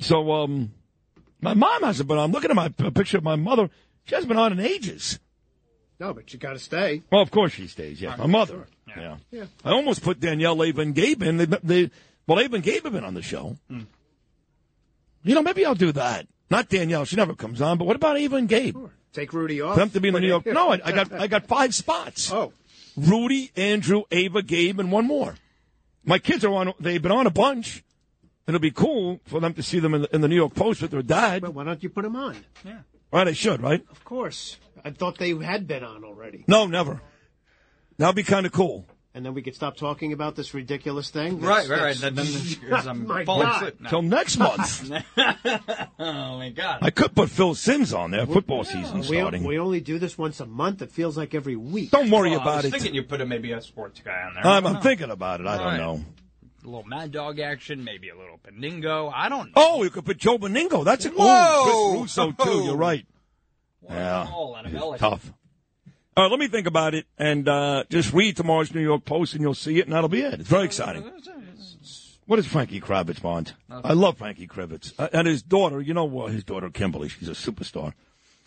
[0.00, 0.72] So, um,
[1.40, 2.24] my mom hasn't been on.
[2.24, 3.68] I'm looking at my a picture of my mother.
[4.04, 5.20] She hasn't been on in ages.
[5.98, 7.02] No, but you got to stay.
[7.12, 8.00] Well, of course she stays.
[8.00, 8.66] Yeah, my mother.
[8.88, 9.16] Yeah.
[9.30, 9.44] Yeah.
[9.64, 11.36] I almost put Danielle, and Gabe in.
[11.36, 11.90] They, they,
[12.30, 13.56] well, Ava and Gabe have been on the show.
[13.68, 13.80] Hmm.
[15.24, 16.28] You know, maybe I'll do that.
[16.48, 17.76] Not Danielle; she never comes on.
[17.76, 18.76] But what about Ava and Gabe?
[19.12, 19.74] Take Rudy off.
[19.74, 20.46] Them to be in the New York.
[20.46, 22.30] No, I, I got I got five spots.
[22.30, 22.52] Oh,
[22.96, 25.34] Rudy, Andrew, Ava, Gabe, and one more.
[26.04, 26.72] My kids are on.
[26.78, 27.82] They've been on a bunch.
[28.46, 30.82] It'll be cool for them to see them in the, in the New York Post
[30.82, 31.42] with their dad.
[31.42, 32.36] Well, why don't you put them on?
[32.64, 32.78] Yeah.
[33.12, 33.60] Right, I should.
[33.60, 33.84] Right?
[33.90, 34.56] Of course.
[34.84, 36.44] I thought they had been on already.
[36.46, 37.00] No, never.
[37.98, 38.86] That'd be kind of cool.
[39.12, 41.40] And then we could stop talking about this ridiculous thing.
[41.40, 42.14] Right, That's- right, right.
[42.14, 43.56] that's- Then, then I'm My falling God.
[43.64, 43.88] asleep.
[43.88, 44.92] Till next month.
[45.98, 46.78] oh my God.
[46.82, 48.24] I could put Phil Simms on there.
[48.26, 49.42] Football season we, starting.
[49.42, 50.80] we only do this once a month.
[50.82, 51.90] It feels like every week.
[51.90, 52.70] Don't worry Well, I about was it.
[52.72, 54.46] thinking you put a, maybe a sports guy on there.
[54.46, 55.46] I'm, I I'm thinking about it.
[55.48, 55.76] I don't All right.
[55.78, 56.04] know.
[56.62, 59.10] A little Mad Dog action, maybe a little Benigno.
[59.12, 59.52] I don't know.
[59.56, 60.84] Oh, you could put Joe Benigno.
[60.84, 61.16] That's a Whoa!
[61.26, 62.64] oh, Chris Russo too.
[62.64, 63.06] You're right.
[63.88, 65.32] Yeah, all out of tough.
[66.20, 69.32] All right, let me think about it and uh, just read tomorrow's New York Post,
[69.32, 70.38] and you'll see it, and that'll be it.
[70.38, 71.10] It's very exciting.
[72.26, 73.54] What is Frankie Kravitz, Bond?
[73.70, 74.92] I love Frankie Kravitz.
[74.98, 77.94] Uh, and his daughter, you know uh, his daughter, Kimberly, she's a superstar.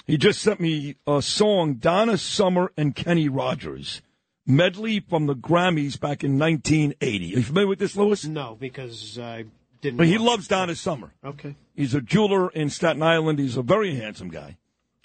[0.06, 4.04] He just sent me a song, Donna Summer and Kenny Rogers,
[4.46, 7.34] medley from the Grammys back in 1980.
[7.34, 8.24] Are you familiar with this, Lewis?
[8.24, 9.46] No, because I
[9.82, 9.98] didn't.
[9.98, 11.12] But he loves Donna Summer.
[11.26, 11.56] Okay.
[11.76, 13.40] He's a jeweler in Staten Island.
[13.40, 14.58] He's a very handsome guy.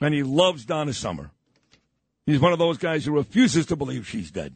[0.03, 1.31] And he loves Donna Summer.
[2.29, 4.55] He's one of those guys who refuses to believe she's dead.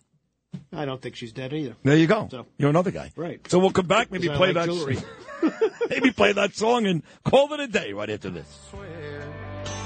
[0.74, 1.74] I don't think she's dead either.
[1.82, 2.28] There you go.
[2.30, 3.12] So- You're another guy.
[3.16, 3.40] Right.
[3.48, 5.04] So we'll come back, maybe play like that
[5.88, 8.46] maybe play that song and call it a day right after this.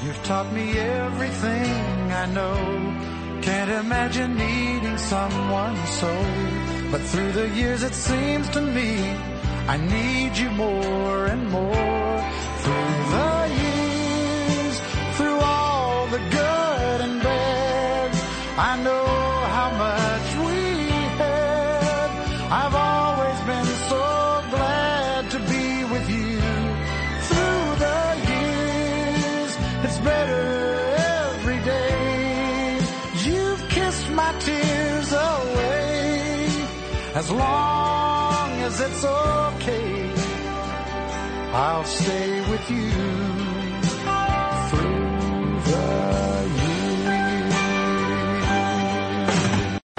[0.05, 1.70] You've taught me everything
[2.10, 3.40] I know.
[3.42, 6.12] Can't imagine needing someone so.
[6.90, 8.98] But through the years, it seems to me
[9.68, 12.18] I need you more and more.
[12.62, 13.35] Through the
[18.58, 19.04] I know
[19.56, 20.88] how much we
[21.20, 22.10] had.
[22.50, 26.40] I've always been so glad to be with you
[27.28, 28.00] through the
[28.32, 29.50] years.
[29.84, 30.44] It's better
[30.96, 32.78] every day.
[33.26, 36.48] You've kissed my tears away.
[37.14, 40.12] As long as it's okay,
[41.52, 43.15] I'll stay with you.